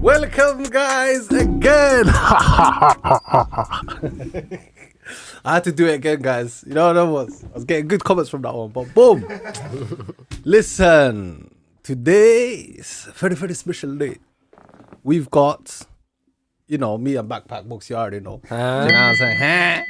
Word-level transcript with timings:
Welcome, 0.00 0.62
guys, 0.64 1.28
again. 1.30 2.04
I 2.08 2.94
had 5.44 5.64
to 5.64 5.72
do 5.72 5.86
it 5.86 5.94
again, 5.94 6.20
guys. 6.20 6.62
You 6.66 6.74
know 6.74 6.86
what 6.86 6.92
that 6.92 7.06
was? 7.06 7.44
I 7.44 7.48
was 7.54 7.64
getting 7.64 7.88
good 7.88 8.04
comments 8.04 8.30
from 8.30 8.42
that 8.42 8.54
one, 8.54 8.70
but 8.70 8.94
boom. 8.94 9.26
Listen, 10.44 11.52
today 11.82 12.52
is 12.54 13.06
a 13.08 13.12
very, 13.12 13.34
very 13.34 13.54
special 13.54 13.94
day. 13.96 14.18
We've 15.02 15.28
got, 15.30 15.80
you 16.68 16.78
know, 16.78 16.96
me 16.96 17.16
and 17.16 17.28
Backpack 17.28 17.64
Books, 17.64 17.90
you 17.90 17.96
already 17.96 18.20
know. 18.20 18.40
You 18.50 18.56
know 18.56 18.84
what 18.84 18.94
I'm 18.94 19.16
saying? 19.16 19.38
Huh? 19.38 19.82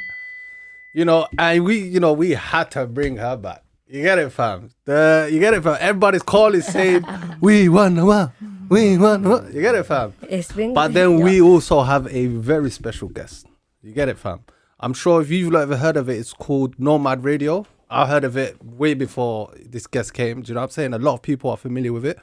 You 0.95 1.05
know, 1.05 1.29
and 1.39 1.65
we, 1.65 1.81
you 1.81 2.01
know, 2.01 2.15
we 2.15 2.31
had 2.31 2.71
to 2.73 2.87
bring 2.87 3.19
her 3.19 3.37
back. 3.37 3.63
You 3.87 4.03
get 4.03 4.19
it, 4.19 4.31
fam. 4.31 4.71
The 4.85 5.29
you 5.33 5.39
get 5.41 5.55
it, 5.55 5.63
fam. 5.63 5.77
Everybody's 5.81 6.23
call 6.23 6.55
is 6.55 6.67
saying, 6.67 7.05
"We 7.41 7.71
won, 7.71 8.05
what? 8.05 8.33
We 8.69 8.99
won, 8.99 9.23
what?" 9.23 9.53
You 9.53 9.61
get 9.61 9.75
it, 9.75 9.85
fam. 9.85 10.13
It's 10.29 10.53
been 10.53 10.75
But 10.75 10.95
then 10.95 11.21
we 11.21 11.41
also 11.41 11.83
have 11.83 12.07
a 12.15 12.27
very 12.27 12.71
special 12.71 13.09
guest. 13.09 13.47
You 13.83 13.93
get 13.93 14.09
it, 14.09 14.19
fam. 14.19 14.41
I'm 14.81 14.93
sure 14.93 15.21
if 15.21 15.31
you've 15.31 15.55
ever 15.55 15.77
heard 15.77 15.97
of 15.97 16.09
it, 16.09 16.19
it's 16.19 16.33
called 16.33 16.79
Nomad 16.79 17.25
Radio. 17.25 17.67
I 17.91 18.07
heard 18.07 18.25
of 18.25 18.37
it 18.37 18.63
way 18.63 18.95
before 18.95 19.53
this 19.57 19.87
guest 19.87 20.13
came. 20.15 20.43
Do 20.43 20.51
you 20.51 20.55
know 20.55 20.61
what 20.61 20.65
I'm 20.67 20.71
saying? 20.71 20.95
A 20.95 20.99
lot 20.99 21.15
of 21.15 21.23
people 21.23 21.51
are 21.51 21.57
familiar 21.57 21.93
with 21.93 22.05
it. 22.05 22.19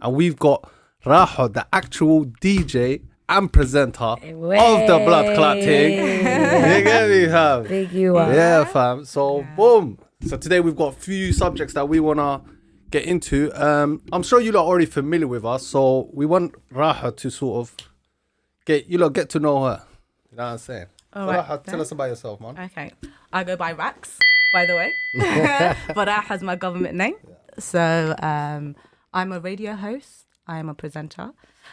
And 0.00 0.14
we've 0.14 0.38
got 0.38 0.70
Raho, 1.04 1.52
the 1.52 1.66
actual 1.72 2.26
DJ 2.26 3.02
and 3.28 3.52
presenter 3.52 4.04
of 4.04 4.20
the 4.20 5.02
Blood 5.04 5.36
Clot 5.36 5.58
thing. 5.58 5.92
you 5.98 6.84
get 6.84 7.08
me, 7.10 7.26
fam? 7.26 7.62
big 7.64 7.92
you 7.92 8.16
are. 8.16 8.32
Yeah, 8.32 8.64
fam. 8.64 9.04
So 9.04 9.46
boom. 9.56 9.98
So 10.26 10.36
today 10.36 10.60
we've 10.60 10.76
got 10.76 10.94
a 10.94 10.98
few 10.98 11.32
subjects 11.32 11.74
that 11.74 11.88
we 11.88 12.00
wanna 12.00 12.42
get 12.90 13.04
into. 13.04 13.50
Um, 13.54 14.02
I'm 14.12 14.22
sure 14.22 14.40
you 14.40 14.52
lot 14.52 14.62
are 14.62 14.66
already 14.66 14.86
familiar 14.86 15.28
with 15.28 15.44
us, 15.44 15.66
so 15.66 16.08
we 16.12 16.26
want 16.26 16.54
Raha 16.72 17.16
to 17.16 17.30
sort 17.30 17.58
of 17.58 17.88
get 18.64 18.86
you 18.86 18.98
lot 18.98 19.12
get 19.12 19.28
to 19.30 19.40
know 19.40 19.64
her. 19.64 19.82
You 20.30 20.36
know 20.36 20.44
what 20.44 20.50
I'm 20.52 20.58
saying? 20.58 20.86
All 21.12 21.26
so 21.26 21.32
right, 21.32 21.46
Raha, 21.46 21.64
tell 21.64 21.80
us 21.80 21.92
about 21.92 22.08
yourself, 22.08 22.40
man. 22.40 22.58
Okay. 22.58 22.92
I 23.32 23.44
go 23.44 23.56
by 23.56 23.72
Rax, 23.72 24.18
by 24.52 24.66
the 24.66 24.76
way. 24.76 24.92
but 25.94 26.04
that 26.04 26.24
has 26.24 26.42
my 26.42 26.56
government 26.56 26.94
name. 26.94 27.16
So 27.58 28.14
um, 28.22 28.76
I'm 29.12 29.32
a 29.32 29.40
radio 29.40 29.74
host. 29.74 30.26
I 30.46 30.58
am 30.58 30.68
a 30.68 30.74
presenter. 30.74 31.30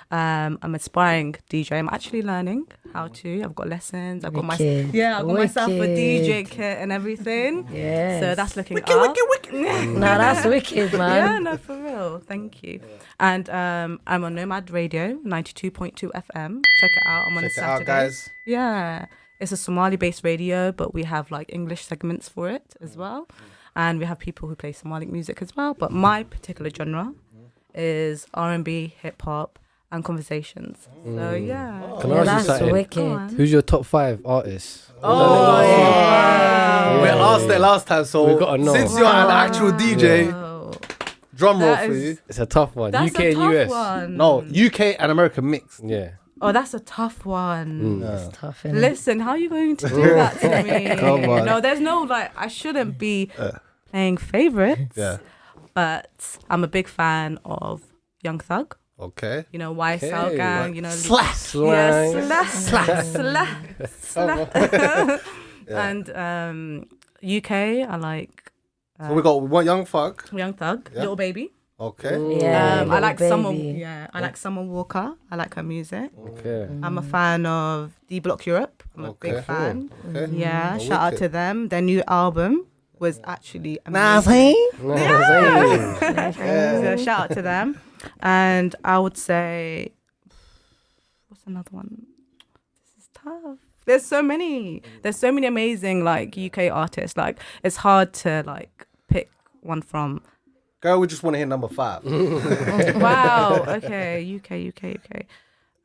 Um, 0.09 0.57
I'm 0.61 0.73
aspiring 0.73 1.35
DJ. 1.49 1.73
I'm 1.73 1.89
actually 1.89 2.21
learning 2.21 2.67
how 2.93 3.07
to. 3.09 3.41
I've 3.43 3.53
got 3.55 3.67
lessons. 3.67 4.23
I've 4.23 4.33
got 4.33 4.45
my 4.45 4.55
yeah. 4.57 5.19
I've 5.19 5.25
got 5.27 5.35
myself 5.35 5.69
a 5.69 5.73
DJ 5.99 6.47
kit 6.47 6.77
and 6.79 6.91
everything. 6.93 7.67
Yeah. 7.71 8.19
So 8.21 8.35
that's 8.35 8.55
looking 8.55 8.75
wicked, 8.75 8.89
up. 8.95 9.01
Wicked, 9.01 9.51
wicked, 9.53 9.87
No, 9.95 9.99
that's 9.99 10.45
wicked, 10.45 10.93
man. 10.93 11.15
yeah, 11.15 11.25
man. 11.25 11.43
no, 11.43 11.57
for 11.57 11.77
real. 11.83 12.19
Thank 12.19 12.63
you. 12.63 12.79
And 13.19 13.49
um, 13.49 13.99
I'm 14.07 14.23
on 14.23 14.35
Nomad 14.35 14.69
Radio, 14.71 15.15
92.2 15.25 15.93
FM. 16.11 16.63
Check 16.79 16.91
it 16.95 17.03
out. 17.05 17.25
I'm 17.27 17.37
on 17.37 17.43
Check 17.43 17.51
a 17.57 17.59
it 17.59 17.63
out, 17.63 17.77
Saturday. 17.79 17.85
guys. 17.85 18.29
Yeah, 18.45 19.05
it's 19.41 19.51
a 19.51 19.57
Somali-based 19.57 20.23
radio, 20.23 20.71
but 20.71 20.93
we 20.93 21.03
have 21.03 21.31
like 21.31 21.51
English 21.53 21.83
segments 21.85 22.29
for 22.29 22.49
it 22.49 22.75
as 22.79 22.95
well, 22.95 23.27
and 23.75 23.99
we 23.99 24.05
have 24.05 24.19
people 24.19 24.47
who 24.47 24.55
play 24.55 24.71
Somali 24.71 25.05
music 25.05 25.41
as 25.41 25.53
well. 25.55 25.73
But 25.73 25.91
my 25.91 26.23
particular 26.23 26.69
genre 26.71 27.13
is 27.75 28.25
R&B, 28.33 28.95
hip 29.01 29.21
hop, 29.21 29.59
and 29.91 30.03
conversations. 30.03 30.87
So 31.03 31.09
mm. 31.09 31.47
yeah. 31.47 31.97
Can 32.01 32.11
I 32.11 32.15
ask 32.17 32.19
you 32.19 32.25
that's 32.25 32.45
something? 32.47 32.71
wicked. 32.71 33.31
Who's 33.37 33.51
your 33.51 33.61
top 33.61 33.85
five 33.85 34.21
artists? 34.25 34.91
Oh, 35.03 35.61
Yeah. 35.61 37.01
we 37.01 37.07
asked 37.09 37.45
it 37.49 37.59
last 37.59 37.87
time, 37.87 38.05
so 38.05 38.33
We 38.33 38.39
gotta 38.39 38.61
know. 38.63 38.73
since 38.73 38.97
you're 38.97 39.05
an 39.05 39.29
actual 39.29 39.71
DJ, 39.71 40.31
drum 41.35 41.59
roll 41.59 41.69
That 41.71 41.85
for 41.87 41.91
is- 41.93 42.03
you. 42.03 42.17
It's 42.27 42.39
a 42.39 42.45
tough 42.45 42.75
one. 42.75 42.91
that's 42.91 43.11
UK 43.15 43.19
a 43.19 43.27
and 43.29 43.35
tough 43.37 43.53
US. 43.53 43.69
one. 43.69 44.17
No, 44.17 44.39
UK 44.41 44.95
and 44.99 45.11
America 45.11 45.41
mixed. 45.41 45.83
Yeah. 45.83 46.11
Oh, 46.39 46.51
that's 46.51 46.73
a 46.75 46.79
tough 46.79 47.25
one. 47.25 47.81
Mm. 47.81 47.99
Mm. 47.99 48.01
Yeah. 48.23 48.29
Tough, 48.31 48.63
innit? 48.63 48.81
Listen, 48.81 49.19
how 49.19 49.31
are 49.31 49.37
you 49.39 49.49
going 49.49 49.75
to 49.77 49.89
do 49.89 50.03
that 50.15 50.39
to 50.41 50.63
me? 50.63 50.95
Come 50.95 51.29
on. 51.29 51.45
No, 51.45 51.59
there's 51.61 51.79
no 51.79 52.01
like. 52.01 52.31
I 52.37 52.47
shouldn't 52.47 52.97
be 52.99 53.31
uh. 53.39 53.51
playing 53.89 54.17
favorites. 54.17 54.95
Yeah. 54.97 55.17
But 55.73 56.37
I'm 56.49 56.63
a 56.63 56.67
big 56.67 56.87
fan 56.87 57.39
of 57.45 57.81
Young 58.23 58.39
Thug. 58.39 58.75
Okay. 58.99 59.45
You 59.51 59.59
know, 59.59 59.73
YSL 59.75 60.25
Okay. 60.27 60.37
Gang. 60.37 60.75
You 60.75 60.81
know, 60.81 60.89
Slap. 60.89 61.35
Slang. 61.35 61.71
Yes, 61.71 62.67
slap, 62.67 62.95
slap, 63.05 63.85
slap, 63.85 64.53
slap. 64.55 65.21
And 65.69 66.09
um, 66.15 66.85
UK, 67.21 67.51
I 67.85 67.95
like 67.97 68.51
So 69.05 69.13
we 69.13 69.21
got 69.21 69.41
one 69.41 69.65
young 69.65 69.85
fuck. 69.85 70.29
Young 70.33 70.53
Thug, 70.53 70.89
Yeah. 70.93 71.01
Lil 71.03 71.15
Baby. 71.15 71.51
Okay. 71.79 72.17
Yeah, 72.41 72.81
Um, 72.81 72.89
I 72.89 72.95
little 72.97 73.01
like 73.01 73.19
Summer. 73.19 73.51
baby. 73.51 73.79
Yeah, 73.79 74.07
I 74.11 74.19
like 74.19 74.35
Summer 74.35 74.63
Walker. 74.63 75.13
I 75.29 75.35
like 75.35 75.53
her 75.53 75.61
music. 75.61 76.09
Okay. 76.17 76.67
I'm 76.81 76.97
a 76.97 77.03
fan 77.03 77.45
of 77.45 77.93
D 78.07 78.17
Block 78.19 78.47
Europe. 78.47 78.81
I'm 78.97 79.05
a 79.05 79.09
Okay. 79.09 79.33
big 79.33 79.43
fan. 79.45 79.91
Okay. 80.09 80.33
Yeah, 80.33 80.73
Oh, 80.75 80.79
shout 80.81 81.01
out 81.13 81.17
to 81.21 81.29
them. 81.29 81.67
Their 81.69 81.81
new 81.83 82.01
album 82.07 82.65
was 82.97 83.19
actually 83.25 83.77
amazing. 83.85 84.55
Amazing. 84.81 85.97
Yeah. 86.01 86.81
So 86.97 86.97
shout 86.97 87.19
out 87.29 87.31
to 87.37 87.41
them. 87.43 87.77
And 88.19 88.75
I 88.83 88.99
would 88.99 89.17
say, 89.17 89.91
what's 91.29 91.45
another 91.45 91.69
one? 91.71 92.05
This 92.95 93.03
is 93.05 93.09
tough. 93.13 93.59
There's 93.85 94.05
so 94.05 94.21
many. 94.21 94.81
There's 95.01 95.17
so 95.17 95.31
many 95.31 95.47
amazing 95.47 96.03
like 96.03 96.37
UK 96.37 96.69
artists. 96.71 97.15
Like 97.17 97.39
it's 97.63 97.77
hard 97.77 98.13
to 98.15 98.43
like 98.45 98.85
pick 99.07 99.31
one 99.61 99.81
from. 99.81 100.21
Girl, 100.81 100.99
we 100.99 101.07
just 101.07 101.23
want 101.23 101.33
to 101.35 101.37
hear 101.37 101.47
number 101.47 101.67
five. 101.67 102.03
Wow. 102.95 103.63
Okay. 103.67 104.35
UK. 104.35 104.73
UK. 104.75 104.97
UK. 104.99 105.25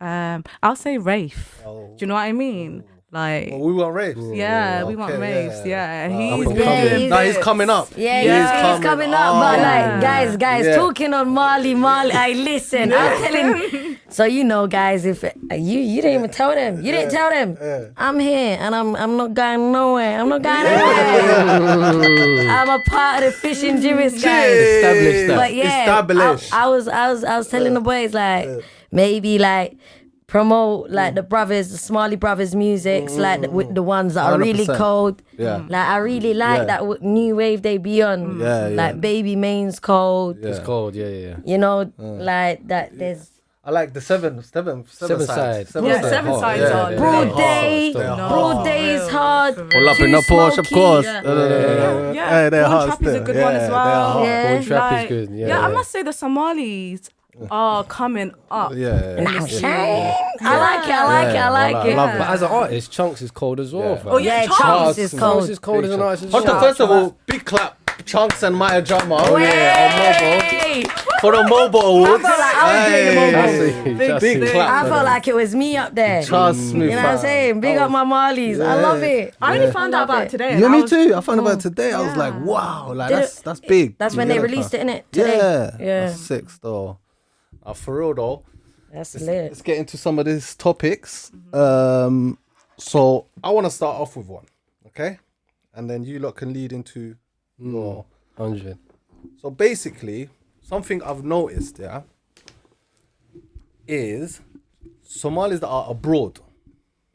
Um, 0.01 0.45
I'll 0.63 0.77
say 0.77 0.99
Rafe. 0.99 1.63
Oh. 1.65 1.95
Do 1.97 2.03
you 2.03 2.07
know 2.09 2.15
what 2.15 2.23
I 2.23 2.33
mean? 2.33 2.83
Like, 3.13 3.51
Well, 3.51 3.61
we 3.61 3.75
want 3.75 3.95
raves. 3.95 4.19
yeah, 4.33 4.85
we 4.85 4.95
Okay, 4.95 4.97
want 5.03 5.19
Raves. 5.19 5.67
Yeah, 5.67 6.09
Uh, 6.11 6.19
he's 6.19 6.35
he's 6.35 6.49
been 6.49 6.57
Yeah, 6.57 6.97
he's- 6.97 7.11
No, 7.11 7.19
he's 7.19 7.37
coming 7.37 7.69
up. 7.69 7.89
Yeah, 7.95 8.21
He's 8.21 8.27
yeah, 8.27 8.43
he's 8.43 8.63
coming 8.63 8.83
coming 8.83 9.13
up. 9.13 9.35
But 9.35 9.59
up. 9.59 9.67
like, 9.71 10.01
guys, 10.01 10.37
guys, 10.39 10.65
Yeah. 10.65 10.77
talking 10.77 11.13
on 11.13 11.29
Marley, 11.29 11.75
Marley. 11.75 12.13
I 12.13 12.33
listen. 12.33 12.91
I'm 12.91 13.23
telling. 13.23 13.97
So 14.09 14.25
you 14.25 14.45
know, 14.45 14.67
guys, 14.67 15.05
if 15.05 15.25
uh, 15.25 15.31
you 15.53 15.79
you 15.81 16.01
didn't 16.01 16.19
even 16.21 16.31
tell 16.31 16.55
them, 16.55 16.77
you 16.85 16.91
didn't 16.93 17.11
tell 17.13 17.29
them. 17.29 17.49
I'm 17.99 18.19
here, 18.19 18.57
and 18.59 18.75
I'm 18.75 18.97
I'm 18.97 19.15
not 19.19 19.35
going 19.35 19.73
nowhere. 19.73 20.19
I'm 20.21 20.29
not 20.31 20.41
going 20.43 20.67
anywhere. 20.67 22.51
I'm 22.51 22.69
a 22.69 22.81
part 22.89 23.23
of 23.23 23.33
the 23.33 23.33
fishing 23.33 23.81
Jimmy's 23.83 24.23
guys. 24.23 24.51
Establish 24.53 25.27
that. 25.29 25.37
But 25.37 25.55
yeah, 25.55 25.81
Establish. 25.83 26.53
I, 26.53 26.65
I 26.65 26.67
was 26.69 26.89
I 26.89 27.11
was 27.13 27.25
I 27.25 27.37
was 27.37 27.49
telling 27.49 27.75
the 27.75 27.81
boys 27.81 28.15
like 28.15 28.49
maybe 28.91 29.39
like 29.39 29.77
promote 30.27 30.91
like 30.91 31.13
mm. 31.13 31.17
the 31.17 31.23
brothers, 31.23 31.71
the 31.71 31.79
Smiley 31.79 32.17
brothers 32.17 32.55
musics, 32.55 33.13
mm. 33.13 33.19
like 33.19 33.41
the, 33.43 33.51
with 33.51 33.75
the 33.75 33.83
ones 33.83 34.15
that 34.15 34.25
are 34.33 34.39
really 34.39 34.67
100%. 34.67 34.77
cold. 34.77 35.23
Yeah. 35.39 35.59
Mm. 35.59 35.71
Like 35.71 35.89
I 35.89 35.97
really 35.99 36.35
like 36.35 36.59
Yeah. 36.61 36.65
that 36.65 36.79
w- 36.81 36.99
new 37.03 37.37
wave 37.37 37.63
they 37.63 37.79
be 37.79 38.03
on. 38.03 38.41
Yeah, 38.41 38.69
yeah. 38.69 38.75
Like 38.77 39.01
Baby 39.01 39.37
Main's 39.37 39.79
cold. 39.81 40.39
Yeah. 40.41 40.49
It's 40.51 40.59
cold. 40.61 40.95
Yeah, 40.95 41.09
yeah. 41.09 41.37
You 41.45 41.59
know, 41.59 41.93
like 41.99 42.67
that. 42.69 42.97
There's 42.99 43.29
I 43.65 43.71
like 43.71 43.93
the 43.93 44.01
seven, 44.01 44.43
seven, 44.43 44.85
seven, 44.89 45.19
Seven 45.21 45.27
sides. 45.27 45.71
sides. 45.71 45.87
Yeah, 45.87 46.01
They're 46.01 46.11
seven 46.11 46.35
sides 46.41 46.63
Yeah, 46.63 46.81
are 46.83 46.89
they're 46.91 46.99
Broad 46.99 47.27
hard. 47.29 47.37
Day. 47.39 47.93
They're 47.93 48.17
Broad 48.17 48.65
Day 48.65 48.95
is 48.95 49.09
hard. 49.09 49.55
Pull 49.71 49.89
up 49.89 50.01
in 50.01 50.11
Too 50.11 50.17
a 50.17 50.21
Porsche, 50.23 50.59
of 50.59 50.67
smoky. 50.67 50.75
course. 50.75 51.05
Yeah. 51.07 52.13
Yeah, 52.13 52.29
hey, 52.43 52.49
they're 52.49 52.63
Born 52.65 52.73
hard 52.73 52.87
Trap 52.89 53.03
is 53.03 53.07
a 53.07 53.11
still. 53.13 53.25
good 53.25 53.37
yeah, 53.37 53.45
one 53.45 53.55
as 53.55 53.63
they're 53.63 53.71
well. 53.71 54.13
hard. 54.13 54.27
Yeah. 54.27 54.53
Born 54.55 54.65
Trap 54.65 55.03
is 55.05 55.09
good. 55.09 55.31
Yeah, 55.31 55.47
yeah, 55.47 55.61
I 55.61 55.69
yeah. 55.69 55.75
must 55.75 55.91
say 55.93 56.03
the 56.03 56.13
Somalis 56.13 57.09
are 57.51 57.85
coming 57.85 58.33
up. 58.51 58.75
Yeah, 58.75 59.17
yeah. 59.21 59.29
I'm 59.29 59.49
saying. 59.49 60.15
I 60.43 60.59
like 60.59 60.89
it. 60.89 60.93
I 60.95 61.05
like 61.05 61.35
it. 61.35 61.39
I 61.39 61.49
like 61.51 61.77
I 61.77 61.89
it. 61.89 61.97
love 61.97 62.19
But 62.19 62.29
as 62.29 62.43
an 62.43 62.49
artist, 62.51 62.93
Chunkz 62.93 63.23
is 63.23 63.31
cold 63.31 63.61
as 63.61 63.73
well. 63.73 63.91
Yeah. 63.91 63.97
fam. 63.97 64.09
Oh 64.09 64.17
yeah, 64.19 64.43
Yeah, 64.43 64.49
Chunkz. 64.49 64.55
Chunkz 64.95 64.99
is 64.99 65.15
Chunkz 65.15 65.19
cold. 65.19 65.51
is 65.51 65.59
cold 65.59 65.85
as 65.85 65.91
an 65.93 66.01
artist. 66.01 66.25
as 66.25 66.33
Hold 66.33 66.47
on, 66.47 66.51
well. 66.57 66.61
first 66.65 66.81
of 66.81 66.91
all, 66.91 67.19
big 67.27 67.45
clap, 67.45 67.85
Chunkz 68.05 68.43
and 68.43 68.57
Maya 68.57 68.83
Drama. 68.83 69.17
Oh 69.21 69.37
yeah, 69.37 70.43
on 70.73 70.89
mobile 70.89 70.91
for 71.21 71.31
the 71.33 71.43
MOBO 71.43 71.83
awards. 71.83 72.23
felt 72.23 72.39
like 72.39 72.55
I 72.57 72.75
was 72.75 72.93
doing 72.93 73.33
the 73.33 73.43
Hey. 73.43 73.73
Just 74.09 74.21
Big- 74.21 74.41
big 74.41 74.49
see. 74.49 74.53
clap. 74.53 74.85
I 74.85 74.89
felt 74.89 75.05
like 75.05 75.29
it 75.29 75.35
was 75.37 75.55
me 75.55 75.77
up 75.77 75.95
there. 75.95 76.23
Trust 76.25 76.75
me, 76.75 76.87
You 76.87 76.91
know 76.91 76.97
what 76.97 77.05
I'm 77.05 77.11
fam. 77.17 77.19
saying? 77.19 77.61
Big 77.61 77.77
up 77.79 77.91
oh. 77.91 78.05
my 78.05 78.05
Marlies. 78.05 78.61
I 78.65 78.75
love 78.83 79.03
it. 79.03 79.35
I 79.41 79.57
only 79.59 79.73
found 79.73 79.95
out 79.95 80.05
about 80.05 80.25
it 80.25 80.31
today. 80.31 80.51
and 80.53 80.61
Yeah, 80.61 80.67
I 80.67 80.71
me 80.71 80.83
was- 80.83 80.91
too. 80.91 81.15
I 81.15 81.21
found 81.21 81.39
out 81.41 81.47
about 81.47 81.59
it 81.59 81.63
today. 81.63 81.93
I 81.93 82.01
was 82.01 82.17
like, 82.17 82.35
wow, 82.45 82.93
like 82.93 83.09
Did 83.11 83.19
that's 83.19 83.39
it- 83.39 83.45
that's 83.45 83.61
big. 83.61 83.97
That's 83.99 84.17
when 84.17 84.27
get 84.29 84.35
they 84.35 84.39
it, 84.41 84.43
released 84.43 84.73
fam? 84.73 84.89
it, 84.89 85.05
innit? 85.07 85.13
Today. 85.13 85.37
Yeah, 85.37 85.71
Yeah. 85.79 86.07
that's 86.09 86.21
six 86.21 86.59
though. 86.59 86.99
Uh, 87.65 87.73
for 87.73 87.99
real 87.99 88.15
though, 88.15 88.43
That's 88.93 89.15
let's, 89.15 89.27
lit. 89.27 89.45
let's 89.45 89.63
get 89.63 89.79
into 89.79 89.97
some 89.97 90.19
of 90.19 90.27
these 90.27 90.55
topics. 90.55 91.31
Um, 91.53 92.39
so 92.77 93.27
I 93.43 93.51
want 93.51 93.67
to 93.67 93.71
start 93.71 94.01
off 94.01 94.17
with 94.17 94.27
one, 94.27 94.47
okay, 94.89 95.19
and 95.75 95.89
then 95.89 96.03
you 96.03 96.19
lot 96.19 96.37
can 96.37 96.53
lead 96.53 96.73
into 96.73 97.17
your. 97.59 98.05
Hundred. 98.37 98.79
So 99.41 99.51
basically, 99.51 100.31
something 100.63 101.03
I've 101.03 101.23
noticed, 101.23 101.79
yeah, 101.79 102.03
is 103.87 104.41
Somalis 105.03 105.61
that 105.61 105.69
are 105.69 105.91
abroad. 105.91 106.41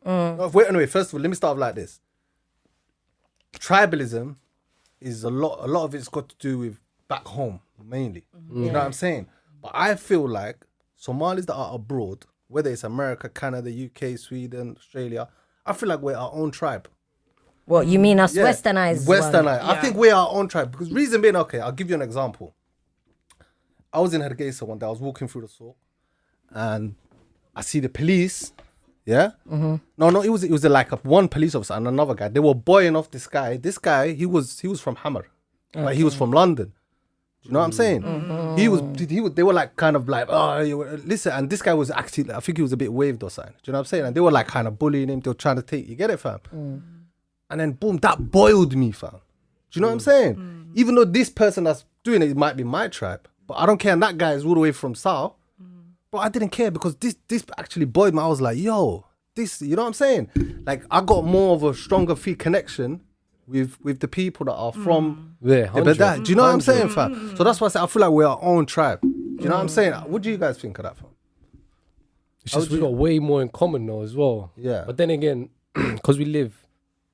No, 0.06 0.50
wait, 0.54 0.68
anyway, 0.68 0.86
first 0.86 1.10
of 1.10 1.16
all, 1.16 1.22
let 1.22 1.30
me 1.30 1.36
start 1.36 1.54
off 1.54 1.60
like 1.60 1.76
this. 1.76 2.00
Tribalism 3.54 4.36
is 5.02 5.24
a 5.24 5.30
lot. 5.30 5.60
A 5.62 5.68
lot 5.68 5.84
of 5.84 5.96
it's 5.96 6.08
got 6.08 6.30
to 6.30 6.36
do 6.40 6.60
with 6.60 6.80
back 7.10 7.26
home 7.26 7.60
mainly. 7.84 8.26
You 8.52 8.72
know 8.72 8.80
what 8.80 8.86
I'm 8.86 8.94
saying? 8.94 9.28
But 9.62 9.72
I 9.74 9.96
feel 9.96 10.28
like 10.28 10.66
Somalis 10.96 11.46
that 11.46 11.56
are 11.56 11.76
abroad 11.76 12.26
whether 12.48 12.70
it's 12.70 12.84
America, 12.84 13.30
Canada, 13.30 13.70
UK, 13.70 14.18
Sweden, 14.18 14.76
Australia, 14.78 15.28
I 15.66 15.74
feel 15.74 15.90
like 15.90 16.00
we're 16.00 16.16
our 16.16 16.32
own 16.34 16.52
tribe. 16.52 16.88
What 17.66 17.88
you 17.88 18.00
mean 18.00 18.20
us 18.20 18.34
Yeah, 18.34 18.46
westernized? 18.46 19.08
one? 19.08 19.20
Westernized. 19.20 19.64
I 19.64 19.82
think 19.82 19.98
we're 19.98 20.14
our 20.16 20.30
own 20.32 20.48
tribe 20.48 20.72
because 20.72 20.92
reason 20.92 21.22
being, 21.22 21.36
okay, 21.36 21.60
I'll 21.60 21.74
give 21.74 21.90
you 21.90 21.96
an 21.96 22.02
example. 22.02 22.56
I 23.92 24.00
was 24.00 24.14
in 24.14 24.22
Hargeisa 24.22 24.64
one 24.64 24.78
day. 24.78 24.86
I 24.86 24.90
was 24.90 25.00
walking 25.00 25.28
through 25.28 25.42
the 25.42 25.48
souk, 25.48 25.76
and 26.52 26.96
I 27.56 27.62
see 27.62 27.80
the 27.80 27.90
police. 27.90 28.54
Yeah. 29.06 29.32
Mm-hmm. 29.50 29.76
No, 29.98 30.10
no, 30.10 30.22
it 30.22 30.30
was 30.30 30.44
it 30.44 30.52
was 30.52 30.64
like 30.66 30.92
a, 30.92 30.98
one 30.98 31.28
police 31.30 31.56
officer 31.56 31.74
and 31.74 31.88
another 31.88 32.14
guy. 32.14 32.28
They 32.28 32.42
were 32.42 32.54
boying 32.54 32.96
off 32.96 33.10
this 33.10 33.28
guy. 33.28 33.58
This 33.58 33.78
guy, 33.78 34.14
he 34.14 34.26
was 34.26 34.60
he 34.60 34.68
was 34.68 34.80
from 34.82 34.98
Hamar, 34.98 35.26
but 35.74 35.96
he 35.96 36.04
was 36.04 36.16
from 36.16 36.32
London. 36.32 36.74
You 37.48 37.54
know 37.54 37.60
what 37.60 37.66
I'm 37.66 37.72
saying? 37.72 38.02
Mm-hmm. 38.02 38.58
He 38.58 38.68
was 38.68 38.82
he 39.10 39.22
was. 39.22 39.34
They 39.34 39.44
were 39.44 39.54
like 39.54 39.78
kind 39.78 39.96
of 39.96 40.10
like 40.10 40.26
oh 40.28 40.60
you, 40.60 40.84
listen, 41.06 41.32
and 41.32 41.50
this 41.50 41.62
guy 41.62 41.74
was 41.74 41.90
actually 41.90 42.34
I 42.34 42.42
think 42.42 42.58
he 42.58 42.62
was 42.62 42.74
a 42.74 42.78
bit 42.78 42.92
waved 42.92 43.24
or 43.24 43.30
something. 43.30 43.54
Do 43.64 43.70
you 43.70 43.72
know 43.72 43.78
what 43.78 43.82
I'm 43.82 43.86
saying? 43.86 44.06
And 44.06 44.16
they 44.16 44.20
were 44.20 44.32
like 44.32 44.48
kind 44.48 44.68
of 44.68 44.78
bullying 44.78 45.08
him. 45.10 45.22
They 45.22 45.30
were 45.30 45.36
trying 45.36 45.56
to 45.56 45.62
take. 45.62 45.88
You 45.88 45.96
get 45.96 46.10
it, 46.10 46.20
fam? 46.20 46.40
Mm. 46.54 46.82
And 47.50 47.60
then 47.60 47.72
boom, 47.72 47.98
that 47.98 48.32
boiled 48.32 48.76
me, 48.76 48.92
fam. 48.92 49.12
Do 49.72 49.80
you 49.80 49.82
know 49.82 49.88
what 49.88 49.94
I'm 49.94 50.00
saying? 50.02 50.72
Even 50.76 50.96
though 50.96 51.06
this 51.06 51.30
person 51.30 51.64
that's 51.64 51.86
doing 52.04 52.22
it 52.22 52.36
might 52.36 52.58
be 52.58 52.64
my 52.64 52.90
tribe, 52.90 53.28
but 53.48 53.56
I 53.56 53.66
don't 53.66 53.78
care. 53.78 53.94
And 53.94 54.04
that 54.04 54.18
guy 54.18 54.34
is 54.34 54.44
all 54.44 54.54
the 54.54 54.60
way 54.60 54.74
from 54.74 54.94
South. 54.94 55.34
But 56.12 56.20
I 56.20 56.30
didn't 56.30 56.50
care 56.50 56.72
because 56.72 56.96
this 56.98 57.16
this 57.28 57.46
actually 57.58 57.86
boiled 57.86 58.14
me. 58.14 58.22
I 58.22 58.28
was 58.28 58.42
like, 58.42 58.58
yo, 58.58 59.06
this, 59.36 59.62
you 59.62 59.76
know 59.76 59.84
what 59.84 59.90
I'm 59.90 59.94
saying? 59.94 60.30
Like 60.66 60.84
I 60.92 61.02
got 61.02 61.24
more 61.24 61.56
of 61.56 61.64
a 61.64 61.74
stronger 61.74 62.16
feel 62.16 62.36
connection 62.36 63.02
with 63.48 63.78
with 63.82 64.00
the 64.02 64.08
people 64.08 64.46
that 64.46 64.54
are 64.54 64.74
from 64.74 65.36
Yeah, 65.42 65.62
the 65.68 65.82
100. 65.84 65.98
Bedak. 65.98 66.24
Do 66.26 66.30
you 66.32 66.36
know 66.36 66.44
what 66.44 66.54
I'm 66.54 66.62
saying, 66.62 66.90
fam? 66.90 67.36
So 67.38 67.44
that's 67.44 67.62
why 67.62 67.68
I 67.68 67.70
say 67.70 67.80
I 67.80 67.88
feel 67.88 68.02
like 68.02 68.12
we're 68.12 68.26
our 68.28 68.40
own 68.42 68.66
tribe. 68.66 69.02
Do 69.02 69.08
you 69.40 69.50
know 69.50 69.56
what 69.56 69.62
I'm 69.62 69.70
saying? 69.70 69.94
What 69.94 70.22
do 70.22 70.30
you 70.30 70.38
guys 70.38 70.58
think 70.58 70.78
of 70.80 70.84
that, 70.84 70.98
fam? 70.98 71.08
It's 72.44 72.54
just 72.54 72.70
we 72.70 72.76
you- 72.78 72.82
got 72.82 72.94
way 72.94 73.20
more 73.20 73.42
in 73.42 73.50
common 73.50 73.86
though 73.86 74.02
as 74.02 74.16
well. 74.16 74.52
Yeah. 74.56 74.84
But 74.86 74.98
then 74.98 75.10
again, 75.10 75.50
because 75.74 76.18
we 76.18 76.26
live 76.26 76.66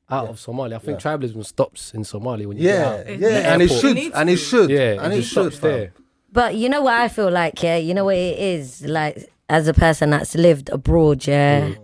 out 0.10 0.26
Yeah. 0.26 0.30
of 0.32 0.36
Somalia, 0.38 0.76
I 0.76 0.80
think 0.80 1.04
Yeah. 1.04 1.12
tribalism 1.18 1.46
stops 1.46 1.94
in 1.94 2.02
Somalia 2.04 2.46
when 2.46 2.58
you 2.58 2.64
Yeah, 2.68 2.74
get 2.78 2.86
out. 2.88 3.08
It 3.08 3.20
yeah, 3.20 3.54
and 3.54 3.62
it 3.62 3.68
to. 3.70 3.74
It 3.74 3.80
should, 3.82 3.96
needs 3.96 4.16
and 4.16 4.30
it 4.30 4.38
should, 4.38 4.70
Yeah, 4.70 5.04
and 5.04 5.14
it 5.14 5.20
it 5.20 5.22
should, 5.24 5.54
stops 5.54 5.60
there. 5.60 5.94
But 6.32 6.56
you 6.56 6.68
know 6.70 6.82
what 6.82 6.96
I 6.96 7.08
feel 7.10 7.30
like, 7.32 7.62
yeah. 7.62 7.78
You 7.78 7.94
know 7.94 8.06
what 8.06 8.16
it 8.16 8.38
is 8.40 8.82
like 8.86 9.30
as 9.50 9.68
a 9.68 9.74
person 9.74 10.10
that's 10.12 10.36
lived 10.36 10.70
abroad, 10.70 11.26
yeah. 11.28 11.70
Mm. 11.70 11.78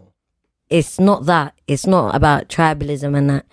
It's 0.69 0.99
not 0.99 1.25
that. 1.25 1.53
It's 1.67 1.87
not 1.87 2.15
about 2.15 2.47
tribalism 2.49 3.17
and 3.17 3.29
that. 3.29 3.45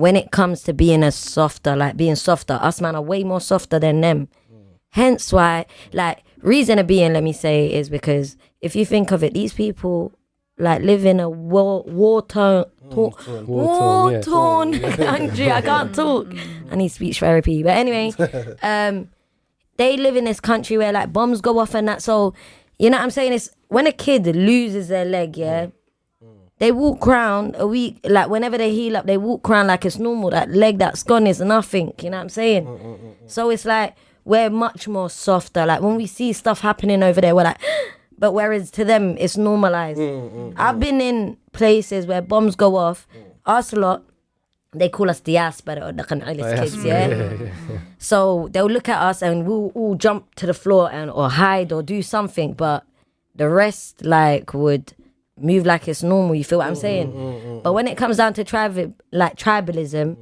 When 0.00 0.16
it 0.16 0.30
comes 0.30 0.62
to 0.62 0.72
being 0.72 1.02
a 1.02 1.12
softer, 1.12 1.76
like 1.76 1.94
being 1.94 2.16
softer, 2.16 2.54
us 2.54 2.80
man 2.80 2.96
are 2.96 3.02
way 3.02 3.22
more 3.22 3.40
softer 3.40 3.78
than 3.78 4.00
them. 4.00 4.28
Hence 4.92 5.30
why, 5.30 5.66
like, 5.92 6.24
reason 6.40 6.78
of 6.78 6.86
being, 6.86 7.12
let 7.12 7.22
me 7.22 7.34
say, 7.34 7.70
is 7.70 7.90
because 7.90 8.38
if 8.62 8.74
you 8.74 8.86
think 8.86 9.10
of 9.10 9.22
it, 9.22 9.34
these 9.34 9.52
people 9.52 10.12
like 10.58 10.80
live 10.82 11.04
in 11.04 11.20
a 11.20 11.28
war 11.28 11.82
war 11.84 12.22
torn 12.22 12.64
war 13.46 14.12
yeah. 14.12 14.20
country. 14.22 15.52
I 15.58 15.60
can't 15.60 15.94
talk. 15.94 16.32
I 16.70 16.76
need 16.76 16.88
speech 16.88 17.20
therapy. 17.20 17.62
But 17.62 17.76
anyway, 17.76 18.12
um, 18.62 19.10
they 19.76 19.98
live 19.98 20.16
in 20.16 20.24
this 20.24 20.40
country 20.40 20.78
where 20.78 20.92
like 20.92 21.12
bombs 21.12 21.42
go 21.42 21.58
off 21.58 21.74
and 21.74 21.88
that. 21.88 22.02
So 22.02 22.34
you 22.78 22.88
know 22.88 22.96
what 22.96 23.04
I'm 23.04 23.10
saying? 23.10 23.34
It's 23.34 23.50
when 23.68 23.86
a 23.86 23.92
kid 23.92 24.24
loses 24.26 24.88
their 24.88 25.04
leg, 25.04 25.36
yeah. 25.36 25.68
They 26.60 26.72
walk 26.72 27.06
around 27.08 27.56
a 27.58 27.66
week, 27.66 28.00
like 28.04 28.28
whenever 28.28 28.58
they 28.58 28.70
heal 28.74 28.94
up, 28.98 29.06
they 29.06 29.16
walk 29.16 29.48
around 29.48 29.68
like 29.68 29.86
it's 29.86 29.98
normal. 29.98 30.28
That 30.30 30.50
leg 30.50 30.78
that's 30.78 31.02
gone 31.02 31.26
is 31.26 31.40
nothing. 31.40 31.94
You 32.02 32.10
know 32.10 32.18
what 32.18 32.22
I'm 32.24 32.28
saying? 32.28 32.66
Mm, 32.66 32.78
mm, 32.80 32.98
mm, 32.98 33.14
so 33.26 33.48
it's 33.48 33.64
like 33.64 33.96
we're 34.26 34.50
much 34.50 34.86
more 34.86 35.08
softer. 35.08 35.64
Like 35.64 35.80
when 35.80 35.96
we 35.96 36.06
see 36.06 36.34
stuff 36.34 36.60
happening 36.60 37.02
over 37.02 37.18
there, 37.22 37.34
we're 37.34 37.44
like, 37.44 37.58
but 38.18 38.32
whereas 38.32 38.70
to 38.72 38.84
them 38.84 39.16
it's 39.18 39.38
normalized. 39.38 39.98
I've 40.58 40.78
been 40.78 41.00
in 41.00 41.38
places 41.52 42.04
where 42.06 42.20
bombs 42.20 42.56
go 42.56 42.76
off. 42.76 43.08
Us 43.46 43.72
a 43.72 43.76
lot, 43.76 44.04
they 44.72 44.90
call 44.90 45.08
us 45.08 45.20
diaspora 45.20 45.80
or 45.86 45.92
the 45.92 46.04
Qan'alis 46.04 46.60
kids, 46.60 46.84
yeah? 46.84 47.50
So 47.96 48.48
they'll 48.52 48.66
look 48.68 48.86
at 48.90 49.00
us 49.00 49.22
and 49.22 49.46
we'll 49.46 49.68
all 49.74 49.94
jump 49.94 50.34
to 50.34 50.44
the 50.44 50.52
floor 50.54 50.92
and 50.92 51.10
or 51.10 51.30
hide 51.30 51.72
or 51.72 51.82
do 51.82 52.02
something, 52.02 52.52
but 52.52 52.84
the 53.34 53.48
rest 53.48 54.04
like 54.04 54.52
would 54.52 54.92
move 55.40 55.66
like 55.66 55.88
it's 55.88 56.02
normal. 56.02 56.34
You 56.34 56.44
feel 56.44 56.58
what 56.58 56.68
I'm 56.68 56.74
mm, 56.74 56.80
saying? 56.80 57.12
Mm, 57.12 57.42
mm, 57.42 57.62
but 57.62 57.72
when 57.72 57.86
it 57.88 57.96
comes 57.96 58.16
down 58.16 58.34
to 58.34 58.44
tribe, 58.44 58.94
like 59.12 59.36
tribalism, 59.36 60.16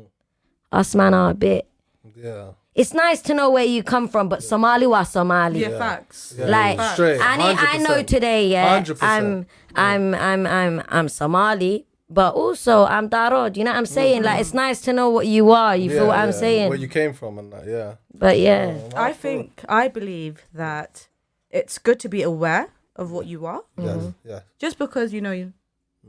us 0.72 0.94
man 0.94 1.14
are 1.14 1.30
a 1.30 1.34
bit. 1.34 1.68
Yeah. 2.14 2.52
It's 2.74 2.94
nice 2.94 3.20
to 3.22 3.34
know 3.34 3.50
where 3.50 3.64
you 3.64 3.82
come 3.82 4.06
from, 4.06 4.28
but 4.28 4.42
Somali 4.42 4.86
was 4.86 5.10
Somali. 5.10 5.62
Yeah, 5.62 5.76
facts. 5.78 6.38
Like 6.38 6.80
Straight, 6.92 7.20
I, 7.20 7.74
I 7.74 7.78
know 7.78 8.04
today, 8.04 8.48
yeah, 8.48 8.80
100%. 8.80 8.98
I'm, 9.02 9.46
I'm, 9.74 10.14
I'm, 10.14 10.46
I'm, 10.46 10.82
I'm 10.88 11.08
Somali, 11.08 11.86
but 12.08 12.34
also 12.34 12.84
I'm 12.84 13.08
Darod. 13.10 13.56
You 13.56 13.64
know 13.64 13.72
what 13.72 13.78
I'm 13.78 13.86
saying? 13.86 14.22
Like 14.22 14.40
it's 14.40 14.50
mm-hmm. 14.50 14.58
nice 14.58 14.80
to 14.82 14.92
know 14.92 15.10
what 15.10 15.26
you 15.26 15.50
are. 15.50 15.76
You 15.76 15.90
feel 15.90 16.06
what 16.06 16.18
I'm 16.18 16.30
saying? 16.30 16.68
Where 16.68 16.78
you 16.78 16.86
came 16.86 17.12
from 17.12 17.38
and 17.38 17.52
that, 17.52 17.66
yeah. 17.66 17.94
but 18.14 18.38
yeah, 18.38 18.78
oh, 18.78 18.90
I 18.94 19.12
think 19.12 19.64
I 19.68 19.88
believe 19.88 20.46
that 20.54 21.08
it's 21.50 21.78
good 21.78 21.98
to 22.00 22.08
be 22.08 22.22
aware 22.22 22.68
of 22.98 23.10
what 23.10 23.26
you 23.26 23.46
are, 23.46 23.62
Yes, 23.78 23.96
mm-hmm. 23.96 24.28
yeah. 24.28 24.40
just 24.58 24.76
because 24.78 25.12
you 25.12 25.20
know 25.20 25.32
you, 25.32 25.52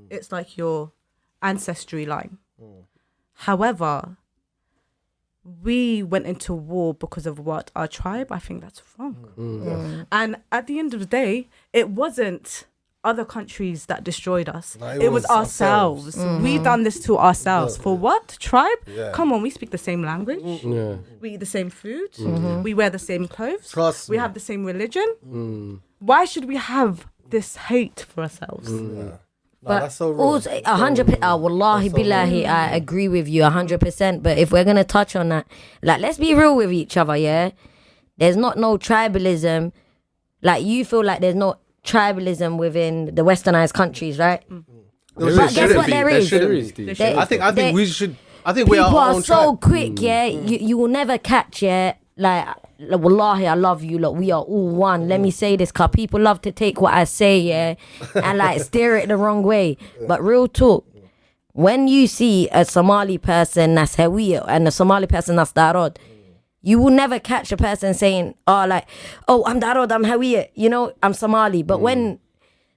it's 0.09 0.31
like 0.31 0.57
your 0.57 0.91
ancestry 1.41 2.05
line. 2.05 2.37
Mm. 2.61 2.83
However, 3.33 4.17
we 5.63 6.03
went 6.03 6.25
into 6.25 6.53
war 6.53 6.93
because 6.93 7.25
of 7.25 7.39
what 7.39 7.71
our 7.75 7.87
tribe. 7.87 8.31
I 8.31 8.39
think 8.39 8.61
that's 8.61 8.81
wrong. 8.97 9.29
Mm. 9.37 9.63
Mm. 9.63 10.07
And 10.11 10.35
at 10.51 10.67
the 10.67 10.79
end 10.79 10.93
of 10.93 10.99
the 10.99 11.05
day, 11.05 11.47
it 11.71 11.89
wasn't 11.89 12.65
other 13.03 13.23
countries 13.23 13.85
that 13.85 14.03
destroyed 14.03 14.49
us. 14.49 14.77
No, 14.79 14.87
it, 14.87 15.03
it 15.03 15.11
was, 15.11 15.23
was 15.23 15.31
ourselves. 15.31 16.15
Mm-hmm. 16.15 16.43
We 16.43 16.59
done 16.59 16.83
this 16.83 16.99
to 17.01 17.17
ourselves. 17.17 17.77
For 17.77 17.97
what? 17.97 18.37
Tribe? 18.39 18.77
Yeah. 18.87 19.11
Come 19.13 19.31
on, 19.31 19.41
we 19.41 19.49
speak 19.49 19.71
the 19.71 19.77
same 19.77 20.03
language. 20.03 20.41
Yeah. 20.63 20.95
We 21.21 21.31
eat 21.31 21.39
the 21.39 21.45
same 21.45 21.69
food. 21.69 22.11
Mm-hmm. 22.13 22.63
We 22.63 22.73
wear 22.73 22.89
the 22.89 22.99
same 22.99 23.27
clothes. 23.27 23.71
Trust 23.71 24.09
we 24.09 24.17
me. 24.17 24.21
have 24.21 24.33
the 24.33 24.39
same 24.39 24.65
religion. 24.65 25.15
Mm. 25.25 25.79
Why 25.99 26.25
should 26.25 26.45
we 26.45 26.57
have 26.57 27.07
this 27.29 27.55
hate 27.55 28.05
for 28.09 28.23
ourselves? 28.23 28.69
No, 28.69 29.19
but 29.61 29.79
that's 29.81 29.95
so 29.95 30.11
wrong. 30.11 30.19
also 30.19 30.61
a 30.65 30.75
hundred. 30.75 31.07
per- 31.07 31.25
uh, 31.25 31.35
Wallahi 31.37 31.89
so 31.89 31.95
billahi, 31.97 32.45
I 32.45 32.69
agree 32.75 33.07
with 33.09 33.27
you 33.27 33.43
a 33.43 33.49
hundred 33.49 33.79
percent. 33.81 34.23
But 34.23 34.37
if 34.37 34.51
we're 34.51 34.63
gonna 34.63 34.85
touch 34.85 35.15
on 35.15 35.29
that, 35.29 35.45
like 35.83 35.99
let's 35.99 36.17
be 36.17 36.33
real 36.33 36.55
with 36.55 36.71
each 36.71 36.95
other, 36.97 37.15
yeah. 37.17 37.51
There's 38.17 38.37
not 38.37 38.57
no 38.57 38.77
tribalism. 38.77 39.71
Like 40.41 40.63
you 40.63 40.85
feel 40.85 41.03
like 41.03 41.19
there's 41.19 41.35
no 41.35 41.55
tribalism 41.83 42.57
within 42.57 43.13
the 43.15 43.23
westernized 43.23 43.73
countries, 43.73 44.17
right? 44.19 44.47
Mm. 44.49 44.63
There 45.17 45.35
But 45.35 45.53
guess 45.53 45.75
what 45.75 45.85
be. 45.85 45.91
there 45.91 46.05
There 46.05 46.09
is? 46.09 46.27
shouldn't 46.29 46.49
There 46.49 46.55
be. 46.55 46.59
is, 46.59 46.71
dude. 46.71 46.95
There 46.97 47.17
I 47.19 47.25
think 47.25 47.41
I 47.41 47.51
think 47.51 47.75
we 47.75 47.85
should. 47.85 48.15
I 48.45 48.53
think 48.53 48.69
we 48.69 48.77
are 48.77 48.89
our 48.93 49.09
are 49.09 49.13
own 49.15 49.21
so 49.23 49.35
tribe. 49.57 49.61
quick, 49.61 49.91
mm. 49.93 50.01
yeah. 50.01 50.25
You 50.25 50.57
you 50.57 50.77
will 50.77 50.87
never 50.87 51.17
catch, 51.17 51.61
yeah. 51.61 51.95
Like, 52.17 52.47
like, 52.79 52.99
wallahi, 53.01 53.47
I 53.47 53.53
love 53.55 53.83
you. 53.83 53.97
Look, 53.99 54.15
we 54.15 54.31
are 54.31 54.41
all 54.41 54.69
one. 54.69 55.07
Let 55.07 55.19
me 55.21 55.29
mm. 55.29 55.33
say 55.33 55.55
this, 55.55 55.71
cause 55.71 55.89
people 55.93 56.19
love 56.19 56.41
to 56.41 56.51
take 56.51 56.79
what 56.81 56.93
I 56.93 57.03
say, 57.05 57.39
yeah, 57.39 57.75
and 58.15 58.37
like 58.37 58.61
steer 58.61 58.95
it 58.97 59.07
the 59.09 59.17
wrong 59.17 59.43
way. 59.43 59.77
But 60.07 60.23
real 60.23 60.47
talk, 60.47 60.85
when 61.53 61.87
you 61.87 62.07
see 62.07 62.47
a 62.51 62.63
Somali 62.65 63.17
person 63.17 63.75
that's 63.75 63.95
Hawiye 63.97 64.43
and 64.47 64.67
a 64.67 64.71
Somali 64.71 65.07
person 65.07 65.35
that's 65.35 65.51
Darod, 65.53 65.97
you 66.61 66.79
will 66.79 66.91
never 66.91 67.19
catch 67.19 67.51
a 67.51 67.57
person 67.57 67.93
saying, 67.93 68.35
"Oh, 68.47 68.65
like, 68.67 68.87
oh, 69.27 69.43
I'm 69.45 69.59
Darod, 69.59 69.91
I'm 69.91 70.03
Hawiye," 70.03 70.49
you 70.55 70.69
know, 70.69 70.93
I'm 71.01 71.13
Somali. 71.13 71.63
But 71.63 71.79
mm. 71.79 71.81
when 71.81 72.19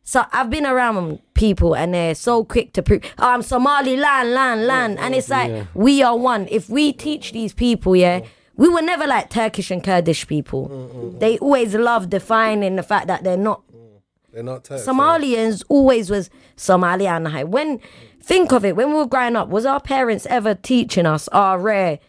so 0.05 0.25
I've 0.33 0.51
been 0.51 0.67
around 0.67 1.21
people 1.35 1.75
and 1.75 1.95
they're 1.95 2.15
so 2.15 2.45
quick 2.45 2.73
to 2.73 2.83
prove, 2.83 3.03
oh, 3.19 3.31
I'm 3.31 3.43
Somali 3.43 3.97
land, 3.97 4.33
land, 4.33 4.67
land. 4.67 4.99
And 4.99 5.15
it's 5.15 5.29
like, 5.31 5.67
we 5.75 6.03
are 6.03 6.17
one. 6.17 6.49
If 6.51 6.69
we 6.69 6.93
teach 6.93 7.33
these 7.33 7.55
people, 7.55 7.95
yeah, 7.95 8.21
mm. 8.21 8.27
we 8.57 8.69
were 8.69 8.83
never 8.83 9.07
like 9.07 9.31
Turkish 9.31 9.71
and 9.71 9.83
Kurdish 9.83 10.27
people. 10.27 10.69
Mm, 10.69 11.21
they 11.21 11.39
always 11.39 11.75
love 11.75 12.11
defining 12.11 12.77
the 12.77 12.83
fact 12.83 13.07
that 13.07 13.23
they're 13.23 13.37
not. 13.37 13.63
They're 14.33 14.43
not 14.43 14.65
Turks. 14.65 14.85
Somalians 14.85 15.63
always 15.69 16.11
was 16.11 16.31
Somali 16.57 17.07
and 17.07 17.29
High. 17.29 17.45
When, 17.45 17.81
think 18.21 18.53
of 18.53 18.65
it, 18.65 18.75
when 18.75 18.89
we 18.89 18.95
were 18.95 19.07
growing 19.07 19.37
up, 19.37 19.51
was 19.51 19.67
our 19.67 19.81
parents 19.81 20.27
ever 20.27 20.55
teaching 20.55 21.07
us, 21.07 21.29
oh, 21.33 21.57
rare, 21.57 22.01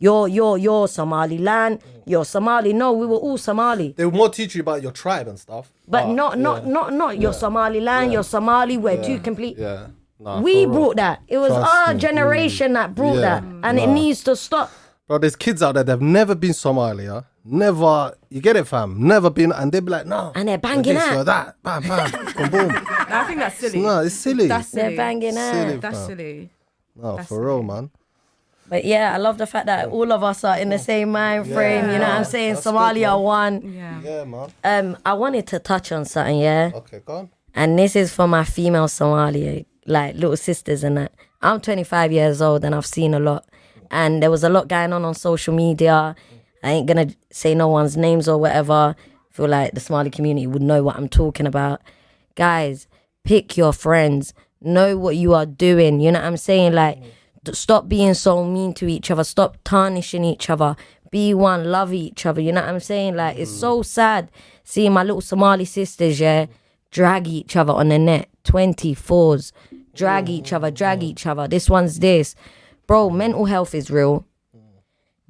you're, 0.00 0.26
you're, 0.26 0.58
you're 0.58 0.88
Somaliland, 0.88 1.78
you're 2.06 2.24
Somali? 2.24 2.72
No, 2.72 2.92
we 2.92 3.06
were 3.06 3.16
all 3.16 3.38
Somali. 3.38 3.94
They 3.96 4.04
will 4.04 4.12
more 4.12 4.28
teach 4.30 4.54
you 4.56 4.62
about 4.62 4.82
your 4.82 4.90
tribe 4.92 5.28
and 5.28 5.38
stuff. 5.38 5.70
But 5.86 6.04
Ah, 6.06 6.12
not, 6.12 6.38
not, 6.38 6.64
yeah. 6.64 6.72
not, 6.72 6.92
not 6.92 7.20
your 7.20 7.32
Somaliland, 7.32 8.12
your 8.12 8.24
Somali, 8.24 8.76
we're 8.78 9.02
two 9.04 9.20
complete. 9.20 9.56
Yeah. 9.58 9.86
Nah, 10.18 10.40
We 10.40 10.52
for 10.52 10.58
real. 10.58 10.70
brought 10.72 10.96
that. 10.96 11.22
It 11.28 11.38
was 11.38 11.52
Trust 11.52 11.74
our 11.88 11.94
me. 11.94 12.00
generation 12.00 12.72
that 12.74 12.94
brought 12.94 13.14
Yeah. 13.14 13.40
that. 13.40 13.44
And 13.62 13.78
it 13.78 13.88
needs 13.88 14.22
to 14.24 14.34
stop. 14.36 14.70
Bro, 15.06 15.18
there's 15.18 15.36
kids 15.36 15.62
out 15.62 15.74
there 15.74 15.84
that 15.84 15.90
have 15.92 16.02
never 16.02 16.34
been 16.34 16.52
Somalia, 16.52 17.24
never, 17.44 18.14
you 18.28 18.40
get 18.40 18.54
it, 18.56 18.64
fam, 18.66 18.96
never 19.08 19.28
been, 19.30 19.50
and 19.52 19.72
they 19.72 19.80
be 19.80 19.90
like, 19.90 20.06
no. 20.06 20.30
And 20.34 20.46
they're 20.46 20.52
you're 20.54 20.58
banging 20.58 20.94
this, 20.94 21.02
out. 21.02 21.14
you're 21.14 21.24
that, 21.24 21.56
bam, 21.62 21.82
bam, 21.82 22.10
boom, 22.36 22.50
boom. 22.50 22.70
I 23.08 23.24
think 23.26 23.38
that's 23.40 23.58
silly. 23.58 23.80
No, 23.80 24.00
it's 24.00 24.14
silly. 24.14 24.46
That's 24.46 24.68
silly. 24.68 24.88
They're 24.88 24.96
banging 24.96 25.32
Silly, 25.32 25.74
out. 25.74 25.80
That's 25.80 25.98
silly. 26.06 26.50
No, 26.94 27.16
that's 27.16 27.28
for 27.28 27.44
real, 27.44 27.62
man. 27.62 27.90
But 28.70 28.84
yeah, 28.84 29.12
I 29.12 29.18
love 29.18 29.36
the 29.36 29.46
fact 29.48 29.66
that 29.66 29.88
all 29.88 30.12
of 30.12 30.22
us 30.22 30.44
are 30.44 30.56
in 30.56 30.68
the 30.68 30.78
same 30.78 31.10
mind 31.10 31.46
frame. 31.52 31.86
You 31.90 31.98
know 31.98 32.04
what 32.08 32.18
I'm 32.20 32.24
saying? 32.24 32.54
That's 32.54 32.64
good, 32.64 32.72
Somalia 32.74 33.14
man. 33.16 33.20
one. 33.20 33.72
Yeah. 33.74 34.00
Yeah, 34.00 34.24
man. 34.24 34.48
Um, 34.62 34.96
I 35.04 35.12
wanted 35.14 35.48
to 35.48 35.58
touch 35.58 35.90
on 35.90 36.04
something, 36.04 36.38
yeah. 36.38 36.70
Okay, 36.74 37.00
go 37.04 37.16
on. 37.16 37.30
And 37.52 37.76
this 37.76 37.96
is 37.96 38.14
for 38.14 38.28
my 38.28 38.44
female 38.44 38.86
Somali, 38.86 39.66
like 39.86 40.14
little 40.14 40.36
sisters 40.36 40.84
and 40.84 40.96
that. 40.98 41.12
I'm 41.42 41.60
25 41.60 42.12
years 42.12 42.40
old 42.40 42.64
and 42.64 42.74
I've 42.74 42.86
seen 42.86 43.12
a 43.12 43.18
lot. 43.18 43.44
And 43.90 44.22
there 44.22 44.30
was 44.30 44.44
a 44.44 44.48
lot 44.48 44.68
going 44.68 44.92
on 44.92 45.04
on 45.04 45.14
social 45.14 45.52
media. 45.52 46.14
I 46.62 46.70
ain't 46.70 46.86
gonna 46.86 47.08
say 47.32 47.54
no 47.56 47.66
one's 47.66 47.96
names 47.96 48.28
or 48.28 48.38
whatever. 48.38 48.94
feel 49.30 49.48
like 49.48 49.72
the 49.72 49.80
Somali 49.80 50.10
community 50.10 50.46
would 50.46 50.62
know 50.62 50.84
what 50.84 50.94
I'm 50.96 51.08
talking 51.08 51.46
about. 51.46 51.80
Guys, 52.36 52.86
pick 53.24 53.56
your 53.56 53.72
friends. 53.72 54.32
Know 54.60 54.96
what 54.96 55.16
you 55.16 55.34
are 55.34 55.46
doing. 55.46 56.00
You 56.00 56.12
know 56.12 56.20
what 56.20 56.26
I'm 56.26 56.36
saying? 56.36 56.72
Like, 56.72 57.02
d- 57.02 57.08
stop 57.52 57.88
being 57.88 58.14
so 58.14 58.44
mean 58.44 58.74
to 58.74 58.86
each 58.86 59.10
other. 59.10 59.24
Stop 59.24 59.56
tarnishing 59.64 60.24
each 60.24 60.50
other. 60.50 60.76
Be 61.10 61.34
one. 61.34 61.70
Love 61.70 61.92
each 61.92 62.26
other. 62.26 62.40
You 62.40 62.52
know 62.52 62.60
what 62.60 62.70
I'm 62.70 62.80
saying? 62.80 63.16
Like, 63.16 63.38
it's 63.38 63.50
so 63.50 63.80
mm. 63.80 63.84
sad 63.84 64.30
seeing 64.64 64.92
my 64.92 65.02
little 65.02 65.20
Somali 65.20 65.64
sisters, 65.64 66.20
yeah, 66.20 66.46
drag 66.90 67.26
each 67.26 67.56
other 67.56 67.72
on 67.72 67.88
the 67.88 67.98
net. 67.98 68.28
24s. 68.44 69.52
Drag 69.94 70.26
mm. 70.26 70.30
each 70.30 70.52
other. 70.52 70.70
Drag 70.70 71.00
mm. 71.00 71.04
each 71.04 71.26
other. 71.26 71.48
This 71.48 71.68
one's 71.68 71.98
this. 71.98 72.34
Bro, 72.86 73.10
mental 73.10 73.44
health 73.44 73.74
is 73.74 73.90
real 73.90 74.24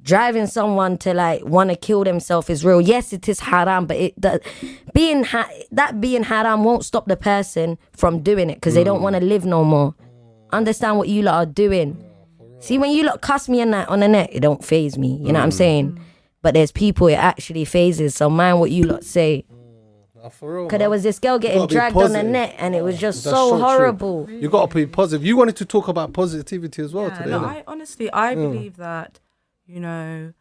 driving 0.03 0.47
someone 0.47 0.97
to 0.97 1.13
like 1.13 1.45
want 1.45 1.69
to 1.69 1.75
kill 1.75 2.03
themselves 2.03 2.49
is 2.49 2.65
real. 2.65 2.81
Yes, 2.81 3.13
it 3.13 3.27
is 3.29 3.39
haram, 3.39 3.85
but 3.85 3.97
it 3.97 4.21
the, 4.21 4.41
being 4.93 5.23
ha- 5.23 5.49
that 5.71 6.01
being 6.01 6.23
haram 6.23 6.63
won't 6.63 6.85
stop 6.85 7.07
the 7.07 7.17
person 7.17 7.77
from 7.91 8.21
doing 8.21 8.49
it 8.49 8.55
because 8.55 8.73
they 8.73 8.83
don't 8.83 9.01
want 9.01 9.15
to 9.15 9.21
live 9.21 9.45
no 9.45 9.63
more. 9.63 9.95
Understand 10.51 10.97
what 10.97 11.07
you 11.07 11.21
lot 11.23 11.35
are 11.35 11.45
doing. 11.45 12.03
See, 12.59 12.77
when 12.77 12.91
you 12.91 13.03
lot 13.03 13.21
cuss 13.21 13.49
me 13.49 13.61
on 13.61 13.71
that 13.71 13.89
on 13.89 14.01
the 14.01 14.07
net, 14.07 14.29
it 14.31 14.41
don't 14.41 14.63
phase 14.63 14.97
me. 14.97 15.17
You 15.17 15.31
know 15.31 15.39
what 15.39 15.45
I'm 15.45 15.49
mm. 15.49 15.53
saying? 15.53 15.99
But 16.41 16.53
there's 16.53 16.71
people 16.71 17.07
it 17.07 17.13
actually 17.13 17.65
phases. 17.65 18.15
So 18.15 18.29
mind 18.29 18.59
what 18.59 18.71
you 18.71 18.83
lot 18.83 19.03
say. 19.03 19.45
Nah, 20.15 20.29
for 20.29 20.55
real. 20.55 20.69
Cause 20.69 20.79
there 20.79 20.89
was 20.89 21.03
this 21.03 21.19
girl 21.19 21.39
getting 21.39 21.61
gotta 21.61 21.73
dragged 21.73 21.97
on 21.97 22.13
the 22.13 22.23
net, 22.23 22.55
and 22.57 22.75
it 22.75 22.83
was 22.83 22.99
just 22.99 23.23
That's 23.23 23.35
so 23.35 23.49
so 23.49 23.57
true. 23.57 23.65
horrible. 23.65 24.29
You 24.29 24.49
got 24.49 24.69
to 24.69 24.75
be 24.75 24.85
positive. 24.85 25.25
You 25.25 25.37
wanted 25.37 25.55
to 25.57 25.65
talk 25.65 25.87
about 25.87 26.13
positivity 26.13 26.81
as 26.81 26.93
well 26.93 27.07
Yeah, 27.07 27.17
today. 27.17 27.29
no. 27.31 27.45
I 27.45 27.63
honestly, 27.67 28.09
I 28.13 28.35
mm. 28.35 28.51
believe 28.51 28.77
that, 28.77 29.19
you 29.65 29.79
know, 29.79 30.33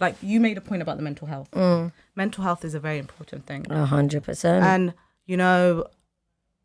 like 0.00 0.16
you 0.22 0.40
made 0.40 0.56
a 0.56 0.62
point 0.62 0.82
about 0.82 0.96
the 0.96 1.02
mental 1.02 1.26
health. 1.26 1.50
Mm. 1.52 1.92
Mental 2.16 2.44
health 2.44 2.64
is 2.64 2.74
a 2.74 2.80
very 2.80 2.98
important 2.98 3.46
thing. 3.46 3.66
A 3.70 3.84
hundred 3.84 4.24
percent. 4.24 4.64
and 4.64 4.94
you 5.26 5.36
know 5.36 5.86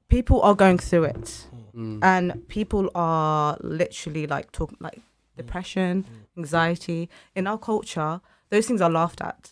people 0.09 0.41
are 0.41 0.55
going 0.55 0.77
through 0.77 1.03
it 1.03 1.47
mm. 1.75 1.99
and 2.01 2.47
people 2.47 2.89
are 2.95 3.57
literally 3.61 4.27
like 4.27 4.51
talk 4.51 4.73
like 4.79 4.95
mm. 4.97 5.01
depression 5.37 6.03
mm. 6.03 6.37
anxiety 6.37 7.09
in 7.35 7.47
our 7.47 7.57
culture 7.57 8.21
those 8.49 8.65
things 8.65 8.79
are 8.81 8.89
laughed 8.89 9.21
at 9.21 9.51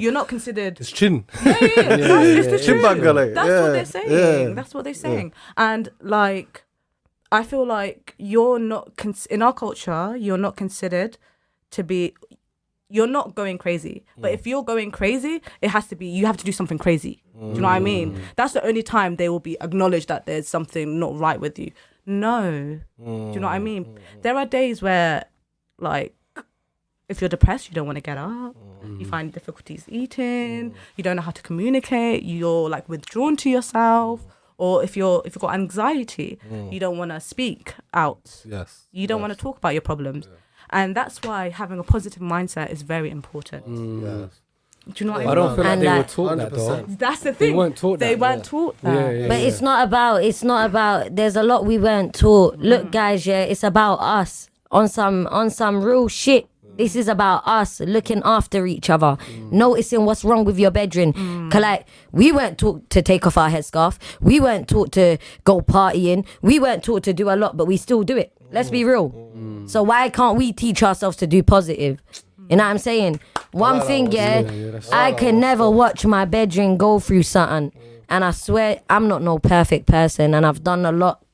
you're 0.00 0.12
not 0.12 0.28
considered 0.28 0.80
It's 0.80 0.90
chin. 0.90 1.24
yeah, 1.44 1.56
yeah, 1.60 1.68
yeah, 1.76 1.96
that's, 1.96 2.26
it's 2.26 2.48
the 2.48 2.58
Chin 2.58 2.80
truth. 2.80 2.84
bangale. 2.84 3.34
That's 3.34 3.48
Yeah, 3.48 3.60
what 3.60 3.72
they're 3.72 3.84
saying. 3.84 4.10
yeah. 4.48 4.54
That's 4.54 4.72
what 4.74 4.84
they're 4.84 4.94
saying. 4.94 5.32
And 5.58 5.90
like, 6.00 6.64
I 7.30 7.42
feel 7.44 7.66
like 7.66 8.14
you're 8.16 8.58
not 8.58 8.96
cons- 8.96 9.26
in 9.26 9.42
our 9.42 9.52
culture. 9.52 10.16
You're 10.16 10.38
not 10.38 10.56
considered 10.56 11.18
to 11.72 11.82
be. 11.84 12.14
You're 12.94 13.08
not 13.08 13.34
going 13.34 13.58
crazy. 13.58 14.04
But 14.16 14.30
if 14.30 14.44
mm. 14.44 14.46
you're 14.46 14.62
going 14.62 14.92
crazy, 14.92 15.42
it 15.60 15.70
has 15.70 15.88
to 15.88 15.96
be. 15.96 16.06
You 16.06 16.26
have 16.26 16.36
to 16.36 16.44
do 16.44 16.52
something 16.52 16.78
crazy. 16.78 17.24
Do 17.36 17.46
you 17.46 17.54
know 17.54 17.62
what 17.62 17.74
I 17.74 17.80
mean? 17.80 18.14
Mm. 18.14 18.20
That's 18.36 18.52
the 18.52 18.64
only 18.64 18.84
time 18.84 19.16
they 19.16 19.28
will 19.28 19.40
be 19.40 19.56
acknowledged 19.60 20.06
that 20.06 20.26
there's 20.26 20.46
something 20.46 21.00
not 21.00 21.18
right 21.18 21.40
with 21.40 21.58
you. 21.58 21.72
No. 22.06 22.78
Do 22.98 23.32
you 23.34 23.40
know 23.40 23.48
what 23.48 23.54
I 23.54 23.58
mm, 23.58 23.64
mean? 23.64 23.98
There 24.22 24.36
are 24.36 24.46
days 24.46 24.80
where, 24.80 25.24
like, 25.78 26.14
if 27.08 27.20
you're 27.20 27.28
depressed, 27.28 27.68
you 27.68 27.74
don't 27.74 27.86
want 27.86 27.96
to 27.96 28.02
get 28.02 28.16
up. 28.16 28.54
You 28.98 29.06
find 29.06 29.32
difficulties 29.32 29.86
eating. 29.88 30.74
You 30.96 31.02
don't 31.02 31.16
know 31.16 31.22
how 31.22 31.32
to 31.32 31.42
communicate. 31.42 32.22
You're 32.22 32.68
like 32.70 32.88
withdrawn 32.88 33.36
to 33.38 33.50
yourself. 33.50 34.24
Or 34.56 34.84
if 34.84 34.96
you're 34.96 35.20
if 35.24 35.34
you've 35.34 35.40
got 35.40 35.54
anxiety, 35.54 36.38
you 36.70 36.78
don't 36.78 36.96
want 36.96 37.10
to 37.10 37.18
speak 37.18 37.74
out. 37.92 38.42
Yes. 38.44 38.86
You 38.92 39.08
don't 39.08 39.20
want 39.20 39.32
to 39.32 39.38
talk 39.38 39.58
about 39.58 39.72
your 39.72 39.82
problems. 39.82 40.28
And 40.74 40.94
that's 40.94 41.22
why 41.22 41.50
having 41.50 41.78
a 41.78 41.84
positive 41.84 42.20
mindset 42.20 42.70
is 42.70 42.82
very 42.82 43.08
important. 43.08 43.62
Mm. 43.68 44.02
Yes. 44.02 44.40
Do 44.92 44.92
you 45.04 45.06
know 45.06 45.12
what 45.12 45.22
I 45.22 45.24
mean? 45.24 45.28
I 45.30 45.34
don't 45.36 45.54
feel 45.54 45.64
like 45.64 45.72
And 45.72 45.82
they 45.82 45.88
were 45.88 45.96
like- 45.96 46.08
taught 46.10 46.36
that 46.36 46.52
though. 46.52 46.84
That's 46.88 47.20
the 47.20 47.30
They 47.30 47.36
thing. 47.38 47.56
weren't 47.56 47.76
taught 47.76 47.98
They 48.00 48.16
weren't 48.16 48.44
yeah. 48.44 48.50
taught 48.50 48.80
that. 48.82 48.94
Yeah, 48.94 49.10
yeah. 49.20 49.28
But 49.28 49.40
it's 49.40 49.60
not 49.62 49.78
about 49.88 50.24
it's 50.24 50.42
not 50.44 50.66
about 50.68 51.14
there's 51.16 51.36
a 51.36 51.42
lot 51.42 51.64
we 51.64 51.78
weren't 51.78 52.12
taught. 52.14 52.58
Look 52.58 52.84
mm. 52.86 52.90
guys, 52.90 53.24
yeah, 53.24 53.42
it's 53.52 53.62
about 53.62 53.96
us 54.00 54.50
on 54.70 54.88
some 54.88 55.26
on 55.28 55.48
some 55.48 55.82
real 55.82 56.08
shit. 56.08 56.46
This 56.76 56.96
is 56.96 57.08
about 57.08 57.46
us 57.46 57.80
looking 57.80 58.20
after 58.24 58.66
each 58.66 58.90
other, 58.90 59.16
mm. 59.16 59.52
noticing 59.52 60.04
what's 60.04 60.24
wrong 60.24 60.44
with 60.44 60.58
your 60.58 60.70
bedroom. 60.70 61.12
Mm. 61.12 61.50
Cause 61.50 61.62
like 61.62 61.86
we 62.12 62.32
weren't 62.32 62.58
taught 62.58 62.88
to 62.90 63.02
take 63.02 63.26
off 63.26 63.38
our 63.38 63.48
headscarf. 63.48 63.98
We 64.20 64.40
weren't 64.40 64.68
taught 64.68 64.92
to 64.92 65.18
go 65.44 65.60
partying. 65.60 66.26
We 66.42 66.58
weren't 66.58 66.82
taught 66.82 67.04
to 67.04 67.12
do 67.12 67.30
a 67.30 67.36
lot, 67.36 67.56
but 67.56 67.66
we 67.66 67.76
still 67.76 68.02
do 68.02 68.16
it. 68.16 68.32
Let's 68.50 68.70
be 68.70 68.82
mm. 68.82 68.88
real. 68.88 69.66
So 69.68 69.82
why 69.82 70.08
can't 70.10 70.36
we 70.36 70.52
teach 70.52 70.82
ourselves 70.82 71.16
to 71.18 71.26
do 71.26 71.42
positive? 71.42 72.02
You 72.50 72.56
know 72.56 72.64
what 72.64 72.70
I'm 72.70 72.78
saying? 72.78 73.20
One 73.52 73.80
thing, 73.80 74.12
yeah, 74.12 74.40
yeah, 74.40 74.66
that's- 74.72 74.90
I 74.92 75.12
can 75.12 75.40
never 75.40 75.70
watch 75.70 76.04
my 76.04 76.24
bedroom 76.24 76.76
go 76.76 76.98
through 76.98 77.22
something. 77.22 77.72
And 78.08 78.24
I 78.24 78.32
swear 78.32 78.80
I'm 78.90 79.08
not 79.08 79.22
no 79.22 79.38
perfect 79.38 79.86
person 79.86 80.34
and 80.34 80.44
I've 80.44 80.62
done 80.62 80.84
a 80.84 80.92
lot 80.92 81.24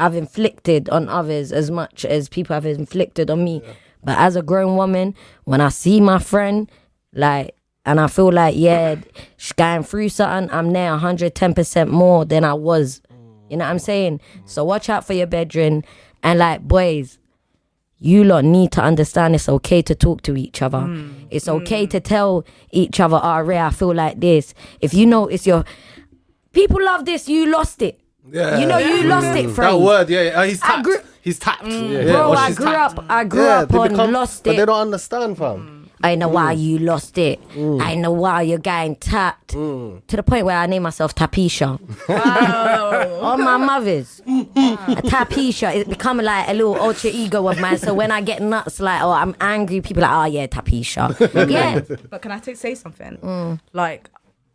I've 0.00 0.16
inflicted 0.16 0.88
on 0.88 1.10
others 1.10 1.52
as 1.52 1.70
much 1.70 2.06
as 2.06 2.30
people 2.30 2.54
have 2.54 2.64
inflicted 2.64 3.30
on 3.30 3.44
me. 3.44 3.62
But 4.02 4.18
as 4.18 4.36
a 4.36 4.42
grown 4.42 4.76
woman, 4.76 5.14
when 5.44 5.60
I 5.60 5.68
see 5.68 6.00
my 6.00 6.18
friend, 6.18 6.70
like, 7.12 7.54
and 7.84 8.00
I 8.00 8.06
feel 8.06 8.32
like, 8.32 8.54
yeah, 8.56 8.96
she's 9.36 9.52
going 9.52 9.82
through 9.82 10.10
something, 10.10 10.54
I'm 10.54 10.72
there 10.72 10.92
110% 10.92 11.88
more 11.88 12.24
than 12.24 12.44
I 12.44 12.54
was. 12.54 13.02
You 13.48 13.56
know 13.56 13.64
what 13.64 13.70
I'm 13.70 13.78
saying? 13.78 14.20
So 14.44 14.64
watch 14.64 14.88
out 14.88 15.06
for 15.06 15.12
your 15.12 15.26
bedroom. 15.26 15.82
And 16.22 16.38
like, 16.38 16.62
boys, 16.62 17.18
you 17.98 18.24
lot 18.24 18.44
need 18.44 18.72
to 18.72 18.82
understand 18.82 19.34
it's 19.34 19.48
okay 19.48 19.82
to 19.82 19.94
talk 19.94 20.22
to 20.22 20.36
each 20.36 20.62
other. 20.62 20.78
Mm. 20.78 21.26
It's 21.30 21.48
okay 21.48 21.86
mm. 21.86 21.90
to 21.90 22.00
tell 22.00 22.44
each 22.70 23.00
other, 23.00 23.20
oh, 23.22 23.40
Ray, 23.40 23.58
I 23.58 23.70
feel 23.70 23.94
like 23.94 24.20
this. 24.20 24.54
If 24.80 24.94
you 24.94 25.04
notice 25.06 25.46
your 25.46 25.64
people 26.52 26.82
love 26.82 27.04
this, 27.04 27.28
you 27.28 27.46
lost 27.46 27.82
it. 27.82 28.00
Yeah. 28.30 28.58
You 28.58 28.66
know, 28.66 28.78
you 28.78 29.02
lost 29.04 29.26
it, 29.26 29.44
mm. 29.44 29.48
That 29.48 29.54
friend. 29.54 29.84
word, 29.84 30.08
yeah, 30.10 30.22
yeah. 30.22 30.40
Oh, 30.40 30.42
he's 30.42 30.62
I 30.62 30.82
grew- 30.82 31.02
he's 31.22 31.38
tapped. 31.38 31.64
Mm. 31.64 31.90
Yeah, 31.90 32.12
Bro, 32.12 32.30
or 32.30 32.36
I 32.36 32.52
grew 32.52 32.66
tapped. 32.66 32.98
up, 32.98 33.04
I 33.08 33.24
grew 33.24 33.44
Yeah, 33.44 33.60
up 33.60 33.74
on 33.74 33.88
become- 33.90 34.12
lost 34.12 34.40
it. 34.46 34.50
But 34.50 34.56
they 34.56 34.66
don't 34.66 34.80
understand, 34.80 35.38
fam. 35.38 35.80
I 36.02 36.14
know 36.14 36.28
why 36.28 36.54
mm. 36.54 36.62
you 36.62 36.78
lost 36.78 37.18
it. 37.18 37.46
Mm. 37.50 37.82
I 37.82 37.94
know 37.94 38.10
why 38.12 38.40
you're 38.42 38.58
getting 38.58 38.96
tapped. 38.96 39.48
To 39.50 40.00
the 40.08 40.22
point 40.22 40.46
where 40.46 40.56
I 40.56 40.66
name 40.66 40.82
myself 40.82 41.14
Tapisha. 41.14 41.78
Wow. 42.08 43.20
On 43.20 43.44
my 43.44 43.58
mother's. 43.58 44.22
Mm-hmm. 44.26 44.92
a 44.92 45.02
Tapisha 45.02 45.74
is 45.74 45.84
becoming 45.84 46.24
like 46.24 46.48
a 46.48 46.54
little 46.54 46.76
alter 46.76 47.08
ego 47.08 47.46
of 47.46 47.60
mine. 47.60 47.76
So 47.76 47.92
when 47.92 48.10
I 48.10 48.22
get 48.22 48.40
nuts, 48.40 48.80
like, 48.80 49.02
oh, 49.02 49.12
I'm 49.12 49.36
angry, 49.40 49.82
people 49.82 50.04
are 50.04 50.24
like, 50.24 50.32
oh, 50.32 50.34
yeah, 50.34 50.46
Tapisha. 50.46 51.50
yeah. 51.50 51.80
But 52.08 52.22
can 52.22 52.32
I 52.32 52.40
say 52.40 52.74
something? 52.74 53.18
Mm. 53.18 53.60
Like, 53.74 54.08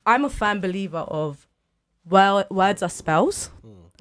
I'm 0.05 0.25
a 0.25 0.29
firm 0.29 0.61
believer 0.61 0.97
of 0.97 1.47
well, 2.07 2.45
words 2.49 2.83
are 2.83 2.89
spells. 2.89 3.49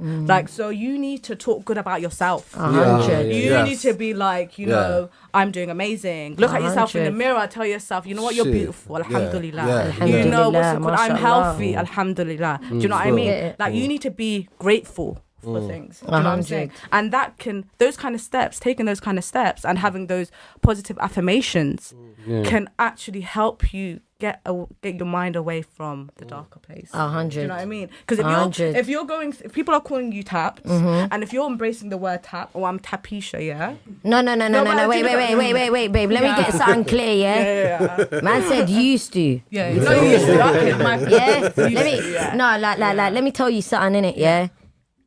Mm. 0.00 0.28
Like, 0.28 0.48
so 0.48 0.68
you 0.70 0.98
need 0.98 1.22
to 1.24 1.36
talk 1.36 1.64
good 1.64 1.78
about 1.78 2.00
yourself. 2.00 2.54
A 2.56 2.58
hundred. 2.58 3.26
You 3.32 3.50
Yes. 3.50 3.68
need 3.68 3.78
to 3.80 3.94
be 3.94 4.12
like, 4.14 4.58
you 4.58 4.66
Yeah. 4.68 4.74
know, 4.74 5.10
I'm 5.32 5.50
doing 5.50 5.70
amazing. 5.70 6.36
Look 6.36 6.52
at 6.52 6.62
yourself 6.62 6.94
in 6.96 7.04
the 7.04 7.12
mirror. 7.12 7.46
Tell 7.46 7.66
yourself, 7.66 8.06
you 8.06 8.14
know 8.14 8.22
what, 8.22 8.34
you're 8.34 8.44
Shit. 8.44 8.54
beautiful. 8.54 8.98
Yeah. 8.98 9.04
Alhamdulillah. 9.04 9.94
You 10.06 10.24
know 10.24 10.50
what's 10.50 10.66
Alhamdulillah, 10.66 10.76
it 10.76 10.82
called? 10.82 10.98
I'm 10.98 11.16
healthy. 11.16 11.76
Alhamdulillah. 11.76 12.60
Do 12.68 12.78
you 12.78 12.88
know 12.88 12.96
what 12.96 13.06
I 13.06 13.10
mm. 13.10 13.14
mean? 13.14 13.26
Yeah. 13.26 13.54
Like, 13.58 13.74
you 13.74 13.84
mm. 13.84 13.88
need 13.88 14.02
to 14.02 14.10
be 14.10 14.48
grateful 14.58 15.23
for 15.44 15.60
mm. 15.60 15.68
things. 15.68 16.00
Do 16.00 16.06
you 16.06 16.12
uh-huh. 16.12 16.22
know 16.22 16.28
what 16.30 16.36
I'm 16.36 16.42
saying? 16.42 16.72
And 16.92 17.12
that 17.12 17.38
can, 17.38 17.64
those 17.78 17.96
kind 17.96 18.14
of 18.14 18.20
steps, 18.20 18.58
taking 18.58 18.86
those 18.86 19.00
kind 19.00 19.18
of 19.18 19.24
steps 19.24 19.64
and 19.64 19.78
having 19.78 20.06
those 20.06 20.30
positive 20.62 20.98
affirmations 20.98 21.94
mm. 22.26 22.44
can 22.44 22.68
actually 22.78 23.20
help 23.20 23.72
you 23.72 24.00
get 24.24 24.40
a, 24.46 24.64
get 24.80 24.96
your 24.96 25.06
mind 25.06 25.36
away 25.36 25.60
from 25.60 26.10
the 26.16 26.24
mm. 26.24 26.28
darker 26.28 26.58
place. 26.58 26.90
A 26.94 27.26
Do 27.28 27.40
you 27.40 27.46
know 27.46 27.54
what 27.54 27.62
I 27.62 27.64
mean? 27.66 27.90
Because 28.00 28.18
if 28.18 28.26
you're. 28.26 28.34
Mm-hmm. 28.34 28.76
if 28.76 28.88
you're 28.88 29.04
going, 29.04 29.34
if 29.44 29.52
people 29.52 29.74
are 29.74 29.80
calling 29.80 30.12
you 30.12 30.22
tapped, 30.22 30.64
mm-hmm. 30.64 31.12
and 31.12 31.22
if 31.22 31.32
you're 31.32 31.46
embracing 31.46 31.88
the 31.90 31.98
word 31.98 32.22
tap, 32.22 32.50
or 32.54 32.68
I'm 32.68 32.78
tapisha, 32.78 33.44
yeah, 33.44 33.74
No, 34.02 34.20
no, 34.20 34.34
no, 34.34 34.48
no, 34.48 34.48
No, 34.48 34.64
no, 34.64 34.70
but 34.70 34.76
no. 34.76 34.88
Wait, 34.88 35.04
wait, 35.04 35.16
wait, 35.16 35.36
wait, 35.36 35.52
wait, 35.52 35.70
wait, 35.70 35.88
babe. 35.92 36.10
Let 36.10 36.22
me 36.22 36.42
get 36.42 36.54
something 36.54 36.84
clear, 36.84 37.14
yeah? 37.14 37.38
yeah, 37.42 38.06
yeah, 38.10 38.20
Man 38.20 38.42
said 38.42 38.70
used 38.70 39.12
to. 39.14 39.40
yeah. 39.50 39.70
yeah. 39.70 39.82
No, 39.82 40.02
used 40.02 40.26
to. 40.26 40.48
Okay, 40.48 40.72
my 40.82 40.96
yeah. 41.08 41.52
let 41.56 41.84
me 41.84 42.12
yeah. 42.12 42.34
no, 42.34 42.58
like, 42.58 42.78
like, 42.78 42.96
like, 42.96 43.12
let 43.12 43.22
me 43.22 43.30
tell 43.30 43.50
you 43.50 43.62
something 43.62 43.96
in 43.96 44.04
it. 44.06 44.16
Yeah, 44.16 44.48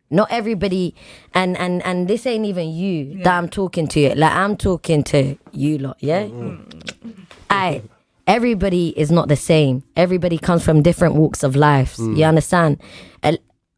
not 0.10 0.32
everybody, 0.32 0.96
and 1.34 1.58
and 1.58 1.84
and 1.86 2.08
this 2.08 2.26
ain't 2.26 2.46
even 2.46 2.70
you 2.70 3.24
that 3.24 3.38
I'm 3.38 3.50
talking 3.50 3.88
to. 3.90 4.16
Like 4.16 4.34
I'm 4.34 4.56
talking 4.58 5.04
to 5.06 5.38
you 5.52 5.78
lot. 5.78 5.98
Yeah, 6.00 6.24
mm-hmm. 6.24 7.12
I. 7.50 7.84
Everybody 8.26 8.90
is 9.00 9.10
not 9.10 9.30
the 9.30 9.38
same. 9.38 9.84
Everybody 9.96 10.38
comes 10.38 10.62
from 10.62 10.82
different 10.82 11.16
walks 11.16 11.44
of 11.44 11.56
life. 11.56 11.98
You 11.98 12.08
mm. 12.10 12.28
understand? 12.28 12.78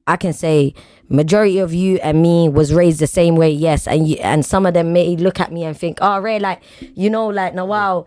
I 0.10 0.18
can 0.18 0.34
say 0.34 0.74
majority 1.08 1.60
of 1.60 1.72
you 1.72 1.98
and 1.98 2.20
me 2.20 2.50
was 2.50 2.74
raised 2.74 3.00
the 3.00 3.06
same 3.06 3.36
way. 3.36 3.52
Yes, 3.52 3.88
and 3.88 4.08
you, 4.08 4.16
and 4.16 4.44
some 4.44 4.66
of 4.66 4.74
them 4.74 4.92
may 4.92 5.16
look 5.16 5.40
at 5.40 5.52
me 5.54 5.64
and 5.64 5.78
think, 5.78 6.00
"Oh, 6.02 6.18
Ray, 6.18 6.40
like 6.40 6.64
you 6.96 7.12
know, 7.12 7.28
like 7.28 7.54
now, 7.54 7.66
wow." 7.66 8.06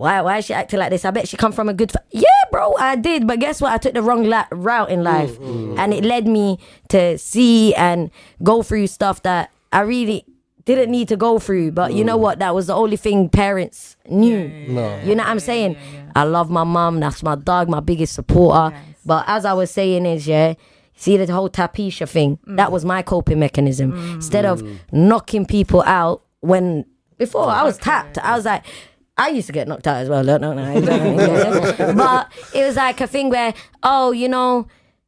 Why 0.00 0.22
why 0.22 0.38
is 0.38 0.46
she 0.46 0.54
acting 0.54 0.78
like 0.78 0.88
this? 0.88 1.04
I 1.04 1.10
bet 1.10 1.28
she 1.28 1.36
come 1.36 1.52
from 1.52 1.68
a 1.68 1.74
good. 1.74 1.92
Fa- 1.92 2.02
yeah, 2.10 2.24
bro, 2.50 2.74
I 2.76 2.96
did. 2.96 3.26
But 3.26 3.38
guess 3.38 3.60
what? 3.60 3.70
I 3.70 3.76
took 3.76 3.92
the 3.92 4.00
wrong 4.00 4.24
la- 4.24 4.46
route 4.50 4.88
in 4.88 5.04
life, 5.04 5.38
mm, 5.38 5.74
mm. 5.74 5.78
and 5.78 5.92
it 5.92 6.06
led 6.06 6.26
me 6.26 6.58
to 6.88 7.18
see 7.18 7.74
and 7.74 8.10
go 8.42 8.62
through 8.62 8.86
stuff 8.86 9.20
that 9.24 9.50
I 9.74 9.80
really 9.80 10.24
didn't 10.64 10.90
need 10.90 11.08
to 11.08 11.18
go 11.18 11.38
through. 11.38 11.72
But 11.72 11.92
you 11.92 12.02
know 12.02 12.16
mm. 12.16 12.22
what? 12.22 12.38
That 12.38 12.54
was 12.54 12.68
the 12.68 12.74
only 12.74 12.96
thing 12.96 13.28
parents 13.28 13.96
knew. 14.08 14.48
No. 14.68 15.02
You 15.04 15.14
know 15.14 15.22
what 15.22 15.28
I'm 15.28 15.38
saying? 15.38 15.76
I 16.16 16.22
love 16.24 16.48
my 16.48 16.64
mom. 16.64 16.98
That's 16.98 17.22
my 17.22 17.34
dog, 17.34 17.68
my 17.68 17.80
biggest 17.80 18.14
supporter. 18.14 18.74
But 19.04 19.26
as 19.28 19.44
I 19.44 19.52
was 19.52 19.70
saying 19.70 20.06
is, 20.06 20.26
yeah, 20.26 20.54
see 20.96 21.18
the 21.18 21.30
whole 21.30 21.50
tapisha 21.50 22.08
thing. 22.08 22.38
That 22.46 22.72
was 22.72 22.86
my 22.86 23.02
coping 23.02 23.38
mechanism. 23.38 23.92
Instead 24.14 24.46
of 24.46 24.66
knocking 24.92 25.44
people 25.44 25.82
out 25.82 26.22
when 26.40 26.86
before 27.18 27.48
I 27.48 27.64
was 27.64 27.76
tapped, 27.76 28.16
I 28.16 28.34
was 28.34 28.46
like. 28.46 28.64
I 29.20 29.28
used 29.28 29.46
to 29.48 29.52
get 29.52 29.68
knocked 29.68 29.86
out 29.86 29.98
as 29.98 30.08
well. 30.08 30.24
No, 30.24 30.38
no, 30.38 30.54
no. 30.54 30.72
yeah. 30.72 31.92
but 31.96 32.32
it 32.54 32.64
was 32.64 32.76
like 32.76 33.00
a 33.02 33.06
thing 33.06 33.28
where, 33.28 33.52
oh, 33.82 34.12
you 34.12 34.28
know, 34.28 34.66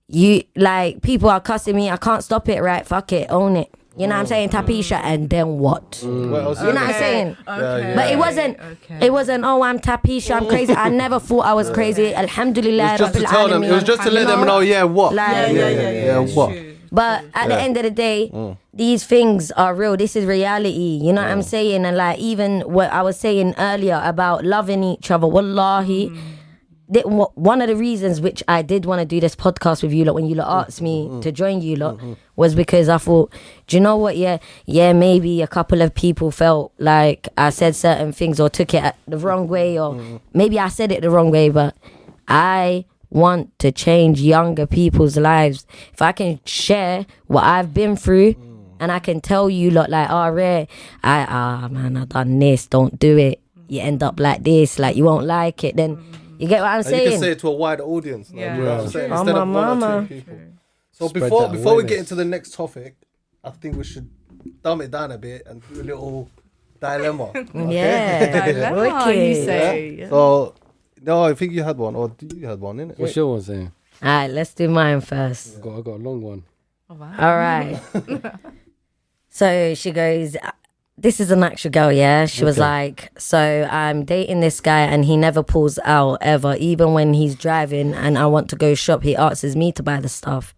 you 0.09 0.43
like 0.55 1.01
people 1.01 1.31
are 1.31 1.41
cussing 1.41 1.75
me. 1.75 1.89
I 1.89 1.97
can't 1.97 2.23
stop 2.23 2.49
it. 2.49 2.61
Right? 2.61 2.87
Fuck 2.87 3.13
it. 3.13 3.31
Own 3.31 3.57
it. 3.57 3.73
You 3.97 4.07
know 4.07 4.15
what 4.15 4.21
I'm 4.21 4.27
saying? 4.27 4.49
Mm. 4.49 4.65
Tapisha, 4.65 5.01
and 5.05 5.29
then 5.29 5.59
what? 5.59 5.93
Mm. 5.93 6.31
What 6.31 6.43
else 6.45 6.61
You 6.61 6.69
know 6.69 6.75
what 6.75 6.83
I'm 6.83 6.93
saying? 6.95 7.37
Okay. 7.47 7.93
But 7.95 8.11
it 8.11 8.19
wasn't. 8.19 8.59
Okay. 8.61 9.07
It 9.07 9.13
wasn't. 9.13 9.45
Oh, 9.45 9.63
I'm 9.63 9.79
tapisha. 9.79 10.35
I'm 10.37 10.49
crazy. 10.49 10.75
I 10.75 10.89
never 10.89 11.19
thought 11.19 11.45
I 11.47 11.55
was 11.55 11.71
crazy. 11.79 12.15
Alhamdulillah. 12.15 12.85
It 12.85 12.91
was 12.93 13.01
just 13.01 13.15
to 13.15 13.23
tell 13.23 13.49
them. 13.49 13.63
It 13.63 13.71
was 13.71 13.85
just 13.85 14.03
to 14.03 14.11
let 14.11 14.27
them 14.29 14.47
know. 14.47 14.61
Yeah, 14.61 14.85
what? 14.85 15.15
Like- 15.15 15.33
yeah, 15.33 15.47
yeah, 15.49 15.69
yeah, 15.69 15.91
yeah, 15.91 16.19
what? 16.35 16.72
But 16.93 17.25
at 17.35 17.49
the 17.49 17.59
end 17.59 17.77
of 17.79 17.85
the 17.85 17.91
day, 17.91 18.31
Mm. 18.33 18.57
these 18.75 19.03
things 19.05 19.51
are 19.53 19.75
real. 19.75 19.97
This 19.97 20.15
is 20.15 20.27
reality. 20.27 21.01
You 21.03 21.13
know 21.15 21.23
what 21.23 21.31
I'm 21.31 21.41
saying? 21.43 21.87
And 21.87 21.97
like 21.97 22.19
even 22.19 22.61
what 22.69 22.93
I 22.93 23.01
was 23.03 23.17
saying 23.19 23.55
earlier 23.57 23.99
about 24.05 24.45
loving 24.45 24.85
each 24.85 25.11
other. 25.11 25.27
Wallahi. 25.27 26.11
Mm. 26.11 26.19
that 26.93 27.09
wa- 27.09 27.31
One 27.37 27.63
of 27.63 27.69
the 27.69 27.77
reasons 27.77 28.21
which 28.21 28.43
I 28.49 28.61
did 28.61 28.85
want 28.85 28.99
to 29.01 29.07
do 29.07 29.19
this 29.19 29.35
podcast 29.35 29.83
with 29.83 29.95
you, 29.95 30.05
like 30.05 30.15
when 30.15 30.27
you 30.27 30.35
lot 30.35 30.49
Mm. 30.49 30.67
asked 30.69 30.83
me 30.83 31.07
Mm-hmm. 31.09 31.21
to 31.21 31.33
join 31.33 31.63
you 31.63 31.77
lot, 31.77 31.97
was 32.37 32.55
because 32.55 32.91
I 32.91 32.99
thought, 32.99 33.33
do 33.67 33.77
you 33.79 33.81
know 33.81 33.97
what? 33.97 34.19
Yeah, 34.19 34.37
yeah, 34.67 34.93
maybe 34.93 35.41
a 35.41 35.47
couple 35.47 35.81
of 35.81 35.95
people 35.95 36.31
felt 36.31 36.73
like 36.79 37.29
I 37.39 37.49
said 37.49 37.75
certain 37.77 38.13
things 38.13 38.39
or 38.39 38.51
took 38.51 38.75
it 38.75 38.95
the 39.09 39.17
wrong 39.17 39.49
way, 39.49 39.79
or 39.81 39.95
Mm-hmm. 39.95 40.17
maybe 40.35 40.59
I 40.59 40.69
said 40.69 40.93
it 40.93 41.01
the 41.01 41.09
wrong 41.09 41.31
way, 41.31 41.49
but 41.49 41.75
I 42.29 42.85
want 43.13 43.57
to 43.61 43.71
change 43.73 44.21
younger 44.21 44.67
people's 44.67 45.17
lives. 45.17 45.67
If 45.93 46.01
I 46.03 46.13
can 46.13 46.41
share 46.45 47.07
what 47.27 47.45
I've 47.45 47.73
been 47.75 47.97
through 47.97 48.35
and 48.81 48.91
I 48.91 48.99
can 48.99 49.21
tell 49.21 49.49
you 49.51 49.71
lot 49.71 49.91
like, 49.91 50.09
oh 50.11 50.31
rare, 50.31 50.67
I 51.05 51.27
ah 51.29 51.69
man, 51.69 51.97
I 51.97 52.05
done 52.07 52.39
this, 52.39 52.67
don't 52.67 52.99
do 52.99 53.17
it. 53.19 53.41
You 53.69 53.81
end 53.81 54.03
up 54.03 54.19
like 54.19 54.43
this, 54.43 54.79
like 54.79 54.97
you 54.97 55.05
won't 55.05 55.27
like 55.27 55.63
it, 55.65 55.77
then 55.77 55.99
you 56.39 56.49
get 56.49 56.61
what 56.63 56.69
I'm 56.71 56.77
And 56.79 56.87
you 56.87 56.91
saying? 56.91 57.11
can 57.11 57.21
say 57.21 57.31
it 57.33 57.39
to 57.41 57.49
a 57.49 57.53
wider 57.53 57.85
audience. 57.85 58.31
like, 58.31 58.41
Yeah. 58.41 58.57
you 58.57 58.63
know 58.65 58.75
what 58.77 58.81
I'm? 58.81 58.81
Oh, 58.81 58.85
Instead 58.85 59.11
my 59.11 59.21
of 59.21 59.27
one 59.27 59.39
or 59.47 59.53
mama. 59.77 60.07
two 60.09 60.15
people. 60.17 60.39
So 60.91 61.09
Spread 61.09 61.23
before 61.23 61.43
that 61.43 61.53
before 61.53 61.75
we 61.77 61.85
get 61.85 61.99
into 61.99 62.15
the 62.15 62.25
next 62.25 62.55
topic, 62.55 62.97
I 63.45 63.51
think 63.51 63.77
we 63.77 63.85
should 63.85 64.09
dumb 64.63 64.81
it 64.81 64.91
down 64.91 65.13
a 65.13 65.19
bit 65.19 65.43
and 65.47 65.63
do 65.73 65.81
a 65.81 65.85
little 65.85 66.29
dilemma. 66.81 67.31
yeah. 67.55 68.47
Dilemma, 68.47 68.77
you 69.13 69.19
Wicked. 69.29 69.45
say. 69.45 70.07
So 70.11 70.55
no, 71.03 71.25
I 71.25 71.35
think 71.35 71.53
you 71.53 71.63
had 71.63 71.77
one, 71.79 71.95
or 71.97 72.09
do 72.11 72.37
you 72.37 72.47
had 72.47 72.61
one 72.61 72.81
in 72.81 72.91
it? 72.93 72.99
What's 72.99 73.17
your 73.17 73.27
one 73.33 73.43
saying? 73.43 73.73
Alright, 74.03 74.31
let's 74.31 74.55
do 74.55 74.69
mine 74.69 75.01
first. 75.01 75.59
I 75.59 75.61
got, 75.61 75.79
I 75.79 75.81
got 75.83 75.95
a 75.95 76.03
long 76.03 76.23
one. 76.23 76.45
Oh, 76.91 76.95
wow. 76.95 77.15
All 77.19 77.37
right. 77.37 77.81
so 79.29 79.75
she 79.75 79.91
goes, 79.91 80.37
uh, 80.37 80.51
This 80.99 81.21
is 81.21 81.31
an 81.31 81.43
actual 81.43 81.71
girl, 81.71 81.93
yeah? 81.93 82.27
She 82.27 82.45
was 82.45 82.59
Okay. 82.59 82.67
like, 82.69 83.11
So 83.19 83.69
I'm 83.71 84.05
dating 84.05 84.41
this 84.41 84.61
guy 84.61 84.81
and 84.81 85.05
he 85.05 85.17
never 85.17 85.43
pulls 85.43 85.79
out 85.85 86.19
ever. 86.21 86.57
Even 86.59 86.93
when 86.93 87.15
he's 87.15 87.35
driving 87.35 87.95
and 87.95 88.19
I 88.19 88.27
want 88.27 88.51
to 88.51 88.57
go 88.57 88.75
shop, 88.75 89.03
he 89.03 89.17
asks 89.17 89.55
me 89.57 89.73
to 89.73 89.83
buy 89.83 90.01
the 90.01 90.09
stuff. 90.09 90.55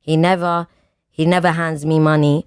He 0.00 0.16
never, 0.16 0.66
he 1.10 1.26
never 1.26 1.52
hands 1.52 1.84
me 1.84 1.98
money. 1.98 2.46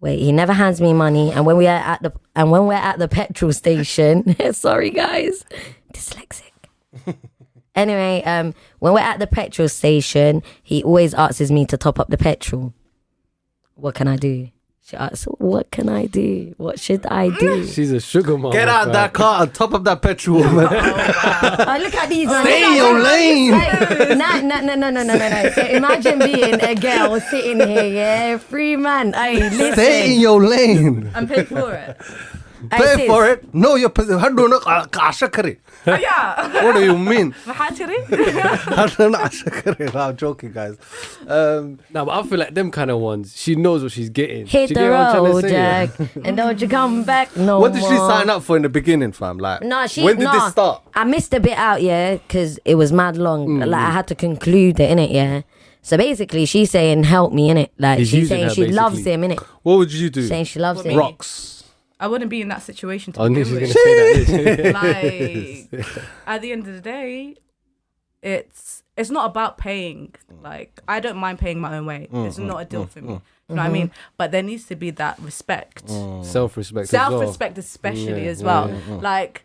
Wait, 0.00 0.18
he 0.18 0.32
never 0.32 0.52
hands 0.52 0.80
me 0.80 0.92
money. 0.92 1.30
And 1.30 1.46
when 1.46 1.56
we 1.56 1.66
are 1.68 1.78
at 1.78 2.02
the 2.02 2.12
and 2.34 2.50
when 2.50 2.66
we're 2.66 2.74
at 2.74 2.98
the 2.98 3.06
petrol 3.08 3.52
station, 3.52 4.34
sorry 4.52 4.90
guys, 4.90 5.44
dyslexic. 5.92 6.50
Anyway, 7.74 8.22
um, 8.24 8.54
when 8.80 8.92
we're 8.92 9.00
at 9.00 9.18
the 9.18 9.26
petrol 9.26 9.68
station, 9.68 10.42
he 10.62 10.82
always 10.82 11.14
asks 11.14 11.50
me 11.50 11.64
to 11.66 11.76
top 11.76 11.98
up 11.98 12.08
the 12.08 12.18
petrol. 12.18 12.74
What 13.74 13.94
can 13.94 14.08
I 14.08 14.16
do? 14.16 14.50
She 14.84 14.96
asks, 14.96 15.24
"What 15.38 15.70
can 15.70 15.88
I 15.88 16.04
do? 16.06 16.54
What 16.58 16.78
should 16.78 17.06
I 17.06 17.30
do?" 17.38 17.66
She's 17.66 17.92
a 17.92 18.00
sugar 18.00 18.36
mama. 18.36 18.52
Get 18.52 18.68
out 18.68 18.84
fam. 18.84 18.92
that 18.92 19.12
car 19.14 19.42
and 19.44 19.54
top 19.54 19.72
up 19.72 19.84
that 19.84 20.02
petrol, 20.02 20.42
man. 20.52 20.66
oh, 20.70 21.78
look 21.80 21.94
at 21.94 22.10
these. 22.10 22.28
Stay 22.28 22.64
in 22.64 22.76
your 22.76 22.98
lane. 22.98 23.52
Hey, 23.54 24.14
nah, 24.16 24.40
nah, 24.42 24.60
no, 24.60 24.74
no, 24.74 24.90
no, 24.90 25.02
no, 25.02 25.16
no, 25.16 25.28
no. 25.30 25.50
So 25.54 25.62
imagine 25.62 26.18
being 26.18 26.60
a 26.60 26.74
girl 26.74 27.20
sitting 27.20 27.66
here, 27.66 27.84
yeah, 27.84 28.36
free 28.36 28.76
man. 28.76 29.14
Hey, 29.14 29.48
listen. 29.48 29.72
Stay 29.72 30.14
in 30.14 30.20
your 30.20 30.44
lane. 30.44 31.10
And 31.14 31.26
pay 31.26 31.44
for 31.44 31.72
it. 31.72 31.96
Hey, 32.70 32.96
Pay 32.96 33.06
for 33.08 33.26
it. 33.26 33.52
No, 33.54 33.74
you're 33.76 33.90
ashakari. 33.90 35.58
Oh, 35.86 35.94
yeah. 35.96 36.62
What 36.64 36.74
do 36.76 36.84
you 36.84 36.96
mean? 36.96 37.32
Mahatiri? 37.44 38.04
ashakari. 38.06 39.92
No, 39.92 40.00
I'm 40.00 40.16
joking, 40.16 40.52
guys. 40.52 40.76
Um, 41.26 41.78
No, 41.92 42.04
but 42.04 42.12
I 42.12 42.22
feel 42.28 42.38
like 42.38 42.54
them 42.54 42.70
kind 42.70 42.90
of 42.90 42.98
ones. 43.00 43.34
She 43.36 43.54
knows 43.56 43.82
what 43.82 43.92
she's 43.92 44.10
getting. 44.10 44.46
Hit 44.46 44.68
she 44.68 44.74
the 44.74 44.80
get 44.80 44.90
what 44.90 45.16
I'm 45.16 45.24
road. 45.24 45.48
Jack, 45.48 45.90
and 46.24 46.36
don't 46.36 46.60
you 46.60 46.68
come 46.68 47.04
back 47.04 47.36
no 47.36 47.58
what 47.60 47.72
did 47.72 47.82
she 47.82 47.88
more. 47.90 48.08
sign 48.10 48.30
up 48.30 48.42
for 48.42 48.56
in 48.56 48.62
the 48.62 48.68
beginning, 48.68 49.12
fam? 49.12 49.38
Like, 49.38 49.62
No, 49.62 49.86
she. 49.86 50.02
when 50.02 50.16
did 50.16 50.24
no, 50.24 50.32
this 50.32 50.52
start? 50.52 50.82
I 50.94 51.04
missed 51.04 51.34
a 51.34 51.40
bit 51.40 51.56
out, 51.56 51.82
yeah, 51.82 52.14
because 52.16 52.58
it 52.64 52.76
was 52.76 52.92
mad 52.92 53.16
long. 53.16 53.58
Like 53.60 53.74
I 53.80 53.90
had 53.90 54.06
to 54.08 54.14
conclude 54.14 54.78
it, 54.80 54.90
innit, 54.96 55.12
yeah. 55.12 55.42
So 55.84 55.96
basically, 55.96 56.44
she's 56.46 56.70
saying, 56.70 57.02
"Help 57.04 57.32
me," 57.32 57.48
innit. 57.50 57.70
Like 57.78 57.98
He's 57.98 58.08
she's 58.08 58.28
saying 58.28 58.44
her, 58.48 58.54
she 58.54 58.68
loves 58.68 59.02
basically. 59.02 59.12
him, 59.12 59.22
innit. 59.22 59.42
What 59.62 59.78
would 59.78 59.92
you 59.92 60.10
do? 60.10 60.22
Saying 60.28 60.44
she 60.44 60.60
loves 60.60 60.78
What 60.78 60.86
him. 60.86 60.96
Rocks. 60.98 61.61
I 62.02 62.08
wouldn't 62.08 62.30
be 62.30 62.40
in 62.40 62.48
that 62.48 62.62
situation 62.62 63.12
to 63.12 63.22
I 63.22 63.28
knew 63.28 63.44
she 63.44 63.52
was 63.52 63.72
going 63.72 63.72
to 63.72 64.26
say 64.26 64.54
that. 64.56 64.74
like 65.72 65.86
at 66.26 66.42
the 66.42 66.50
end 66.50 66.66
of 66.66 66.74
the 66.74 66.80
day 66.80 67.36
it's 68.22 68.82
it's 68.96 69.10
not 69.10 69.30
about 69.30 69.56
paying. 69.56 70.14
Like 70.42 70.80
i 70.88 70.98
don't 70.98 71.16
mind 71.16 71.38
paying 71.38 71.60
my 71.60 71.76
own 71.76 71.86
way. 71.86 72.08
It's 72.12 72.36
mm-hmm. 72.36 72.46
not 72.48 72.62
a 72.62 72.64
deal 72.64 72.86
for 72.86 73.00
me. 73.00 73.14
Mm-hmm. 73.14 73.48
You 73.48 73.56
know 73.56 73.62
what 73.62 73.68
i 73.68 73.72
mean? 73.72 73.88
Mm-hmm. 73.88 74.14
But 74.16 74.32
there 74.32 74.42
needs 74.42 74.64
to 74.66 74.76
be 74.76 74.90
that 74.90 75.18
respect. 75.20 75.86
Mm. 75.86 76.24
Self-respect. 76.24 76.88
self-respect 76.88 77.58
especially 77.58 78.24
Yeah, 78.24 78.30
as 78.30 78.42
well. 78.42 78.68
Yeah, 78.68 78.94
like 78.96 79.44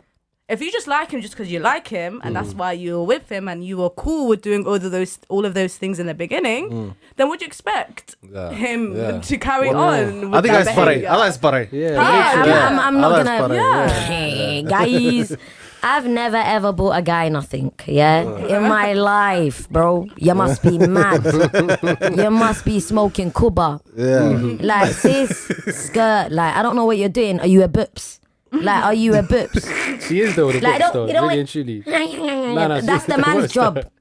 if 0.50 0.62
you 0.62 0.72
just 0.72 0.88
like 0.88 1.12
him 1.12 1.20
just 1.22 1.34
because 1.34 1.52
you 1.52 1.60
like 1.60 1.88
him 1.90 2.22
and 2.24 2.32
Mm. 2.36 2.40
that's 2.40 2.54
why 2.54 2.72
you're 2.72 3.04
with 3.04 3.28
him 3.30 3.48
and 3.50 3.66
you 3.66 3.76
were 3.78 3.90
cool 3.90 4.28
with 4.30 4.42
doing 4.42 4.66
all 4.66 4.76
of 4.76 4.92
those 4.92 5.20
all 5.30 5.46
of 5.46 5.54
those 5.54 5.76
things 5.78 6.00
in 6.00 6.06
the 6.08 6.14
beginning 6.14 6.96
then 7.18 7.28
would 7.30 7.42
you 7.42 7.48
expect 7.48 8.16
Mm. 8.24 8.34
Yeah, 8.34 8.52
him 8.52 8.96
yeah. 8.96 9.20
to 9.30 9.38
carry 9.38 9.70
Well, 9.70 9.84
on 9.84 10.30
with 10.32 10.34
I 10.38 10.42
think 10.42 10.54
that 10.54 10.68
I 10.68 10.72
spare. 10.72 10.86
behavior? 10.86 11.10
I 11.10 11.16
like 11.18 11.34
spare. 11.34 11.68
Yeah. 11.72 11.96
Ah, 12.00 12.42
I'm, 12.42 12.48
Yeah. 12.50 12.68
I'm, 12.68 12.80
I'm 12.80 12.98
not 13.02 13.12
like 13.12 13.26
gonna. 13.26 13.54
Spare, 13.54 13.56
yeah. 13.56 13.90
Hey, 13.90 14.64
guys, 14.76 15.36
I've 15.84 16.08
never 16.08 16.38
ever 16.38 16.72
bought 16.74 16.96
a 16.98 17.02
guy 17.02 17.30
nothing. 17.30 17.72
Yeah, 17.86 18.24
in 18.56 18.64
my 18.64 18.94
life, 18.94 19.70
bro. 19.70 20.08
You 20.18 20.34
must 20.34 20.64
be 20.64 20.78
mad. 20.80 21.24
you 22.18 22.32
must 22.32 22.66
be 22.66 22.80
smoking 22.80 23.32
kuba. 23.32 23.80
Yeah. 23.96 24.58
Like 24.60 24.92
sis, 24.94 25.30
skirt. 25.86 26.32
Like 26.32 26.56
I 26.56 26.62
don't 26.64 26.76
know 26.76 26.86
what 26.86 26.98
you're 26.98 27.10
doing. 27.14 27.40
Are 27.40 27.48
you 27.48 27.64
a 27.64 27.70
boops? 27.70 28.17
Like 28.52 28.84
are 28.84 28.94
you 28.94 29.14
a 29.16 29.24
boops? 29.24 29.66
She 30.08 30.22
is 30.22 30.36
though, 30.36 30.52
the 30.52 30.60
Like, 30.62 30.80
books 30.80 30.94
don't- 30.94 31.08
though. 31.08 31.14
Really 31.14 31.28
like- 31.28 31.40
and 31.40 31.48
truly. 31.50 31.84
no, 31.88 32.82
That's 32.82 33.06
the 33.06 33.18
man's 33.18 33.52
job. 33.52 33.76
that? 33.76 33.92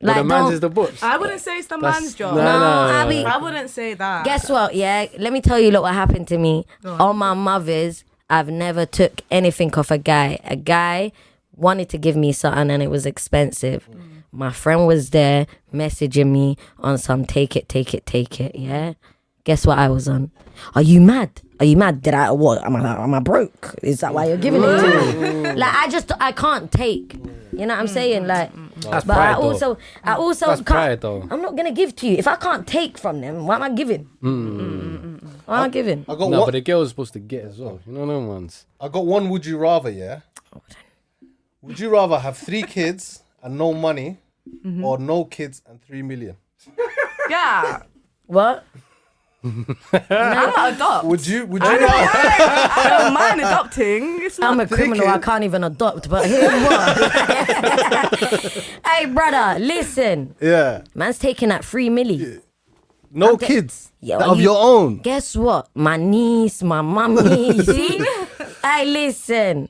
Like 0.00 0.14
Well, 0.16 0.22
the 0.24 0.28
man's 0.28 0.52
is 0.54 0.60
the 0.60 0.68
books. 0.70 1.02
i 1.02 1.16
wouldn't 1.16 1.40
say 1.40 1.58
it's 1.58 1.66
the 1.66 1.76
That's- 1.76 2.00
man's 2.00 2.14
job 2.14 2.36
no, 2.36 2.42
No, 2.44 2.58
no, 2.60 2.66
I 2.66 3.02
no, 3.04 3.10
be- 3.10 3.24
I 3.24 3.36
wouldn't 3.38 3.68
say 3.70 3.94
that. 3.94 4.24
Guess 4.24 4.48
what? 4.48 4.74
Yeah, 4.74 5.06
let 5.18 5.32
me 5.32 5.40
tell 5.40 5.58
you 5.58 5.70
look 5.72 5.82
what 5.82 5.94
happened 5.94 6.28
to 6.28 6.38
me. 6.38 6.66
On 6.84 7.16
my 7.16 7.34
mother's, 7.34 8.04
I've 8.30 8.48
never 8.48 8.86
took 8.86 9.22
anything 9.30 9.74
off 9.74 9.90
a 9.90 9.98
guy. 9.98 10.38
A 10.44 10.54
guy 10.54 11.10
wanted 11.56 11.88
to 11.88 11.98
give 11.98 12.14
me 12.14 12.30
something 12.32 12.70
and 12.70 12.80
it 12.82 12.90
was 12.90 13.06
expensive. 13.06 13.88
Mm. 13.90 14.22
My 14.30 14.52
friend 14.52 14.86
was 14.86 15.10
there 15.10 15.46
messaging 15.74 16.26
me 16.30 16.56
on 16.78 16.98
some 16.98 17.24
take 17.24 17.56
it, 17.56 17.68
take 17.68 17.92
it, 17.94 18.06
take 18.06 18.40
it. 18.40 18.54
Yeah. 18.54 18.92
Guess 19.48 19.66
what 19.66 19.78
I 19.78 19.88
was 19.88 20.06
on? 20.08 20.30
Are 20.74 20.82
you 20.82 21.00
mad? 21.00 21.40
Are 21.58 21.64
you 21.64 21.78
mad? 21.78 22.02
Did 22.02 22.12
I 22.12 22.30
what? 22.32 22.62
Am 22.62 22.76
I 22.76 23.02
am 23.02 23.14
I 23.14 23.18
broke? 23.20 23.76
Is 23.82 24.00
that 24.00 24.12
why 24.12 24.26
you're 24.28 24.36
giving 24.36 24.62
it 24.62 24.76
to 24.76 25.14
me? 25.14 25.52
Like 25.54 25.74
I 25.74 25.88
just 25.88 26.12
I 26.20 26.32
can't 26.32 26.70
take. 26.70 27.14
You 27.14 27.64
know 27.64 27.68
what 27.68 27.78
I'm 27.80 27.88
saying? 27.88 28.26
Like, 28.26 28.52
That's 28.82 29.06
but 29.06 29.14
pride, 29.14 29.30
I 29.30 29.32
though. 29.32 29.40
also 29.40 29.78
I 30.04 30.14
also 30.16 30.46
That's 30.48 30.60
can't. 30.60 30.66
pride, 30.66 31.00
though. 31.00 31.26
I'm 31.30 31.40
not 31.40 31.56
gonna 31.56 31.72
give 31.72 31.96
to 31.96 32.06
you 32.06 32.18
if 32.18 32.28
I 32.28 32.36
can't 32.36 32.66
take 32.66 32.98
from 32.98 33.22
them. 33.22 33.46
Why 33.46 33.54
am 33.54 33.62
I 33.62 33.70
giving? 33.70 34.10
Mm. 34.22 35.22
Why 35.46 35.60
am 35.60 35.64
I 35.64 35.68
giving? 35.70 36.04
I 36.06 36.14
got 36.14 36.28
No, 36.28 36.40
one. 36.40 36.46
but 36.48 36.50
the 36.50 36.60
girl 36.60 36.80
girl's 36.80 36.90
supposed 36.90 37.14
to 37.14 37.18
get 37.18 37.46
as 37.46 37.58
well. 37.58 37.80
You 37.86 37.94
know 37.94 38.06
them 38.06 38.28
ones. 38.28 38.66
I 38.78 38.88
got 38.88 39.06
one. 39.06 39.30
Would 39.30 39.46
you 39.46 39.56
rather? 39.56 39.88
Yeah. 39.88 40.20
Would 41.62 41.80
you 41.80 41.88
rather 41.88 42.18
have 42.18 42.36
three 42.36 42.64
kids 42.64 43.22
and 43.42 43.56
no 43.56 43.72
money, 43.72 44.18
mm-hmm. 44.46 44.84
or 44.84 44.98
no 44.98 45.24
kids 45.24 45.62
and 45.66 45.80
three 45.80 46.02
million? 46.02 46.36
yeah. 47.30 47.84
What? 48.26 48.66
I 49.44 50.52
might 50.56 50.72
adopt. 50.74 51.04
Would 51.06 51.26
you? 51.26 51.46
Would 51.46 51.62
you? 51.62 51.68
I 51.70 52.86
don't 52.98 53.14
mind 53.14 53.40
adopting. 53.40 54.18
It's 54.22 54.38
not 54.38 54.52
I'm 54.52 54.60
a 54.60 54.66
criminal. 54.66 55.06
I 55.08 55.18
can't 55.18 55.44
even 55.44 55.62
adopt. 55.64 56.08
But 56.10 56.26
here's 56.26 56.42
what. 56.68 56.98
hey, 58.86 59.06
brother, 59.06 59.58
listen. 59.60 60.34
yeah. 60.40 60.82
Man's 60.94 61.18
taking 61.18 61.48
that 61.50 61.64
free 61.64 61.88
milli. 61.88 62.42
No 63.10 63.36
ta- 63.36 63.46
kids 63.46 63.92
Yeah, 64.00 64.18
of 64.18 64.36
you- 64.38 64.44
your 64.44 64.58
own. 64.60 64.98
Guess 64.98 65.36
what? 65.36 65.68
My 65.74 65.96
niece, 65.96 66.62
my 66.62 66.82
mommy. 66.82 67.56
you 67.56 67.62
see? 67.62 68.04
hey, 68.62 68.84
listen. 68.86 69.68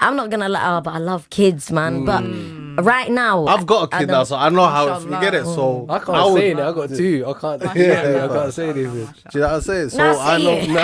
I'm 0.00 0.16
not 0.16 0.28
gonna 0.28 0.48
lie, 0.48 0.76
oh, 0.76 0.80
but 0.80 0.92
I 0.94 0.98
love 0.98 1.30
kids, 1.30 1.70
man. 1.70 2.04
But 2.04 2.24
mm. 2.24 2.63
Mm. 2.74 2.84
right 2.84 3.10
now, 3.10 3.46
I've 3.46 3.66
got 3.66 3.92
a 3.92 3.96
I 3.96 3.98
kid 4.00 4.08
now, 4.08 4.24
so 4.24 4.36
I 4.36 4.48
know 4.48 4.66
how 4.66 4.84
you 4.98 5.06
Mashallah. 5.06 5.20
get 5.24 5.34
it. 5.34 5.44
So 5.44 5.86
I 5.88 5.98
can't 5.98 6.32
would- 6.32 6.38
say 6.40 6.50
it. 6.50 6.58
I 6.58 6.72
got 6.72 6.88
two. 6.90 7.24
I 7.26 7.32
can't. 7.40 7.76
Yeah. 7.76 8.24
I 8.24 8.28
can't 8.34 8.52
say 8.54 8.68
anything. 8.70 8.92
Do 8.92 8.98
you 9.34 9.40
know 9.40 9.46
what 9.46 9.54
I'm 9.54 9.60
saying? 9.60 9.88
So 9.90 9.98
Nah, 9.98 10.18
I 10.20 10.38
know. 10.38 10.50
it. 10.52 10.68
Nah, 10.74 10.80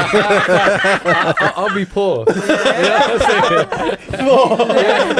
I, 1.40 1.52
I'll 1.56 1.74
be 1.74 1.84
poor. 1.84 2.24
You 4.10 4.26
know 4.26 4.44
what 4.44 4.60
I'm 4.60 4.76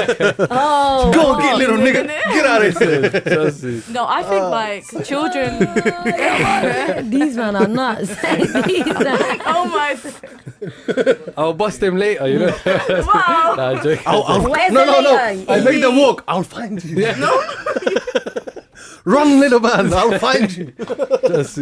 saying? 0.07 0.35
Oh, 0.51 1.11
Go 1.15 1.39
get 1.39 1.57
little 1.57 1.77
nigga. 1.77 2.07
Get 2.07 2.47
out 2.47 2.65
of 2.65 2.77
here. 2.79 3.83
No, 3.91 4.07
I 4.07 4.23
think 4.23 4.43
oh. 4.43 4.51
like 4.51 4.85
children. 5.07 5.59
these 7.11 7.37
men 7.37 7.57
are 7.57 7.69
nuts. 7.69 8.09
These 8.09 8.87
are- 8.91 9.39
oh 9.47 9.65
my! 9.71 9.97
I'll 11.37 11.55
bust 11.55 11.81
them 11.81 11.97
later. 11.97 12.29
You 12.29 12.39
know. 12.41 12.57
Wow. 12.67 13.55
nah, 13.57 13.71
I'm 13.71 13.83
joking. 13.83 14.03
I'll, 14.07 14.23
I'll, 14.25 14.43
no, 14.43 14.85
no, 14.85 15.01
no. 15.01 15.13
later? 15.15 15.51
I 15.53 15.61
make 15.61 15.81
them 15.81 15.97
walk. 15.97 16.25
I'll 16.29 16.43
find 16.61 16.85
you. 16.85 16.97
Run, 19.05 19.41
little 19.41 19.61
man. 19.61 19.93
I'll 19.95 20.19
find 20.19 20.55
you. 20.55 20.73
Trust. 20.73 21.59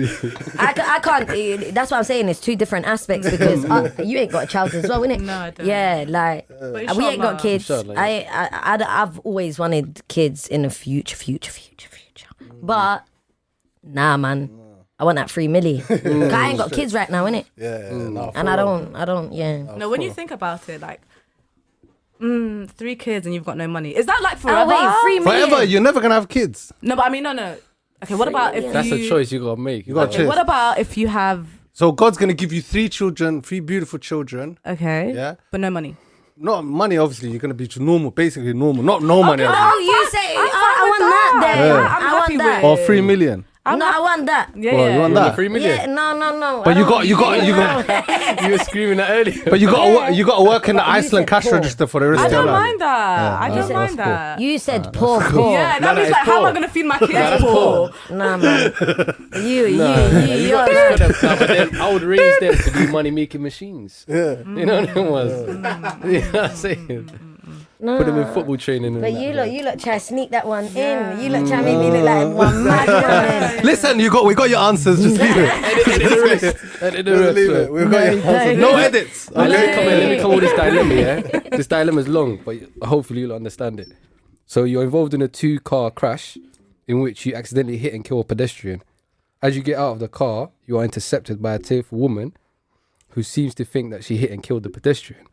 I, 0.58 0.72
ca- 0.72 0.86
I 0.96 0.98
can't. 1.00 1.30
eh, 1.30 1.70
That's 1.70 1.90
what 1.90 1.98
I'm 1.98 2.04
saying. 2.04 2.28
It's 2.28 2.40
two 2.40 2.56
different 2.56 2.86
aspects 2.86 3.30
because 3.36 3.64
uh, 3.64 3.92
you 4.04 4.18
ain't 4.18 4.32
got 4.32 4.44
a 4.44 4.46
child 4.46 4.74
as 4.74 4.88
well, 4.88 5.02
innit? 5.02 5.20
No, 5.20 5.38
I 5.38 5.50
don't. 5.50 5.66
Yeah, 5.66 6.04
like 6.08 6.48
But 6.48 6.90
uh, 6.90 6.94
we 6.96 7.06
ain't 7.06 7.22
got 7.22 7.34
inshallah. 7.34 7.38
kids. 7.40 7.70
Inshallah, 7.70 7.94
I, 7.96 8.26
I, 8.30 8.74
I, 8.74 8.98
have 8.98 9.20
always 9.20 9.58
wanted 9.58 10.02
kids 10.08 10.48
in 10.48 10.62
the 10.62 10.70
future, 10.70 11.16
future, 11.16 11.52
future, 11.52 11.88
future. 11.88 12.28
But 12.60 13.06
nah, 13.84 14.16
man, 14.16 14.50
I 14.98 15.04
want 15.04 15.16
that 15.16 15.30
free 15.30 15.46
milli. 15.46 15.80
'Cause 15.86 16.32
I 16.32 16.48
ain't 16.48 16.58
got 16.58 16.72
kids 16.72 16.92
right 16.92 17.08
now, 17.08 17.24
innit? 17.26 17.44
Yeah, 17.56 17.78
yeah, 17.78 17.92
no, 18.08 18.32
And 18.34 18.50
I 18.50 18.56
don't, 18.56 18.96
I 18.96 19.04
don't, 19.04 19.32
yeah. 19.32 19.62
No, 19.76 19.88
when 19.88 20.02
you 20.02 20.10
think 20.12 20.32
about 20.32 20.68
it, 20.68 20.80
like, 20.80 21.00
mm, 22.20 22.68
three 22.70 22.96
kids 22.96 23.26
and 23.26 23.34
you've 23.34 23.44
got 23.44 23.56
no 23.56 23.68
money. 23.68 23.96
Is 23.96 24.06
that 24.06 24.20
like 24.22 24.36
Oh 24.36 24.40
forever? 24.40 24.70
wait, 24.70 24.94
free 25.02 25.18
Forever, 25.20 25.64
you're 25.64 25.80
never 25.80 26.00
gonna 26.00 26.14
have 26.14 26.28
kids. 26.28 26.72
No, 26.82 26.96
but 26.96 27.06
I 27.06 27.08
mean, 27.10 27.22
no, 27.24 27.32
no. 27.32 27.56
Okay, 28.02 28.14
what 28.14 28.28
about 28.28 28.54
if 28.56 28.72
That's 28.72 28.88
you? 28.88 29.04
a 29.04 29.08
choice 29.08 29.32
you 29.32 29.40
gotta 29.40 29.60
make. 29.60 29.86
You 29.86 29.94
got 29.94 30.08
Okay, 30.08 30.18
choice. 30.18 30.28
what 30.28 30.38
about 30.38 30.78
if 30.78 30.96
you 30.96 31.08
have? 31.08 31.46
So 31.72 31.92
God's 31.92 32.16
gonna 32.18 32.32
give 32.34 32.52
you 32.52 32.60
three 32.62 32.88
children, 32.88 33.40
three 33.42 33.60
beautiful 33.60 33.98
children. 33.98 34.58
Okay. 34.66 35.12
Yeah. 35.14 35.34
But 35.50 35.60
no 35.60 35.70
money. 35.70 35.96
Not 36.36 36.64
money, 36.64 36.96
obviously. 36.96 37.30
You're 37.30 37.40
gonna 37.40 37.54
be 37.54 37.68
normal, 37.78 38.12
basically 38.12 38.52
normal. 38.52 38.84
Not 38.84 39.02
no 39.02 39.22
money. 39.24 39.42
Oh, 39.42 39.48
obviously. 39.48 39.86
you 39.86 40.10
say, 40.10 40.36
I'm 40.36 40.48
I, 40.48 40.74
I 40.78 40.88
want 40.88 40.90
with 40.90 41.00
that 41.00 41.38
that. 41.40 41.56
then. 41.56 41.66
Yeah. 41.66 41.88
I 41.88 41.96
I'm 41.96 42.12
want 42.12 42.22
happy 42.22 42.36
that. 42.36 42.64
Or 42.64 42.76
three 42.86 43.00
million. 43.00 43.44
I'm 43.68 43.78
no, 43.78 43.86
I 43.86 44.00
want 44.00 44.26
that. 44.26 44.50
Yeah, 44.56 44.74
Well, 44.74 44.86
yeah. 44.88 44.94
you 44.94 45.00
want 45.00 45.10
You 45.12 45.14
that? 45.20 45.28
the 45.30 45.34
three 45.36 45.48
million? 45.48 45.76
Yeah, 45.76 45.86
no, 45.86 46.16
no, 46.18 46.38
no. 46.38 46.62
But 46.64 46.76
you 46.76 46.84
got, 46.84 47.06
you 47.06 47.16
got, 47.16 47.44
you 47.46 47.54
got. 47.54 48.42
You 48.44 48.52
were 48.52 48.58
screaming 48.58 48.96
that 48.98 49.10
earlier. 49.10 49.44
But 49.50 49.60
you 49.60 49.66
got, 49.70 49.84
to, 49.86 49.94
wo- 49.94 50.06
you 50.08 50.24
got 50.24 50.38
to 50.38 50.44
work 50.44 50.68
in 50.68 50.76
the 50.76 50.82
But 50.82 50.88
you 50.88 50.94
Iceland 50.94 51.26
cash 51.26 51.44
poor. 51.44 51.54
register 51.54 51.86
for 51.86 52.00
the 52.00 52.08
rest 52.10 52.22
I 52.22 52.26
of 52.26 52.32
your 52.32 52.44
life. 52.44 52.50
I 52.50 52.52
don't 52.54 52.62
mind 52.68 52.80
that. 52.80 53.42
I 53.42 53.48
don't 53.48 53.72
mind 53.72 53.88
cool. 53.90 53.96
that. 53.96 54.40
You 54.40 54.58
said 54.58 54.92
poor, 54.92 55.20
poor. 55.22 55.52
Yeah, 55.52 55.78
that 55.78 55.80
No, 55.80 55.88
no, 55.88 55.94
means 55.96 56.08
it's 56.08 56.12
like, 56.16 56.26
how 56.26 56.38
am 56.40 56.44
I 56.46 56.52
gonna 56.52 56.68
feed 56.68 56.86
my 56.86 56.98
kids 56.98 57.12
That's 57.12 57.42
poor? 57.42 57.90
Nah, 58.10 58.36
man. 58.36 58.72
You, 59.34 59.42
you, 59.42 59.66
you, 59.66 59.76
you 59.76 60.50
got 60.50 60.70
you're. 60.72 60.96
to 60.98 61.08
nah, 61.22 61.36
but 61.38 61.48
then 61.48 61.76
I 61.80 61.92
would 61.92 62.02
raise 62.02 62.38
them 62.40 62.54
to 62.56 62.70
be 62.72 62.86
money 62.86 63.10
making 63.10 63.42
machines. 63.42 64.04
Yeah. 64.08 64.38
You 64.40 64.66
know 64.66 64.80
what 64.80 64.96
I 64.96 65.00
was? 65.00 65.32
Mm. 65.32 66.04
You 66.12 66.20
know 66.20 66.26
what 66.42 66.50
I'm 66.50 66.56
saying? 66.56 67.10
Put 67.80 68.06
them 68.06 68.18
in 68.18 68.26
football 68.34 68.56
training. 68.56 68.94
And 68.94 69.00
But 69.00 69.12
that. 69.12 69.20
you 69.22 69.32
look, 69.34 69.52
you 69.52 69.62
look, 69.62 69.78
try 69.78 69.94
to 69.94 70.00
sneak 70.00 70.30
that 70.30 70.46
one 70.48 70.64
in. 70.66 71.20
You 71.20 71.28
look, 71.28 71.46
try 71.46 71.58
to 71.58 71.62
make 71.62 71.78
me 71.78 71.90
look 71.92 72.04
like 72.04 72.34
one 72.34 72.54
mm. 72.54 72.64
mad 72.66 72.88
woman. 73.54 73.64
Listen, 73.64 74.00
you 74.00 74.10
got, 74.10 74.24
we 74.24 74.34
got 74.34 74.50
your 74.50 74.58
answers. 74.58 75.00
Just 75.00 75.16
leave 75.20 75.36
it. 75.36 75.48
Edit 75.48 76.10
the 76.10 76.22
rest. 76.22 76.82
Edit 76.82 77.06
the 77.06 77.12
rest. 77.20 77.34
leave 77.36 77.50
it. 77.52 77.72
We've 77.72 77.88
got 77.90 78.12
your 78.12 78.24
No, 78.24 78.30
answers. 78.30 78.58
no. 78.58 78.70
No 78.72 78.76
edits. 78.78 79.30
Let 79.30 79.50
me 79.50 79.56
Okay. 79.56 79.74
come 79.76 79.84
in, 79.84 79.98
let 80.00 80.10
me 80.10 80.18
come 80.20 80.30
with 80.32 80.40
this 80.40 80.54
dilemma, 80.54 80.94
yeah? 80.94 81.40
This 81.56 81.66
dilemma 81.68 82.00
is 82.00 82.08
long, 82.08 82.40
but 82.44 82.56
hopefully 82.82 83.20
you'll 83.20 83.32
understand 83.32 83.78
it. 83.78 83.88
So 84.46 84.64
you're 84.64 84.82
involved 84.82 85.14
in 85.14 85.22
a 85.22 85.28
two 85.28 85.60
car 85.60 85.92
crash 85.92 86.36
in 86.88 86.98
which 87.00 87.26
you 87.26 87.34
accidentally 87.34 87.78
hit 87.78 87.94
and 87.94 88.04
kill 88.04 88.18
a 88.18 88.24
pedestrian. 88.24 88.82
As 89.40 89.54
you 89.56 89.62
get 89.62 89.78
out 89.78 89.92
of 89.92 89.98
the 90.00 90.08
car, 90.08 90.50
you 90.66 90.78
are 90.78 90.84
intercepted 90.84 91.40
by 91.40 91.54
a 91.54 91.58
tearful 91.60 91.98
woman 91.98 92.32
who 93.10 93.22
seems 93.22 93.54
to 93.54 93.64
think 93.64 93.92
that 93.92 94.02
she 94.02 94.16
hit 94.16 94.32
and 94.32 94.42
killed 94.42 94.64
the 94.64 94.68
pedestrian. 94.70 95.27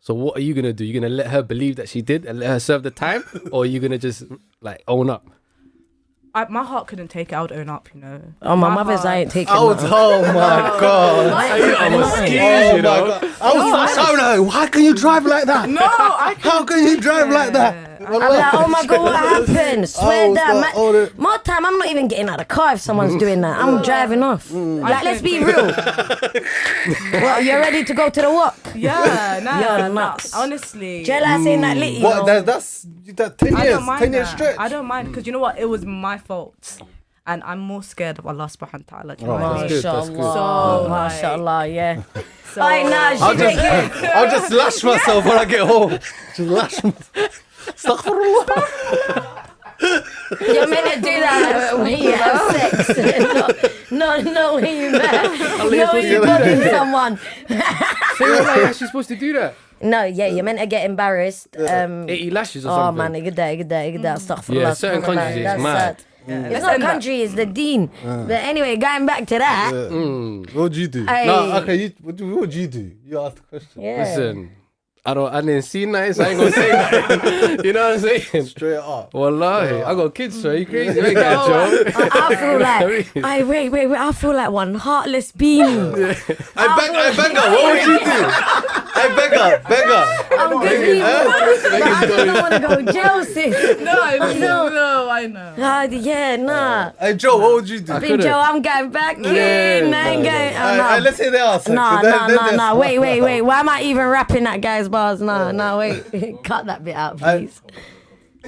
So 0.00 0.14
what 0.14 0.36
are 0.36 0.40
you 0.40 0.54
gonna 0.54 0.72
do? 0.72 0.84
You're 0.84 1.00
gonna 1.00 1.12
let 1.14 1.28
her 1.28 1.42
believe 1.42 1.76
that 1.76 1.88
she 1.88 2.02
did 2.02 2.24
and 2.24 2.38
let 2.38 2.48
her 2.48 2.60
serve 2.60 2.82
the 2.82 2.90
time, 2.90 3.24
or 3.52 3.62
are 3.62 3.66
you 3.66 3.80
gonna 3.80 3.98
just 3.98 4.24
like 4.60 4.82
own 4.88 5.10
up? 5.10 5.28
I, 6.34 6.46
my 6.48 6.62
heart 6.62 6.86
couldn't 6.86 7.08
take 7.08 7.32
it. 7.32 7.34
I 7.34 7.40
would 7.42 7.50
own 7.52 7.68
up, 7.68 7.88
you 7.92 8.00
know. 8.00 8.20
Oh, 8.42 8.54
my 8.54 8.72
mother's 8.72 9.04
I 9.04 9.16
ain't 9.16 9.30
taking 9.30 9.52
oh, 9.52 9.70
oh, 9.70 9.76
oh, 9.90 10.14
I 10.14 10.18
was, 10.18 10.26
nothing. 10.26 10.36
oh 10.36 10.44
my 10.44 10.80
god. 10.80 11.82
I'm 11.82 11.94
a 11.94 12.04
skis, 12.10 12.40
Oh 12.40 12.76
you 12.76 12.82
know. 12.82 13.18
I 13.40 13.54
was 13.54 13.94
shouting 13.94 14.20
at 14.20 14.34
her, 14.36 14.42
why 14.42 14.66
can 14.68 14.84
you 14.84 14.94
drive 14.94 15.26
like 15.26 15.46
that? 15.46 15.68
No, 15.68 15.80
I 15.82 16.34
can't. 16.34 16.40
How 16.40 16.64
can 16.64 16.84
you 16.84 17.00
drive 17.00 17.30
like 17.30 17.52
that? 17.54 17.87
I'm 18.10 18.20
like, 18.20 18.54
oh 18.54 18.68
my 18.68 18.86
god, 18.86 19.02
what 19.02 19.16
happened? 19.48 19.88
Swear 19.88 20.28
was 20.28 20.36
that, 20.38 20.54
like, 20.54 20.62
man. 20.62 20.72
oh, 20.76 20.92
the- 20.92 21.12
More 21.20 21.38
time, 21.38 21.64
I'm 21.66 21.78
not 21.78 21.88
even 21.88 22.08
getting 22.08 22.28
out 22.28 22.40
of 22.40 22.48
the 22.48 22.54
car 22.54 22.74
if 22.74 22.80
someone's 22.80 23.14
mm. 23.14 23.20
doing 23.20 23.40
that. 23.42 23.58
I'm 23.60 23.82
driving 23.82 24.22
off. 24.22 24.48
Mm. 24.48 24.80
Like, 24.80 25.04
let's 25.04 25.22
be 25.22 25.42
real. 25.44 25.66
well, 27.12 27.42
you're 27.42 27.58
ready 27.60 27.84
to 27.84 27.94
go 27.94 28.08
to 28.10 28.20
the 28.22 28.30
walk? 28.30 28.56
yeah, 28.74 29.40
nah, 29.42 29.60
You're 29.78 29.88
nuts. 29.92 30.34
Honestly, 30.34 31.04
Jella 31.04 31.42
saying 31.42 31.60
that 31.60 31.76
mm. 31.76 31.80
lit, 31.80 31.92
you 31.94 32.04
What? 32.04 32.18
know. 32.18 32.24
That, 32.26 32.46
that's 32.46 32.86
that 33.14 33.38
ten 33.38 33.54
I 33.56 33.64
years, 33.64 33.76
don't 33.76 33.86
mind 33.86 34.00
ten 34.00 34.12
years 34.12 34.28
stretch. 34.28 34.56
I 34.58 34.68
don't 34.68 34.86
mind 34.86 35.08
because 35.08 35.26
you 35.26 35.32
know 35.32 35.38
what? 35.38 35.58
It 35.58 35.66
was 35.68 35.84
my 35.84 36.18
fault, 36.18 36.80
and 37.26 37.42
I'm 37.44 37.58
more 37.58 37.82
scared 37.82 38.18
of 38.18 38.26
Allah 38.26 38.44
Subhanahu 38.46 38.90
wa 38.92 38.98
Taala. 39.02 39.16
do 39.16 39.24
you 39.24 39.30
Oh, 39.30 39.34
what 39.34 39.42
I 39.42 39.48
that's 39.48 39.60
mean? 39.60 39.68
good, 39.68 39.82
that's 39.84 40.08
Mashallah. 40.08 40.32
So, 40.32 40.40
oh, 40.40 40.82
like- 40.82 40.90
Mashallah, 41.12 41.66
yeah. 41.68 42.02
So, 42.54 42.62
I 42.62 42.82
know, 42.82 43.24
I'll 43.26 43.36
just. 43.36 43.58
I'll 44.16 44.30
just 44.30 44.52
lash 44.52 44.82
myself 44.82 45.24
when 45.24 45.38
I 45.38 45.44
get 45.44 45.60
home. 45.66 45.90
Just 46.34 46.38
lash 46.40 46.82
myself. 46.82 47.44
Astaghfirullah. 47.76 49.44
You're 49.80 50.66
meant 50.66 50.94
to 50.94 51.00
do 51.00 51.20
that 51.20 51.78
when 51.78 51.98
you 52.02 52.12
have 52.12 52.40
sex. 52.56 52.98
no, 53.90 54.18
no, 54.18 54.32
no, 54.32 54.54
when 54.56 54.76
you 54.76 54.90
met. 54.90 55.22
no, 55.58 55.92
when 55.92 56.04
you 56.06 56.24
fucking 56.24 56.62
someone. 56.70 57.18
So 58.18 58.26
you're 58.26 58.42
like 58.42 58.58
actually 58.66 58.88
supposed 58.88 59.08
to 59.10 59.16
do 59.16 59.32
that? 59.34 59.54
No, 59.80 60.02
yeah, 60.02 60.26
you're 60.26 60.42
meant 60.42 60.58
to 60.58 60.66
get 60.66 60.84
embarrassed. 60.84 61.56
Um, 61.56 62.08
80 62.10 62.30
lashes 62.30 62.66
or 62.66 62.70
oh 62.70 62.76
something. 62.90 63.12
man, 63.12 63.22
good 63.22 63.36
day, 63.36 63.56
good 63.56 63.68
day, 63.68 63.92
good 63.92 64.02
day. 64.02 64.08
Astaghfirullah. 64.08 64.60
Yeah, 64.60 64.72
certain 64.74 65.02
countries 65.02 65.36
it's 65.36 65.44
that's 65.44 65.62
mad. 65.62 66.00
sad. 66.00 66.04
It's 66.26 66.52
Let's 66.52 66.64
not 66.64 66.74
end 66.74 66.82
that. 66.82 66.90
country, 66.90 67.22
it's 67.22 67.34
the 67.34 67.46
dean. 67.46 67.88
But 68.02 68.32
anyway, 68.32 68.74
going 68.76 69.06
back 69.06 69.24
to 69.28 69.38
that. 69.38 69.70
Mm. 69.72 70.52
What 70.52 70.62
would 70.62 70.76
you 70.76 70.88
do? 70.88 71.06
Hey. 71.06 71.26
No, 71.26 71.52
okay. 71.62 71.76
You, 71.76 71.92
what, 72.02 72.16
do- 72.16 72.28
what 72.28 72.40
would 72.40 72.54
you 72.54 72.66
do? 72.66 72.90
You 73.04 73.20
asked 73.20 73.36
the 73.36 73.42
question. 73.42 73.82
Yeah. 73.82 73.98
Listen, 74.02 74.50
I 75.08 75.14
don't. 75.14 75.32
I 75.32 75.40
didn't 75.40 75.62
see 75.62 75.86
nothing, 75.86 76.12
so 76.12 76.22
I 76.22 76.28
ain't 76.28 76.38
gonna 76.38 76.52
say 76.52 76.68
nothing. 76.70 77.60
you 77.64 77.72
know 77.72 77.96
what 77.96 78.04
I'm 78.04 78.20
saying? 78.20 78.44
Straight 78.44 78.76
up. 78.76 79.14
Wallahi, 79.14 79.82
I 79.82 79.94
got 79.94 80.14
kids, 80.14 80.38
so 80.42 80.52
you 80.52 80.66
crazy? 80.66 81.00
You 81.00 81.06
ain't 81.06 81.14
got 81.14 81.48
I, 81.50 82.10
I 82.12 82.36
feel 82.36 82.60
like, 83.16 83.24
I 83.24 83.42
wait, 83.42 83.70
wait, 83.70 83.88
wait. 83.88 83.98
I 83.98 84.12
feel 84.12 84.34
like 84.34 84.50
one 84.50 84.74
heartless 84.74 85.32
beanie. 85.32 85.94
I 86.56 86.76
beg, 86.76 86.90
I 86.94 87.16
beg 87.16 87.36
her. 87.38 87.50
What 87.50 87.64
would 87.72 87.86
you 87.88 87.98
do? 88.04 88.87
I 89.02 89.14
beg 89.16 89.30
her, 89.32 89.62
beg 89.68 89.84
her. 89.84 90.36
I'm 90.38 90.60
good 90.60 90.98
but 91.00 91.82
I 91.82 92.06
don't 92.06 92.34
want 92.42 92.54
to 92.54 92.60
go 92.86 92.92
jail, 92.92 93.24
sis. 93.24 93.80
no, 93.80 93.92
I 94.02 94.18
know. 94.18 94.34
know, 94.34 94.68
no, 94.68 95.10
I 95.10 95.26
know. 95.26 95.54
Ah, 95.58 95.82
yeah, 95.84 96.36
nah. 96.36 96.92
Hey 96.98 97.14
Joe, 97.14 97.36
what 97.38 97.54
would 97.54 97.68
you 97.68 97.80
do? 97.80 97.92
Big 97.94 98.02
couldn't. 98.10 98.20
Joe, 98.22 98.38
I'm 98.38 98.60
going 98.62 98.90
back 98.90 99.18
in. 99.18 99.26
I 99.26 99.28
ain't 100.08 100.24
going. 100.24 100.26
Oh, 100.26 100.58
Alright, 100.58 100.76
no. 100.76 100.82
alright, 100.82 101.02
let's 101.02 101.18
hear 101.18 101.30
the 101.30 101.40
answer. 101.40 101.72
Nah, 101.72 102.02
Then- 102.02 102.10
nah, 102.10 102.26
then 102.26 102.36
nah, 102.56 102.74
there's- 102.74 102.76
Wait, 102.78 102.98
wait, 102.98 103.20
wait. 103.22 103.42
Why 103.42 103.60
am 103.60 103.68
I 103.68 103.82
even 103.82 104.06
rapping 104.06 104.44
that 104.44 104.60
guy's 104.60 104.88
bars? 104.88 105.20
Nah, 105.20 105.52
nah, 105.52 105.78
wait. 105.78 106.42
Cut 106.44 106.66
that 106.66 106.84
bit 106.84 106.96
out, 106.96 107.18
please. 107.18 107.60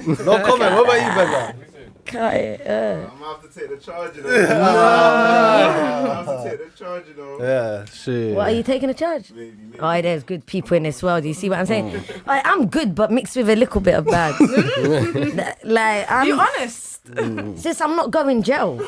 No 0.05 0.43
comment. 0.43 0.73
What 0.75 0.83
about 0.85 0.93
you, 0.95 1.15
beggar? 1.15 1.70
Cut 2.05 2.33
it. 2.35 2.67
Uh. 2.67 3.09
I'm 3.11 3.19
gonna 3.19 3.31
have 3.33 3.41
to 3.41 3.59
take 3.59 3.69
the 3.69 3.77
charge, 3.77 4.17
you 4.17 4.23
know. 4.23 4.29
I'm 4.29 6.05
gonna 6.05 6.15
have 6.15 6.43
to 6.43 6.49
take 6.49 6.71
the 6.71 6.77
charge, 6.77 7.07
you 7.07 7.15
know. 7.15 7.37
Yeah, 7.39 7.85
shit. 7.85 8.35
What 8.35 8.47
are 8.49 8.55
you 8.55 8.63
taking 8.63 8.89
a 8.89 8.93
charge? 8.93 9.31
Oh, 9.79 10.01
there's 10.01 10.23
good 10.23 10.45
people 10.45 10.77
in 10.77 10.83
this 10.83 11.01
world. 11.01 11.23
Do 11.23 11.27
you 11.27 11.33
see 11.33 11.49
what 11.49 11.59
I'm 11.59 11.65
saying? 11.65 12.03
Like, 12.25 12.45
I'm 12.45 12.67
good, 12.67 12.95
but 12.95 13.11
mixed 13.11 13.35
with 13.35 13.49
a 13.49 13.55
little 13.55 13.81
bit 13.81 13.95
of 13.95 14.05
bad. 14.05 14.39
like, 15.63 16.11
I'm. 16.11 16.27
you 16.27 16.39
honest. 16.39 16.90
Mm. 17.07 17.57
Sis, 17.57 17.81
I'm 17.81 17.95
not 17.95 18.11
going 18.11 18.43
jail. 18.43 18.79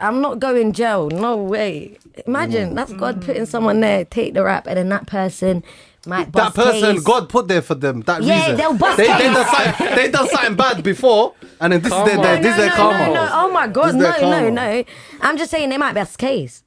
I'm 0.00 0.20
not 0.20 0.38
going 0.38 0.72
jail. 0.72 1.08
No 1.10 1.36
way. 1.36 1.98
Imagine 2.26 2.74
that's 2.74 2.92
God 2.92 3.20
mm. 3.20 3.26
putting 3.26 3.46
someone 3.46 3.80
there, 3.80 4.04
take 4.04 4.34
the 4.34 4.44
rap, 4.44 4.66
and 4.66 4.76
then 4.76 4.88
that 4.90 5.06
person 5.06 5.64
might 6.06 6.26
That 6.32 6.54
bust 6.54 6.56
person 6.56 6.94
case. 6.96 7.04
God 7.04 7.28
put 7.28 7.48
there 7.48 7.62
for 7.62 7.74
them. 7.74 8.02
That 8.02 8.22
Yeah, 8.22 8.40
reason. 8.42 8.56
they'll 8.56 8.74
bust 8.78 8.96
they, 8.96 9.08
they, 9.08 9.12
case. 9.18 9.34
done 9.34 9.46
something, 9.46 9.96
they 9.96 10.10
done 10.10 10.28
something 10.28 10.54
bad 10.56 10.82
before, 10.84 11.34
and 11.60 11.72
then 11.72 11.82
this 11.82 11.92
is 11.92 12.04
their, 12.04 12.14
Karma. 12.14 12.22
their, 12.22 12.36
No, 12.36 12.42
this 12.42 12.52
is 12.52 12.56
no, 12.58 12.62
their 12.62 12.68
no, 12.70 12.76
karma. 12.76 13.06
no, 13.06 13.14
no. 13.14 13.28
Oh 13.32 13.50
my 13.52 13.66
God, 13.66 13.86
This 13.88 13.94
no, 13.94 14.00
their 14.02 14.20
no, 14.20 14.30
karma. 14.30 14.50
no. 14.52 14.84
I'm 15.20 15.36
just 15.36 15.50
saying 15.50 15.68
they 15.68 15.78
might 15.78 15.94
bust 15.94 16.16
case. 16.18 16.62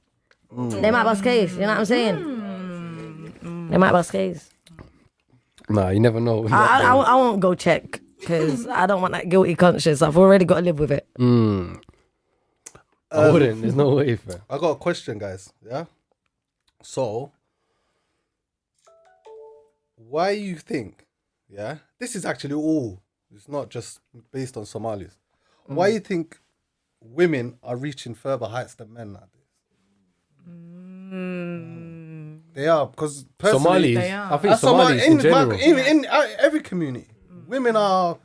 Mm. 0.54 0.82
They 0.82 0.92
might 0.92 1.04
bust 1.04 1.24
case. 1.24 1.54
You 1.54 1.62
know 1.62 1.68
what 1.70 1.78
I'm 1.78 1.86
saying? 1.86 3.70
They 3.72 3.78
might 3.78 3.92
bust 3.94 4.12
case. 4.12 4.50
Nah, 5.70 5.90
you 5.90 6.00
never 6.02 6.20
know. 6.20 6.46
I, 6.52 6.82
I, 6.84 6.96
I 6.96 7.16
won't 7.16 7.40
go 7.40 7.54
check 7.56 8.02
because 8.20 8.68
I 8.68 8.86
don't 8.86 9.02
want 9.02 9.14
that 9.14 9.30
guilty 9.30 9.56
conscience. 9.56 10.02
I've 10.02 10.18
already 10.18 10.46
got 10.46 10.56
to 10.56 10.62
live 10.62 10.80
with 10.80 10.92
it. 10.92 11.08
Mm. 11.18 11.82
I 13.12 13.32
wouldn't. 13.32 13.62
There's 13.62 13.76
no 13.76 13.96
way, 13.96 14.16
fam. 14.16 14.42
I 14.50 14.58
got 14.58 14.72
a 14.72 14.76
question, 14.76 15.18
guys. 15.18 15.52
Yeah. 15.66 15.86
So, 16.84 17.32
why 19.96 20.32
you 20.32 20.56
think? 20.58 21.06
Yeah, 21.50 21.78
this 21.98 22.16
is 22.16 22.26
actually 22.26 22.54
all. 22.54 23.02
It's 23.36 23.48
not 23.50 23.70
just 23.70 24.00
based 24.32 24.56
on 24.58 24.66
Somalis. 24.66 25.18
Why 25.66 25.88
you 25.88 26.00
think 26.00 26.40
women 27.02 27.58
are 27.64 27.76
reaching 27.76 28.14
further 28.16 28.48
heights 28.48 28.76
than 28.76 28.94
men 28.94 29.14
nowadays? 29.14 29.30
They 32.54 32.68
are 32.68 32.88
because 32.88 33.26
personally, 33.38 33.94
Somalis. 33.96 33.98
They 33.98 34.12
are. 34.12 34.26
I 34.34 34.38
think 34.38 34.42
That's 34.52 34.62
Somali- 34.62 35.00
Somalis 35.00 35.06
in 35.06 35.12
in, 35.14 35.20
general. 35.20 35.52
in, 35.52 35.78
in 35.80 36.06
uh, 36.10 36.28
every 36.40 36.62
community, 36.62 37.08
women 37.50 37.76
are 37.76 38.18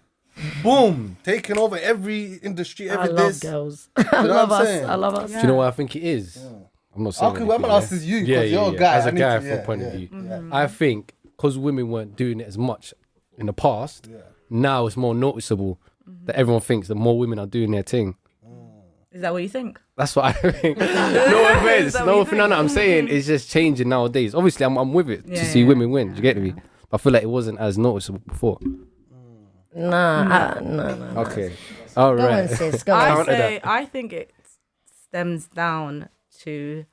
boom 0.62 1.16
taking 1.24 1.58
over 1.58 1.76
every 1.78 2.34
industry, 2.34 2.90
I 2.90 3.06
love 3.06 3.16
this. 3.16 3.40
girls. 3.40 3.88
know 3.96 4.04
I 4.12 4.22
love 4.22 4.52
us. 4.52 4.66
saying? 4.68 4.84
I 4.90 4.94
love 4.94 5.14
us. 5.14 5.30
Do 5.32 5.38
you 5.38 5.46
know 5.46 5.54
what 5.56 5.68
I 5.68 5.70
think 5.70 5.96
it 5.96 6.02
is? 6.02 6.36
I'm 6.94 7.02
not 7.04 7.14
saying. 7.14 7.30
Okay, 7.32 7.36
anything, 7.40 7.46
well, 7.48 7.56
I'm 7.56 7.62
gonna 7.62 7.72
yeah. 7.72 7.78
ask 7.78 7.90
this 7.90 8.04
you, 8.04 8.20
'cause 8.20 8.28
Yeah, 8.28 8.42
you're 8.42 8.74
a 8.74 8.76
guy. 8.76 8.96
As 8.96 9.06
I 9.06 9.08
a 9.08 9.12
need 9.12 9.20
guy, 9.20 9.34
to- 9.34 9.40
from 9.40 9.48
yeah, 9.48 9.54
a 9.54 9.64
point 9.66 9.80
yeah, 9.80 9.86
of 9.86 9.92
view, 9.94 10.08
yeah. 10.12 10.40
I 10.52 10.66
think 10.68 11.14
because 11.36 11.58
women 11.58 11.88
weren't 11.88 12.14
doing 12.16 12.40
it 12.40 12.46
as 12.46 12.56
much 12.58 12.94
in 13.38 13.46
the 13.46 13.52
past, 13.52 14.08
now 14.50 14.86
it's 14.86 14.96
more 14.96 15.14
noticeable 15.14 15.80
mm-hmm. 16.08 16.26
that 16.26 16.36
everyone 16.36 16.60
thinks 16.60 16.88
that 16.88 16.94
more 16.94 17.18
women 17.18 17.38
are 17.38 17.46
doing 17.46 17.70
their 17.72 17.82
thing. 17.82 18.16
Is 19.10 19.20
that 19.22 19.32
what 19.32 19.42
you 19.42 19.48
think? 19.48 19.80
That's 19.96 20.14
what 20.16 20.24
I 20.24 20.32
think. 20.50 20.76
no 20.76 20.84
offense, 20.84 21.92
that 21.92 22.04
what 22.04 22.12
no 22.12 22.24
you. 22.30 22.36
No, 22.36 22.46
no, 22.48 22.56
I'm 22.56 22.68
saying 22.68 23.06
it's 23.08 23.28
just 23.28 23.48
changing 23.48 23.88
nowadays. 23.88 24.34
Obviously, 24.34 24.66
I'm, 24.66 24.76
I'm 24.76 24.92
with 24.92 25.08
it 25.08 25.22
Yeah, 25.26 25.38
to 25.38 25.44
see 25.44 25.60
yeah, 25.60 25.68
women 25.68 25.90
win. 25.90 26.10
Do 26.10 26.16
you 26.16 26.22
get 26.22 26.36
me? 26.36 26.54
I 26.92 26.96
feel 26.98 27.12
like 27.12 27.22
it 27.22 27.30
wasn't 27.30 27.58
as 27.60 27.78
noticeable 27.78 28.20
before. 28.26 28.58
Nah, 29.74 30.56
I, 30.56 30.60
no, 30.60 30.94
nah. 30.94 31.20
Okay, 31.22 31.52
all 31.96 32.16
Go 32.16 32.28
on, 32.30 32.48
sis. 32.48 32.82
Go 32.84 32.94
I 32.94 33.10
on. 33.10 33.24
Say 33.26 33.60
I 33.64 33.84
think 33.84 34.12
it 34.12 34.32
stems 35.06 35.46
down 35.48 36.08
to 36.42 36.84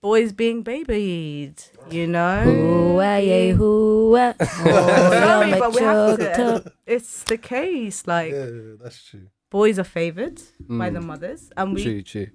boys 0.00 0.32
being 0.32 0.62
babied. 0.62 1.56
You 1.90 2.06
know. 2.06 2.40
Who 2.42 2.98
are 2.98 3.20
you? 3.20 3.56
Who 3.56 4.16
Sorry, 4.16 5.50
but 5.58 5.74
we 5.74 5.80
have 5.82 6.18
to. 6.18 6.72
It's 6.86 7.24
the 7.24 7.36
case. 7.36 8.06
Like 8.06 8.32
Yeah, 8.32 8.76
that's 8.82 9.02
true. 9.04 9.28
boys 9.50 9.78
are 9.78 9.84
favored 9.84 10.40
by 10.66 10.88
Mm. 10.90 10.94
the 10.94 11.00
mothers, 11.00 11.50
and 11.56 11.74
we 11.74 11.82
True, 11.82 12.02
true. 12.02 12.30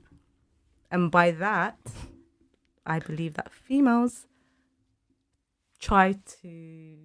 and 0.92 1.10
by 1.12 1.32
that, 1.32 1.78
I 2.86 3.00
believe 3.00 3.34
that 3.36 3.52
females 3.52 4.28
try 5.80 6.14
to 6.42 6.98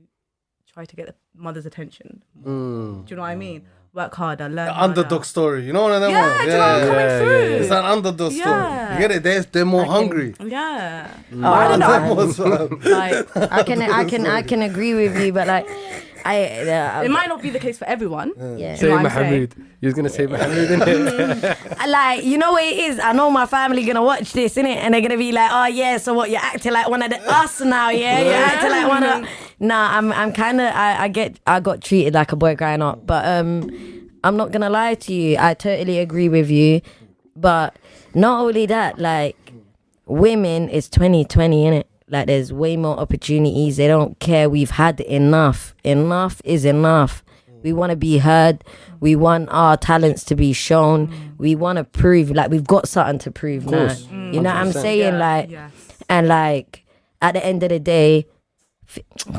try 0.75 0.85
to 0.85 0.97
get 0.97 1.07
the 1.07 1.15
mother's 1.37 1.67
attention. 1.67 2.23
Mm. 2.43 3.07
Do 3.07 3.11
you 3.11 3.17
know 3.17 3.23
what 3.23 3.29
I 3.29 3.37
mean? 3.37 3.63
Work 3.93 4.15
harder, 4.17 4.49
learn 4.49 4.67
The 4.67 4.73
harder. 4.73 5.01
underdog 5.01 5.25
story. 5.25 5.65
You 5.65 5.73
know 5.73 5.83
one 5.83 5.93
of 5.93 6.01
them 6.01 6.11
Yeah, 6.11 6.27
ones? 6.27 6.39
do 6.41 6.45
you 6.47 6.51
know 6.51 6.59
what 6.59 6.69
I'm 6.69 6.81
coming 6.89 7.07
yeah, 7.07 7.19
through? 7.21 7.43
yeah, 7.51 7.57
It's 7.63 7.71
an 7.71 7.85
underdog 7.85 8.33
story. 8.33 8.41
Yeah. 8.51 8.93
You 8.95 8.99
get 8.99 9.11
it? 9.13 9.23
They're, 9.23 9.43
they're 9.53 9.65
more 9.65 9.85
hungry. 9.85 10.35
Yeah. 10.45 11.11
Oh, 11.33 11.45
I 11.45 11.69
don't 11.69 11.79
know. 12.41 12.91
Like 12.91 13.37
I 13.37 13.63
can, 13.63 13.83
I 13.83 14.05
can, 14.05 14.27
I 14.27 14.43
can 14.43 14.63
agree 14.71 14.95
with 14.95 15.17
you, 15.21 15.33
but 15.33 15.47
like, 15.47 15.69
I, 16.25 16.45
uh, 16.69 17.03
it 17.03 17.11
might 17.11 17.29
not 17.29 17.43
be 17.43 17.51
the 17.51 17.59
case 17.59 17.77
for 17.79 17.85
everyone. 17.87 18.33
yeah. 18.59 18.77
Say 18.77 18.89
know 18.89 18.97
what 18.97 19.07
I'm 19.07 19.11
saying? 19.13 19.31
Mahmoud. 19.33 19.55
You 19.81 19.87
was 19.89 19.95
gonna 19.95 20.09
say 20.09 20.27
Mahmoud, 20.27 20.69
innit? 20.69 21.87
Like 21.89 22.25
you 22.25 22.39
know 22.39 22.53
what 22.53 22.65
it 22.65 22.79
is. 22.79 22.99
I 22.99 23.13
know 23.13 23.31
my 23.31 23.47
family 23.47 23.85
gonna 23.85 24.03
watch 24.03 24.33
this, 24.33 24.55
innit? 24.57 24.77
And 24.77 24.95
they're 24.95 25.01
gonna 25.03 25.19
be 25.19 25.33
like, 25.33 25.51
"Oh 25.53 25.67
yeah, 25.67 25.99
so 25.99 26.15
what? 26.15 26.31
You're 26.31 26.41
acting 26.41 26.73
like 26.73 26.89
one 26.89 27.03
of 27.03 27.11
the 27.11 27.21
us 27.31 27.61
now, 27.61 27.91
yeah? 27.91 28.21
You're 28.23 28.33
acting 28.35 28.71
like 28.71 28.89
one 28.89 29.05
of." 29.05 29.29
Nah, 29.61 29.97
I'm 29.99 30.13
I'm 30.13 30.33
kind 30.33 30.61
of 30.61 30.75
I, 30.75 31.05
I 31.05 31.09
get 31.09 31.39
I 31.47 31.61
got 31.61 31.83
treated 31.83 32.15
like 32.15 32.33
a 32.33 32.37
boy 32.37 32.55
growing 32.57 32.83
up, 32.83 33.07
but 33.07 33.25
um, 33.27 33.71
I'm 34.25 34.37
not 34.37 34.51
gonna 34.51 34.71
lie 34.71 34.95
to 34.95 35.13
you. 35.13 35.37
I 35.39 35.55
totally 35.55 35.99
agree 35.99 36.29
with 36.31 36.51
you, 36.51 36.81
but 37.37 37.77
not 38.15 38.41
only 38.41 38.65
that, 38.67 38.99
like 38.99 39.37
women, 40.07 40.69
it's 40.71 40.89
2020, 40.89 41.65
innit? 41.65 41.85
Like 42.15 42.29
there's 42.29 42.53
way 42.53 42.77
more 42.77 42.97
opportunities. 42.97 43.77
They 43.77 43.89
don't 43.89 44.17
care. 44.21 44.49
We've 44.49 44.71
had 44.71 45.01
enough. 45.01 45.75
Enough 45.83 46.41
is 46.45 46.65
enough. 46.65 47.25
We 47.65 47.73
want 47.73 47.91
to 47.91 47.97
be 47.97 48.19
heard. 48.19 48.63
We 49.01 49.17
want 49.17 49.49
our 49.51 49.77
talents 49.77 50.23
to 50.27 50.37
be 50.37 50.53
shown. 50.53 51.13
We 51.39 51.57
want 51.57 51.79
to 51.79 51.85
prove 51.85 52.31
like 52.31 52.51
we've 52.53 52.67
got 52.67 52.87
something 52.89 53.19
to 53.19 53.31
prove 53.33 53.67
now. 53.67 53.87
course. 53.87 54.07
You 54.11 54.41
know 54.41 54.51
what 54.55 54.57
I'm 54.57 54.69
100%. 54.71 54.73
saying? 54.83 55.19
Like 55.19 55.51
yes. 55.51 55.73
and 56.09 56.29
like 56.29 56.85
at 57.21 57.33
the 57.33 57.45
end 57.45 57.63
of 57.65 57.71
the 57.71 57.81
day, 57.81 58.19
f- 58.21 58.34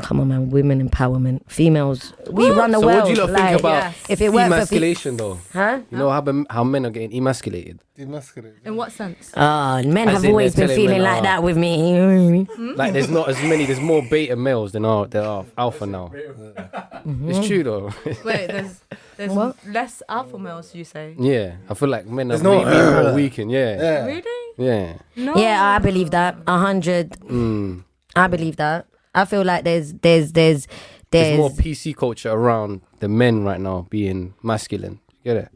come 0.02 0.20
on, 0.20 0.28
man, 0.28 0.50
women 0.50 0.86
empowerment, 0.88 1.40
females, 1.48 2.12
we 2.30 2.50
run 2.50 2.70
the 2.72 2.80
so 2.80 2.86
world. 2.86 2.98
what 3.00 3.04
do 3.06 3.10
you 3.12 3.16
lot 3.20 3.30
like, 3.30 3.48
think 3.48 3.60
about 3.60 3.82
Yes. 3.84 4.04
if 4.10 4.20
it 4.20 4.32
weren't 4.32 4.48
for 4.48 4.54
fe- 4.54 4.56
emasculation, 4.58 5.16
though? 5.16 5.38
huh? 5.52 5.80
You 5.90 5.98
know 5.98 6.10
how 6.10 6.20
ben- 6.20 6.46
how 6.50 6.64
men 6.64 6.86
are 6.86 6.90
getting 6.90 7.12
emasculated. 7.12 7.80
Demasculate. 7.98 8.52
In 8.64 8.76
what 8.76 8.92
sense? 8.92 9.32
Oh, 9.34 9.82
men 9.82 10.08
As 10.08 10.22
have 10.22 10.30
always 10.30 10.54
been 10.54 10.68
feeling 10.68 11.00
like 11.00 11.20
"Oh." 11.20 11.22
that 11.22 11.42
with 11.42 11.56
me. 11.56 11.88
You 11.90 11.96
know 11.96 12.06
what 12.08 12.28
I 12.28 12.30
mean? 12.30 12.44
Hmm? 12.46 12.72
Like 12.76 12.92
there's 12.92 13.08
not 13.08 13.28
as 13.30 13.40
many. 13.42 13.64
There's 13.64 13.80
more 13.80 14.02
beta 14.02 14.36
males 14.36 14.72
than 14.72 14.84
are 14.84 15.06
there 15.06 15.22
are 15.24 15.46
alpha 15.56 15.86
now. 15.86 16.12
Mm-hmm. 16.12 17.30
It's 17.30 17.46
true 17.46 17.62
though. 17.62 17.90
Wait, 18.24 18.48
there's 18.48 18.80
there's 19.16 19.32
What? 19.32 19.56
less 19.66 20.02
alpha 20.08 20.38
males. 20.38 20.74
You 20.74 20.84
say? 20.84 21.14
yeah, 21.18 21.54
I 21.70 21.74
feel 21.74 21.88
like 21.88 22.06
men 22.06 22.26
are 22.26 22.36
There's 22.36 22.42
no- 22.42 22.64
maybe 22.64 23.04
more 23.04 23.14
weakened. 23.20 23.50
Yeah, 23.50 23.76
Yeah. 23.80 24.04
Really? 24.04 24.54
yeah. 24.58 24.92
No. 25.16 25.34
Yeah, 25.36 25.64
I 25.64 25.78
believe 25.78 26.10
that. 26.10 26.36
A 26.46 26.58
hundred. 26.58 27.10
Mm. 27.20 27.82
I 28.14 28.26
believe 28.28 28.56
that. 28.56 28.86
I 29.16 29.24
feel 29.24 29.42
like 29.44 29.64
there's 29.64 29.92
there's 29.94 30.32
there's 30.32 30.66
There's 31.10 31.28
there's 31.28 31.38
more 31.38 31.50
PC 31.50 31.96
culture 31.96 32.30
around 32.30 32.82
the 33.00 33.08
men 33.08 33.42
right 33.44 33.60
now 33.60 33.86
being 33.90 34.34
masculine. 34.42 35.00
You 35.24 35.34
get 35.34 35.36
it? 35.44 35.48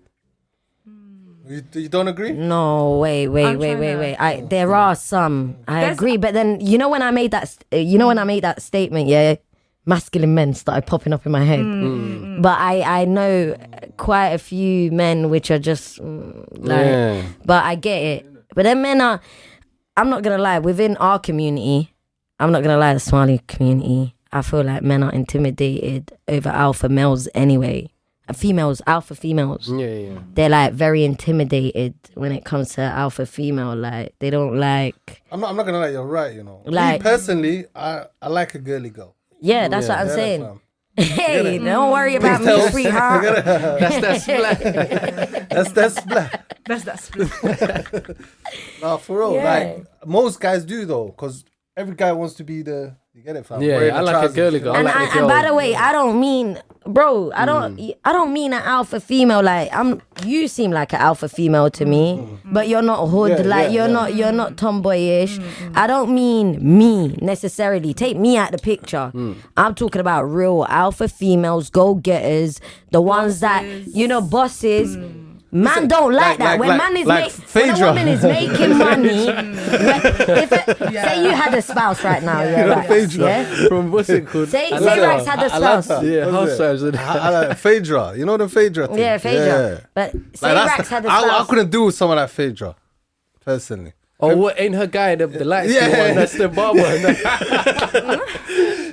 You, 1.47 1.63
you 1.75 1.89
don't 1.89 2.07
agree? 2.09 2.33
No, 2.33 2.99
wait, 2.99 3.27
wait, 3.29 3.45
I'm 3.47 3.59
wait, 3.59 3.75
wait, 3.77 3.93
to- 3.95 3.99
wait. 3.99 4.17
I 4.17 4.41
there 4.43 4.73
are 4.75 4.95
some. 4.95 5.57
I 5.67 5.81
There's- 5.81 5.97
agree, 5.97 6.17
but 6.17 6.33
then 6.33 6.61
you 6.61 6.79
know 6.79 6.89
when 6.89 7.03
I 7.03 7.11
made 7.11 7.33
that, 7.33 7.49
st- 7.49 7.87
you 7.89 7.99
know 7.99 8.07
when 8.07 8.19
I 8.19 8.25
made 8.25 8.45
that 8.45 8.63
statement, 8.63 9.09
yeah, 9.09 9.35
masculine 9.85 10.35
men 10.35 10.55
started 10.55 10.87
popping 10.87 11.13
up 11.13 11.27
in 11.27 11.33
my 11.33 11.43
head. 11.45 11.59
Mm. 11.61 12.41
But 12.41 12.57
I 12.59 13.01
I 13.03 13.05
know 13.05 13.57
quite 13.97 14.29
a 14.29 14.39
few 14.39 14.93
men 14.93 15.29
which 15.29 15.51
are 15.51 15.59
just 15.59 15.99
mm, 16.01 16.47
like, 16.57 16.87
yeah. 16.87 17.23
but 17.45 17.65
I 17.65 17.75
get 17.75 17.99
it. 18.01 18.27
But 18.55 18.63
then 18.63 18.81
men 18.83 19.01
are. 19.01 19.21
I'm 19.97 20.09
not 20.09 20.23
gonna 20.23 20.39
lie. 20.39 20.61
Within 20.61 20.97
our 20.99 21.19
community, 21.19 21.90
I'm 22.41 22.51
not 22.53 22.63
gonna 22.63 22.79
lie. 22.79 22.95
The 22.95 23.01
Somali 23.01 23.41
community, 23.47 24.15
I 24.33 24.43
feel 24.43 24.63
like 24.65 24.83
men 24.83 25.03
are 25.03 25.13
intimidated 25.13 26.13
over 26.27 26.49
alpha 26.49 26.89
males 26.89 27.29
anyway. 27.35 27.93
Uh, 28.29 28.33
Females, 28.33 28.81
alpha 28.87 29.15
females 29.15 29.69
Yeah, 29.69 29.87
yeah. 29.87 30.19
they're 30.35 30.49
like 30.49 30.73
very 30.73 31.05
intimidated 31.05 31.95
when 32.15 32.33
it 32.33 32.45
comes 32.45 32.71
to 32.75 32.81
alpha 32.83 33.27
female. 33.27 33.75
Like 33.77 34.15
they 34.21 34.31
don't 34.31 34.59
like. 34.59 35.23
I'm 35.33 35.41
not, 35.41 35.51
I'm 35.51 35.57
not 35.57 35.67
gonna 35.67 35.81
lie, 35.81 35.89
you're 35.91 36.07
right, 36.07 36.35
you 36.35 36.43
know. 36.45 36.63
Like- 36.65 37.01
Me 37.01 37.03
personally, 37.11 37.65
I, 37.75 38.05
I 38.23 38.29
like 38.29 38.55
a 38.55 38.59
girly 38.59 38.91
girl. 38.91 39.15
Yeah, 39.41 39.69
that's 39.69 39.87
Yeah. 39.89 39.93
what 39.95 40.01
I'm 40.03 40.09
Yeah, 40.09 40.15
saying. 40.15 40.41
fam. 40.43 40.61
Hey, 40.97 41.59
don't 41.59 41.93
worry 41.93 42.17
about 42.17 42.43
me, 42.43 42.69
sweetheart. 42.71 43.23
That's 43.45 44.01
that's 44.01 44.27
black. 44.27 44.59
That's 45.49 45.73
that's 45.73 46.01
black. 46.03 46.59
That's 46.67 46.85
that 46.85 47.01
split. 47.01 47.31
Nah, 48.83 48.97
for 48.99 49.19
real. 49.21 49.35
Yeah. 49.35 49.45
Like 49.45 49.87
most 50.07 50.41
guys 50.41 50.65
do 50.65 50.85
though, 50.85 51.07
because 51.07 51.45
every 51.81 51.97
guy 51.97 52.13
wants 52.13 52.35
to 52.35 52.45
be 52.45 52.63
the 52.63 52.95
you 53.13 53.23
get 53.23 53.35
it, 53.35 53.45
fam. 53.45 53.61
Yeah, 53.61 53.77
Wearing 53.77 53.95
I 53.95 54.01
like 54.03 54.31
a 54.31 54.33
girly 54.33 54.59
you 54.59 54.65
girl. 54.65 54.73
know? 54.73 54.79
I 54.79 54.83
And, 54.83 54.87
like 54.87 54.97
I, 54.97 55.13
the 55.13 55.19
and 55.19 55.29
by 55.29 55.43
the 55.43 55.53
way, 55.53 55.75
I 55.75 55.91
don't 55.91 56.21
mean, 56.21 56.63
bro. 56.87 57.33
I 57.35 57.45
don't. 57.45 57.77
Mm. 57.77 57.97
I 58.05 58.13
don't 58.13 58.33
mean 58.33 58.53
an 58.53 58.63
alpha 58.63 59.01
female. 59.01 59.43
Like 59.43 59.69
I'm. 59.75 60.01
You 60.25 60.47
seem 60.47 60.71
like 60.71 60.93
an 60.93 61.01
alpha 61.01 61.29
female 61.29 61.71
to 61.71 61.85
me, 61.85 62.19
mm. 62.19 62.39
but 62.53 62.69
you're 62.69 62.83
not 62.83 63.05
hood. 63.09 63.33
Yeah, 63.33 63.45
like 63.45 63.65
yeah, 63.65 63.71
you're 63.71 63.87
yeah. 63.89 63.93
not. 63.93 64.15
You're 64.15 64.33
not 64.33 64.53
mm. 64.53 64.57
tomboyish. 64.57 65.41
I 65.75 65.89
don't 65.89 66.15
mean 66.15 66.59
me 66.79 67.17
necessarily. 67.21 67.93
Take 67.95 68.17
me 68.17 68.37
out 68.37 68.53
the 68.53 68.59
picture. 68.59 69.11
I'm 69.57 69.75
talking 69.75 70.01
about 70.01 70.23
real 70.25 70.65
alpha 70.69 71.09
females, 71.09 71.69
go 71.69 71.97
getters, 71.97 72.61
the 72.93 73.01
ones 73.01 73.41
that 73.41 73.65
you 73.89 74.07
know, 74.07 74.21
bosses. 74.21 74.97
Man 75.53 75.89
don't 75.89 76.13
like, 76.13 76.39
like- 76.39 76.39
that. 76.39 76.45
like- 76.45 76.61
when 76.61 76.69
like- 76.69 76.79
man 76.79 76.97
is 76.97 77.07
like 77.07 77.25
make, 77.25 77.55
when 77.55 77.71
a 77.83 77.87
woman 77.87 78.09
is 78.09 78.23
making 78.39 78.79
money, 78.79 79.27
when, 79.27 79.55
if 79.59 80.53
it, 80.53 80.79
say 80.79 81.23
you 81.25 81.31
had 81.31 81.53
a 81.55 81.61
spouse 81.63 82.05
right 82.05 82.23
now, 82.23 82.43
yeah, 82.43 82.65
know 82.67 82.69
Rax, 82.77 82.87
Phaedra. 82.89 83.25
yeah? 83.27 83.69
From 83.69 83.91
what's 83.91 84.09
it 84.11 84.27
called? 84.29 84.49
Say, 84.49 84.69
say 84.71 84.77
Atlanta. 84.77 85.03
Rax 85.03 85.27
had 85.27 85.39
a 85.41 85.55
Atlanta. 85.55 85.83
spouse. 85.83 86.05
Yeah, 86.05 86.27
What 86.27 86.35
was 86.43 86.51
housewives. 86.51 86.83
and- 86.85 86.97
I, 86.97 87.15
I 87.15 87.31
like 87.49 87.59
Phaedra. 87.59 88.15
You 88.17 88.27
know 88.27 88.37
the 88.37 88.49
Phaedra 88.49 88.87
thing? 88.87 88.99
Yeah, 88.99 89.19
Phaedra. 89.19 89.89
But 89.93 90.13
say 90.35 90.55
Like, 90.55 90.67
Rax 90.69 90.89
had 90.89 91.01
a 91.05 91.09
the, 91.09 91.13
I, 91.13 91.17
I 91.17 91.23
spouse. 91.27 91.49
couldn't 91.49 91.71
do 91.71 91.85
with 91.85 91.95
someone 91.97 92.19
like 92.19 92.31
Phaedra, 92.31 92.77
personally. 93.45 93.93
Oh, 94.23 94.37
what 94.37 94.61
ain't 94.61 94.75
her 94.75 94.87
guy 94.87 95.15
the, 95.17 95.27
the 95.27 95.45
light 95.47 95.69
Yeah. 95.71 95.89
skin 95.89 95.99
one? 95.99 96.15
That's 96.15 96.33
the 96.39 96.49
barber. 96.49 96.81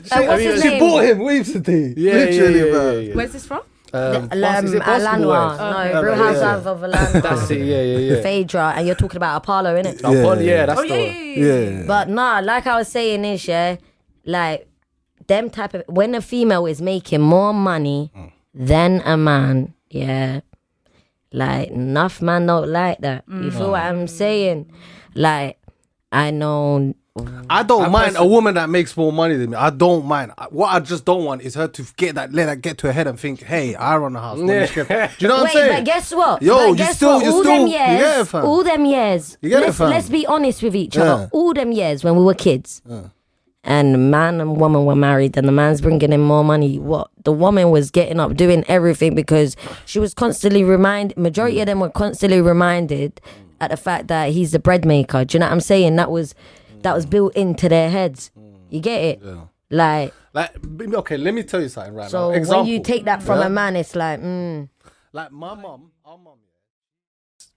Uh, 0.10 0.24
what's 0.24 0.42
his 0.42 0.62
She 0.62 0.70
name? 0.70 0.80
bought 0.80 1.04
him 1.04 1.20
waves 1.20 1.52
today. 1.52 1.94
Yeah, 1.98 2.14
Literally, 2.14 2.60
yeah, 2.60 2.66
yeah, 2.66 2.92
yeah, 2.92 3.00
yeah. 3.00 3.14
Where's 3.14 3.34
this 3.34 3.46
from? 3.46 3.62
Um, 3.94 4.30
Um, 4.32 4.66
is 4.66 4.74
it 4.74 4.82
Alanwa. 4.84 5.58
Wives? 5.58 5.60
No, 5.94 6.02
Real 6.02 6.12
yeah, 6.18 6.18
yeah. 6.18 6.34
Housewives 6.34 6.66
of 6.68 6.84
Atlanta. 6.84 7.22
That's 7.28 7.50
it. 7.52 7.60
Yeah, 7.66 7.82
yeah, 7.82 7.98
yeah. 8.16 8.22
Phaedra, 8.22 8.74
and 8.76 8.86
you're 8.86 8.96
talking 8.96 9.18
about 9.18 9.38
Apollo, 9.38 9.82
innit? 9.82 10.02
Oh, 10.04 10.12
Paul, 10.24 10.42
yeah, 10.42 10.66
that's 10.66 10.80
Oh 10.80 10.84
the 10.84 10.90
yeah, 10.90 10.96
one. 10.96 11.16
yeah, 11.16 11.44
yeah. 11.46 11.70
Yeah. 11.80 11.84
But 11.88 12.10
nah, 12.10 12.40
like 12.44 12.68
I 12.68 12.78
was 12.78 12.88
saying 12.90 13.24
is 13.26 13.48
yeah, 13.48 13.78
like 14.26 14.68
them 15.28 15.50
type 15.50 15.74
of 15.74 15.84
when 15.88 16.16
a 16.16 16.22
female 16.22 16.66
is 16.66 16.82
making 16.82 17.22
more 17.22 17.54
money 17.54 18.12
than 18.54 19.02
a 19.06 19.16
man, 19.18 19.74
yeah. 19.90 20.42
Like 21.34 21.70
enough 21.70 22.22
man 22.22 22.46
don't 22.46 22.70
like 22.70 23.00
that. 23.00 23.24
You 23.28 23.52
feel 23.52 23.72
what 23.72 23.82
I'm 23.84 24.08
saying? 24.08 24.72
Like 25.16 25.60
I 26.12 26.32
know 26.32 26.94
Mm. 27.18 27.46
I 27.50 27.64
don't 27.64 27.92
mind 27.92 28.16
a 28.18 28.26
woman 28.26 28.56
that 28.56 28.70
makes 28.70 28.96
more 28.96 29.12
money 29.12 29.36
than 29.36 29.52
me. 29.52 29.56
I 29.58 29.70
don't 29.70 30.06
mind. 30.06 30.32
I- 30.38 30.46
What 30.50 30.68
I 30.74 30.80
just 30.80 31.06
don't 31.06 31.24
want 31.26 31.42
is 31.42 31.56
her 31.56 31.68
to 31.68 31.84
get 31.98 32.16
that, 32.16 32.34
let 32.34 32.46
that 32.46 32.62
get 32.62 32.78
to 32.80 32.88
her 32.88 32.94
head 32.94 33.08
and 33.08 33.20
think, 33.20 33.42
"Hey, 33.44 33.76
I 33.76 33.98
run 33.98 34.14
the 34.14 34.20
house." 34.20 34.38
Let 34.38 34.48
me 34.48 34.60
just 34.68 34.88
get-" 34.88 34.88
Do 35.18 35.26
you 35.26 35.28
know 35.30 35.38
what 35.38 35.44
Wait, 35.54 35.62
I'm 35.62 35.70
saying? 35.70 35.76
but 35.78 35.86
guess 35.86 36.14
what? 36.14 36.42
Yo, 36.42 36.56
But 36.58 36.68
you 36.70 36.76
guess 36.76 36.96
still- 36.96 37.10
what? 37.16 37.26
you 37.26 37.32
all 37.32 37.42
still- 37.44 37.58
them 37.60 37.68
years, 37.68 38.28
it, 38.28 38.36
all 38.36 38.64
them 38.64 38.86
years. 38.86 39.38
You 39.42 39.50
get 39.50 39.62
let's, 39.62 39.78
fam. 39.78 39.90
let's 39.90 40.10
be 40.10 40.26
honest 40.26 40.64
with 40.64 40.76
each 40.76 40.96
Yeah. 40.96 41.04
other. 41.04 41.30
All 41.32 41.54
them 41.54 41.72
years 41.72 42.04
when 42.04 42.16
we 42.16 42.24
were 42.24 42.34
kids, 42.34 42.82
and 43.64 44.10
man 44.12 44.40
and 44.40 44.58
woman 44.62 44.86
were 44.86 44.96
married, 44.96 45.36
and 45.38 45.48
the 45.48 45.52
man's 45.52 45.82
bringing 45.82 46.14
in 46.14 46.22
more 46.22 46.44
money. 46.44 46.80
What 46.80 47.10
the 47.24 47.34
woman 47.34 47.70
was 47.72 47.92
getting 47.92 48.20
up, 48.20 48.36
doing 48.36 48.64
everything 48.68 49.14
because 49.16 49.56
she 49.86 50.00
was 50.00 50.14
constantly 50.14 50.64
reminded. 50.64 51.18
Majority 51.18 51.60
of 51.60 51.66
them 51.66 51.80
were 51.82 51.90
constantly 51.90 52.40
reminded 52.42 53.20
at 53.60 53.72
the 53.72 53.78
fact 53.78 54.08
that 54.08 54.30
he's 54.30 54.52
the 54.52 54.60
bread 54.60 54.86
maker. 54.86 55.26
Do 55.26 55.36
you 55.36 55.40
know 55.40 55.48
what 55.48 55.52
I'm 55.54 55.60
saying? 55.60 55.96
That 55.98 56.12
was 56.12 56.34
that 56.84 56.94
was 56.96 57.06
built 57.06 57.36
into 57.36 57.70
their 57.70 57.90
heads. 57.90 58.32
Mm. 58.38 58.56
You 58.70 58.80
get 58.80 59.02
it? 59.04 59.24
Like 59.70 60.14
like, 60.34 60.52
okay, 60.94 61.18
let 61.18 61.34
me 61.34 61.44
tell 61.44 61.62
you 61.62 61.70
something 61.70 61.94
right 61.96 62.10
so 62.10 62.30
now. 62.30 62.36
Example. 62.38 62.64
when 62.64 62.72
you 62.72 62.84
take 62.84 63.06
that 63.06 63.24
from 63.24 63.40
Yeah? 63.40 63.48
a 63.48 63.50
man, 63.50 63.76
it's 63.76 63.96
like, 63.96 64.22
mm, 64.22 64.70
like 65.12 65.32
my 65.32 65.56
mom, 65.56 65.92
our 66.06 66.18
mom, 66.18 66.38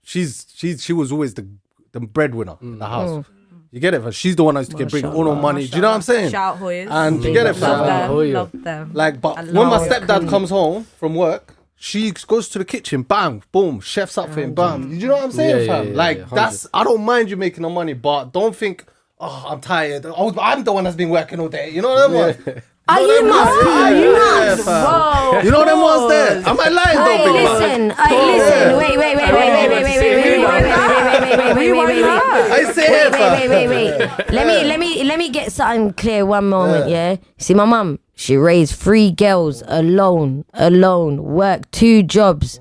she's 0.01 0.47
she's 0.55 0.83
she 0.83 0.93
was 0.93 1.11
always 1.11 1.35
the 1.35 1.47
the 1.91 1.99
breadwinner 1.99 2.57
in 2.61 2.79
the 2.79 2.85
mm. 2.85 2.89
house. 2.89 3.09
Mm. 3.09 3.25
You 3.71 3.79
get 3.79 3.93
it? 3.93 4.01
fam? 4.01 4.11
She's 4.11 4.35
the 4.35 4.43
one 4.43 4.55
that 4.55 4.61
used 4.61 4.71
to 4.71 4.77
get 4.77 4.89
bring 4.89 5.05
all 5.05 5.23
the 5.23 5.35
money. 5.35 5.65
Do 5.65 5.77
you 5.77 5.81
know 5.81 5.89
what 5.89 5.95
I'm 5.95 6.01
saying? 6.01 6.31
Shout 6.31 6.59
Hoyas. 6.59 6.89
And 6.89 7.23
you 7.23 7.31
get 7.33 7.45
it, 7.45 7.55
Fam? 7.55 7.69
love 7.69 7.87
fam? 7.87 8.17
them. 8.17 8.33
Love 8.33 8.51
them. 8.51 8.91
Like, 8.93 9.21
but 9.21 9.37
when 9.37 9.53
my 9.53 9.77
love 9.77 9.87
stepdad 9.87 10.27
comes 10.27 10.49
home 10.49 10.83
from 10.83 11.15
work, 11.15 11.55
she 11.75 12.11
goes 12.27 12.49
to 12.49 12.59
the 12.59 12.65
kitchen, 12.65 13.03
bang, 13.03 13.41
boom, 13.51 13.79
chef's 13.79 14.17
up 14.17 14.29
for 14.29 14.41
him, 14.41 14.53
bam. 14.53 14.93
You 14.93 15.07
know 15.07 15.15
what 15.15 15.23
I'm 15.23 15.31
saying, 15.31 15.49
Yeah, 15.55 15.61
yeah, 15.61 15.83
fam? 15.83 15.87
yeah, 15.87 15.95
like, 15.95 16.17
yeah, 16.17 16.25
that's, 16.31 16.67
I 16.73 16.83
don't 16.83 17.03
mind 17.03 17.29
you 17.29 17.37
making 17.37 17.63
the 17.63 17.69
money, 17.69 17.93
but 17.93 18.25
don't 18.33 18.55
think, 18.55 18.85
oh, 19.21 19.45
I'm 19.49 19.61
tired. 19.61 20.05
Oh, 20.05 20.33
I'm 20.39 20.63
the 20.63 20.71
one 20.73 20.83
that's 20.83 20.95
been 20.95 21.09
working 21.09 21.39
all 21.39 21.49
day. 21.49 21.69
You 21.69 21.81
know 21.81 21.89
what 21.93 22.09
I 22.09 22.13
mean? 22.47 22.61
are 22.89 22.99
you 23.01 23.23
nuts? 23.23 23.65
Are 23.67 23.95
you 23.95 24.11
nuts? 24.11 24.65
Whoa. 24.65 25.39
You 25.43 25.51
know 25.51 25.63
them 25.63 25.79
ones 25.79 26.09
there? 26.11 26.37
Am 26.45 26.59
I 26.59 26.67
lying 26.69 26.97
though, 26.97 27.05
Hey, 27.05 27.25
big 27.25 27.35
man? 27.35 27.87
listen, 27.87 28.05
hey, 28.05 28.25
listen, 28.37 28.77
wait, 28.77 28.97
wait, 28.97 29.15
wait, 29.15 29.31
wait, 29.31 29.33
wait, 29.33 29.69
wait, 29.69 29.69
wait, 29.69 29.83
wait, 29.83 29.83
wait, 29.83 30.03
wait, 30.03 30.21
wait, 30.21 30.41
wait, 30.41 30.77
wait, 31.21 31.37
wait, 31.37 31.55
wait, 31.55 31.71
wait, 31.71 31.87
wait, 31.87 32.03
wait. 32.03 32.51
I 32.51 32.71
say 32.73 32.89
Wait, 32.89 33.07
it, 33.07 33.11
fam. 33.13 33.39
wait, 33.39 33.49
wait, 33.49 33.67
wait, 33.67 33.99
wait. 33.99 34.31
Let 34.33 34.47
me, 34.47 34.63
let 34.67 34.79
me, 34.79 35.03
let 35.03 35.17
me 35.19 35.29
get 35.29 35.51
something 35.51 35.93
clear. 35.93 36.25
One 36.25 36.49
moment, 36.49 36.89
yeah. 36.89 37.15
See, 37.37 37.53
my 37.53 37.65
mum, 37.65 37.99
she 38.15 38.35
raised 38.35 38.75
three 38.75 39.11
girls 39.11 39.63
alone, 39.67 40.43
alone, 40.53 41.23
worked 41.23 41.71
two 41.71 42.03
jobs. 42.03 42.59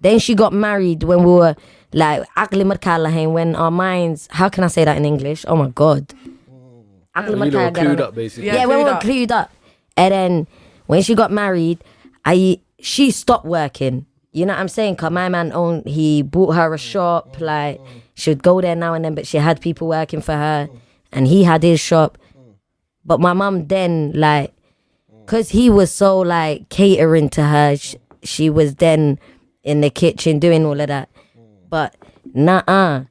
Then 0.00 0.18
she 0.18 0.34
got 0.34 0.52
married 0.52 1.04
when 1.04 1.20
we 1.20 1.32
were 1.32 1.54
like 1.93 2.23
عقل 2.37 2.65
مركالة 2.65 3.31
when 3.31 3.55
our 3.55 3.71
minds. 3.71 4.27
How 4.31 4.49
can 4.49 4.63
I 4.63 4.67
say 4.67 4.85
that 4.85 4.97
in 4.97 5.05
English? 5.05 5.45
Oh 5.47 5.55
my 5.55 5.69
god. 5.69 6.13
عقل 7.15 7.29
You 7.29 7.35
know, 7.35 7.45
مركالة 7.45 7.73
clued 7.73 7.99
up 7.99 8.15
basically. 8.15 8.47
Yeah, 8.47 8.55
yeah, 8.55 8.65
when 8.65 8.77
we 8.79 8.83
clued 8.83 8.87
were 8.87 8.91
up. 8.91 9.03
clued 9.03 9.31
up. 9.31 9.49
And 9.95 10.11
then 10.13 10.47
when 10.85 11.01
she 11.01 11.15
got 11.15 11.31
married, 11.31 11.83
I 12.25 12.59
she 12.79 13.11
stopped 13.11 13.45
working. 13.45 14.05
You 14.31 14.45
know 14.45 14.53
what 14.53 14.59
I'm 14.59 14.67
saying? 14.67 14.97
Cause 14.97 15.11
my 15.11 15.29
man 15.29 15.51
owned 15.53 15.87
he 15.87 16.21
bought 16.21 16.51
her 16.55 16.73
a 16.73 16.77
shop. 16.77 17.37
Like 17.39 17.81
she 18.13 18.29
would 18.31 18.43
go 18.43 18.61
there 18.61 18.75
now 18.75 18.93
and 18.93 19.03
then, 19.03 19.15
but 19.15 19.25
she 19.25 19.37
had 19.37 19.61
people 19.61 19.87
working 19.87 20.21
for 20.21 20.33
her, 20.33 20.69
and 21.11 21.27
he 21.27 21.43
had 21.43 21.63
his 21.63 21.79
shop. 21.79 22.17
But 23.03 23.19
my 23.19 23.33
mum 23.33 23.67
then 23.67 24.11
like, 24.13 24.53
cause 25.25 25.49
he 25.49 25.69
was 25.69 25.91
so 25.91 26.19
like 26.19 26.69
catering 26.69 27.29
to 27.29 27.43
her, 27.43 27.77
she, 27.77 27.97
she 28.21 28.49
was 28.49 28.75
then 28.75 29.17
in 29.63 29.81
the 29.81 29.89
kitchen 29.89 30.39
doing 30.39 30.65
all 30.65 30.79
of 30.79 30.87
that. 30.87 31.09
But 31.72 31.96
nah, 32.34 33.04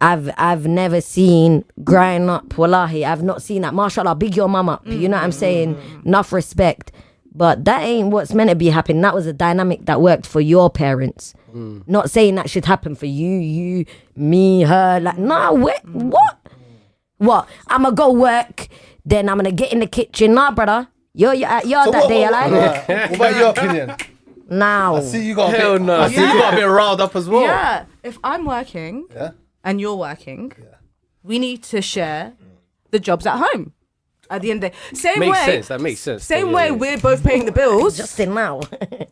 I've 0.00 0.30
I've 0.36 0.66
never 0.66 1.00
seen 1.00 1.64
growing 1.84 2.28
up. 2.28 2.58
Wallahi, 2.58 3.04
I've 3.04 3.22
not 3.22 3.40
seen 3.40 3.62
that. 3.62 3.72
Mashallah, 3.72 4.16
big 4.16 4.34
your 4.34 4.48
mum 4.48 4.68
up. 4.68 4.84
You 4.84 5.08
know 5.08 5.16
what 5.16 5.22
I'm 5.22 5.30
saying? 5.30 5.80
Enough 6.04 6.32
respect. 6.32 6.90
But 7.32 7.64
that 7.66 7.82
ain't 7.84 8.08
what's 8.08 8.34
meant 8.34 8.50
to 8.50 8.56
be 8.56 8.66
happening. 8.70 9.00
That 9.02 9.14
was 9.14 9.26
a 9.28 9.32
dynamic 9.32 9.86
that 9.86 10.00
worked 10.00 10.26
for 10.26 10.40
your 10.40 10.68
parents. 10.68 11.34
Not 11.54 12.10
saying 12.10 12.34
that 12.34 12.50
should 12.50 12.64
happen 12.64 12.96
for 12.96 13.06
you, 13.06 13.30
you, 13.30 13.84
me, 14.16 14.62
her. 14.62 14.98
Like, 15.00 15.16
nah, 15.18 15.52
what? 15.52 15.84
What? 15.88 16.36
What? 17.18 17.48
I'ma 17.68 17.92
go 17.92 18.10
work, 18.12 18.66
then 19.04 19.28
I'm 19.28 19.36
gonna 19.36 19.52
get 19.52 19.72
in 19.72 19.78
the 19.78 19.86
kitchen. 19.86 20.34
Nah, 20.34 20.50
brother. 20.50 20.88
You're, 21.14 21.34
you're, 21.34 21.60
you're 21.64 21.84
So 21.84 21.90
that 21.92 22.02
what, 22.02 22.08
day, 22.08 22.22
what, 22.22 22.32
like? 22.32 22.88
what, 22.88 23.10
what 23.10 23.14
about 23.14 23.36
your 23.36 23.48
opinion? 23.50 23.96
Now. 24.50 24.96
I 24.96 25.00
see 25.02 25.24
you 25.26 25.34
got 25.34 25.54
a 25.54 25.56
Hell 25.56 25.72
bit, 25.78 25.82
no. 25.82 26.00
I 26.00 26.08
see 26.08 26.16
you 26.20 26.26
got 26.40 26.54
a 26.54 26.56
bit 26.56 26.64
riled 26.64 27.00
up 27.00 27.14
as 27.16 27.28
well. 27.28 27.42
Yeah. 27.42 27.84
If 28.02 28.18
I'm 28.24 28.44
working 28.44 29.06
Yeah. 29.14 29.30
and 29.64 29.80
you're 29.80 29.94
working, 29.96 30.52
we 31.22 31.38
need 31.38 31.62
to 31.64 31.80
share 31.80 32.32
the 32.90 32.98
jobs 32.98 33.26
at 33.26 33.36
home. 33.38 33.72
At 34.28 34.42
the 34.42 34.50
end 34.52 34.62
of 34.64 34.70
the 34.72 34.76
day. 34.76 34.96
Same 34.96 35.18
Makes 35.20 35.38
way. 35.38 35.44
sense. 35.46 35.68
That 35.68 35.80
makes 35.80 36.00
sense. 36.00 36.24
Same 36.24 36.48
Yeah, 36.48 36.54
way 36.54 36.64
yeah. 36.66 36.70
we're 36.72 36.98
both 36.98 37.24
paying 37.24 37.46
the 37.46 37.52
bills. 37.62 37.96
Just 37.96 38.18
in 38.20 38.34
now. 38.34 38.60
Wait, 38.82 39.08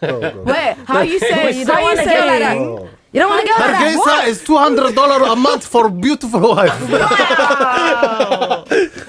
how 0.86 1.00
you 1.02 1.18
say? 1.18 1.58
You 1.58 1.66
how 1.66 1.72
don't 1.74 1.80
you 1.80 1.86
wanna 1.86 2.04
go 2.04 2.26
like 2.26 2.40
that. 2.40 2.90
Saying? 3.12 3.12
You 3.12 3.20
don't 3.20 3.30
want 3.30 3.40
to 3.42 3.46
go 3.46 3.52
like 3.58 3.70
that? 3.72 4.22
Hargeisa 4.24 4.28
is 4.28 4.44
two 4.44 4.56
hundred 4.56 4.94
dollar 4.94 5.24
a 5.32 5.36
month 5.36 5.66
for 5.66 5.88
beautiful 5.90 6.40
wife. 6.40 6.80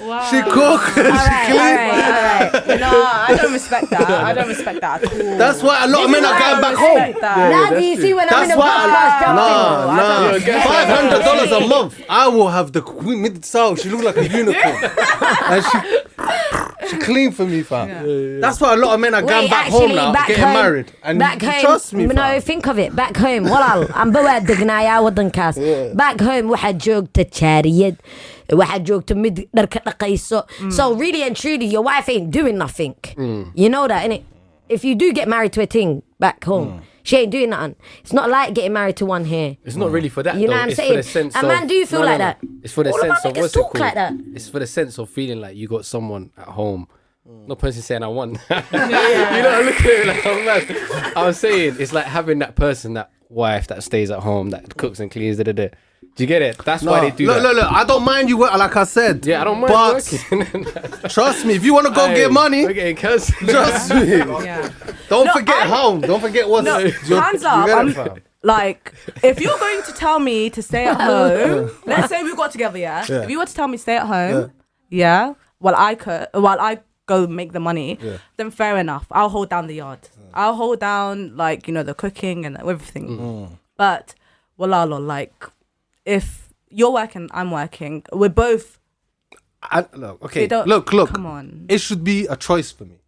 Wow! 0.00 0.22
She 0.30 0.42
cook, 0.42 0.80
she 0.94 1.00
All 1.00 1.10
right, 1.10 1.46
clean. 1.46 1.60
all 1.60 1.86
right, 1.86 2.54
all 2.54 2.60
right. 2.68 2.80
No, 2.80 3.04
I 3.04 3.38
don't 3.40 3.52
respect 3.52 3.90
that. 3.90 4.10
I 4.10 4.34
don't 4.34 4.48
respect 4.48 4.80
that 4.80 5.04
at 5.04 5.12
all. 5.12 5.38
That's 5.38 5.62
why 5.62 5.84
a 5.84 5.88
lot 5.88 6.04
of 6.04 6.10
men 6.10 6.24
are 6.24 6.34
I 6.34 6.38
going 6.38 6.52
don't 6.52 6.60
back 6.62 6.76
home. 6.76 7.20
that. 7.20 7.50
Now, 7.50 7.78
do 7.78 7.84
you 7.84 7.96
see 7.96 8.12
when 8.14 8.28
I'm 8.28 8.42
in 8.42 8.48
That's 8.48 8.52
the 8.52 8.58
why 8.58 8.68
podcast? 8.68 9.12
I, 9.12 9.22
tell 9.22 9.34
nah, 9.36 9.96
nah, 9.96 10.64
five 10.64 10.88
hundred 10.88 11.24
dollars 11.24 11.52
a 11.52 11.68
month. 11.68 12.02
I 12.08 12.28
will 12.28 12.48
have 12.48 12.72
the 12.72 12.82
queen 12.82 13.22
mid 13.22 13.44
soul. 13.44 13.76
She 13.76 13.88
look 13.88 14.02
like 14.02 14.16
a 14.16 14.28
unicorn, 14.28 14.76
and 15.52 15.64
she 15.64 15.78
she 16.90 16.96
clean 16.98 17.30
for 17.32 17.46
me, 17.46 17.62
fam. 17.62 18.40
That's 18.40 18.60
why 18.60 18.74
a 18.74 18.76
lot 18.76 18.94
of 18.94 19.00
men 19.00 19.14
are 19.14 19.22
going 19.22 19.42
Wait, 19.44 19.50
back 19.50 19.66
actually, 19.66 19.80
home 19.88 19.94
now, 19.96 20.12
back 20.12 20.28
getting 20.28 20.44
home, 20.44 20.52
married, 20.54 20.92
and 21.02 21.18
back 21.18 21.40
home. 21.40 21.60
trust 21.60 21.94
me, 21.94 22.06
no, 22.06 22.14
fam. 22.14 22.40
think 22.42 22.66
of 22.66 22.78
it. 22.78 22.94
Back 22.94 23.16
home, 23.16 23.44
walaal, 23.44 23.88
I'm 23.94 24.12
bawaadignaa 24.12 24.82
yaa 24.82 25.00
wadankaas. 25.02 25.56
Back 25.94 26.20
home, 26.20 26.50
waxaad 26.50 26.78
joogta 26.86 27.24
jaariyad. 27.24 27.96
Waxaad 28.50 28.84
joogta 28.86 29.14
mid 29.16 29.48
dharka 29.54 29.80
dhaqayso. 29.86 30.44
So 30.72 30.94
really 30.94 31.22
and 31.22 31.36
truly, 31.36 31.66
your 31.66 31.82
wife 31.82 32.08
ain't 32.08 32.30
doing 32.30 32.58
nothing. 32.58 32.94
You 33.54 33.68
know 33.68 33.88
that, 33.88 34.04
innit? 34.10 34.22
If 34.68 34.84
you 34.84 34.94
do 34.94 35.12
get 35.12 35.28
married 35.28 35.52
to 35.54 35.62
a 35.62 35.66
thing 35.66 36.02
back 36.18 36.42
home, 36.44 36.68
mm. 36.68 36.82
she 37.02 37.16
ain't 37.18 37.30
doing 37.30 37.50
nothing. 37.50 37.76
It's 38.00 38.12
not 38.14 38.30
like 38.30 38.54
getting 38.54 38.72
married 38.72 38.96
to 38.98 39.06
one 39.06 39.24
here. 39.26 39.56
It's 39.64 39.76
not 39.76 39.90
really 39.90 40.08
for 40.08 40.22
that. 40.22 40.36
You 40.36 40.46
know 40.48 40.54
though. 40.54 40.56
what 40.56 40.62
I'm 40.62 40.68
it's 40.70 40.76
saying? 40.76 40.90
For 40.92 40.96
the 40.96 41.02
sense 41.02 41.36
And 41.36 41.48
man 41.48 41.66
do 41.66 41.74
you 41.74 41.84
feel 41.84 41.98
No, 42.00 42.04
no, 42.06 42.10
like 42.10 42.18
no. 42.20 42.24
that. 42.24 42.38
It's 42.62 42.72
for 42.72 42.84
the 42.84 42.90
All 42.92 42.98
sense 43.00 43.24
of 43.24 43.32
niggas 43.34 43.40
what's 43.40 43.54
it 43.56 43.58
talk 43.58 43.72
called? 43.72 43.80
like 43.80 43.94
that. 43.94 44.12
It's 44.34 44.48
for 44.48 44.58
the 44.60 44.66
sense 44.66 44.98
of 44.98 45.10
feeling 45.10 45.40
like 45.40 45.56
you 45.56 45.68
got 45.68 45.84
someone 45.84 46.30
at 46.38 46.48
home. 46.48 46.86
Mm. 47.28 47.48
Not 47.48 47.58
person 47.58 47.82
saying 47.82 48.02
I 48.02 48.06
won. 48.08 48.30
you 48.30 48.36
know, 48.38 49.62
look 49.66 49.80
at 49.80 49.86
it 49.86 50.06
like 50.06 50.26
I'm 50.26 50.44
mad. 50.44 51.12
I'm 51.16 51.32
saying 51.34 51.76
it's 51.78 51.92
like 51.92 52.06
having 52.06 52.38
that 52.38 52.54
person, 52.54 52.94
that 52.94 53.10
wife 53.32 53.66
that 53.68 53.82
stays 53.82 54.10
at 54.10 54.20
home, 54.20 54.50
that 54.50 54.76
cooks 54.76 55.00
and 55.00 55.10
cleans. 55.10 55.36
Da, 55.38 55.44
da, 55.44 55.52
da. 55.52 55.68
Do 56.14 56.22
you 56.24 56.26
get 56.26 56.42
it? 56.42 56.58
That's 56.64 56.82
why 56.82 57.00
they 57.00 57.10
do 57.16 57.26
look, 57.26 57.36
that. 57.36 57.42
look, 57.42 57.56
look. 57.56 57.72
I 57.72 57.84
don't 57.84 58.04
mind 58.04 58.28
you 58.28 58.36
work, 58.36 58.52
like 58.52 58.76
I 58.76 58.84
said. 58.84 59.24
Yeah, 59.24 59.40
I 59.40 59.44
don't 59.44 59.60
mind 59.60 59.72
But 59.72 59.94
working. 60.30 60.64
trust 61.08 61.46
me, 61.46 61.54
if 61.54 61.64
you 61.64 61.72
want 61.72 61.86
to 61.86 61.92
go 61.92 62.06
Hey, 62.08 62.16
get 62.16 62.32
money, 62.32 62.66
We're 62.66 62.74
getting 62.74 62.96
trust 62.96 63.32
me. 63.40 63.56
Yeah. 63.56 64.70
Don't 65.08 65.26
No, 65.26 65.32
forget 65.32 65.62
I- 65.62 65.66
home. 65.68 66.00
Don't 66.02 66.20
forget 66.20 66.48
what's 66.48 66.64
No, 66.66 66.78
your- 67.06 67.20
hands 67.22 67.44
up. 67.44 67.66
get 67.66 67.72
it, 67.72 67.76
I'm- 67.78 67.92
fam. 67.92 68.22
Like, 68.44 68.92
if 69.22 69.40
you're 69.40 69.56
going 69.58 69.82
to 69.84 69.92
tell 69.92 70.18
me 70.18 70.50
to 70.50 70.60
stay 70.62 70.86
at 70.86 71.00
home, 71.00 71.70
let's 71.86 72.08
say 72.08 72.24
we 72.24 72.34
got 72.34 72.50
together, 72.50 72.76
yeah? 72.76 73.06
Yeah. 73.08 73.22
If 73.22 73.30
you 73.30 73.38
were 73.38 73.46
to 73.46 73.54
tell 73.54 73.68
me 73.68 73.76
stay 73.78 73.96
at 73.96 74.06
home, 74.06 74.50
yeah, 74.90 75.34
while 75.58 75.76
I 75.76 75.94
could, 75.94 76.26
while 76.34 76.58
I 76.60 76.80
go 77.06 77.28
make 77.28 77.52
the 77.52 77.60
money, 77.60 77.98
then 78.36 78.50
fair 78.50 78.76
enough. 78.78 79.06
I'll 79.12 79.28
hold 79.28 79.48
down 79.48 79.68
the 79.68 79.76
yard. 79.76 80.00
I'll 80.34 80.54
hold 80.54 80.80
down 80.80 81.36
like 81.36 81.66
you 81.68 81.74
know 81.74 81.82
the 81.82 81.94
cooking 81.94 82.44
and 82.44 82.56
everything. 82.58 83.08
Mm. 83.18 83.48
But 83.76 84.14
walalo, 84.58 85.04
like 85.04 85.46
if 86.04 86.48
you're 86.68 86.92
working, 86.92 87.28
I'm 87.32 87.50
working. 87.50 88.04
We're 88.12 88.28
both. 88.28 88.78
I, 89.62 89.86
look, 89.94 90.22
okay, 90.24 90.46
don't- 90.46 90.66
look, 90.66 90.92
look. 90.92 91.10
Come 91.10 91.26
on. 91.26 91.66
It 91.68 91.78
should 91.78 92.02
be 92.02 92.26
a 92.26 92.36
choice 92.36 92.72
for 92.72 92.84
me. 92.84 92.98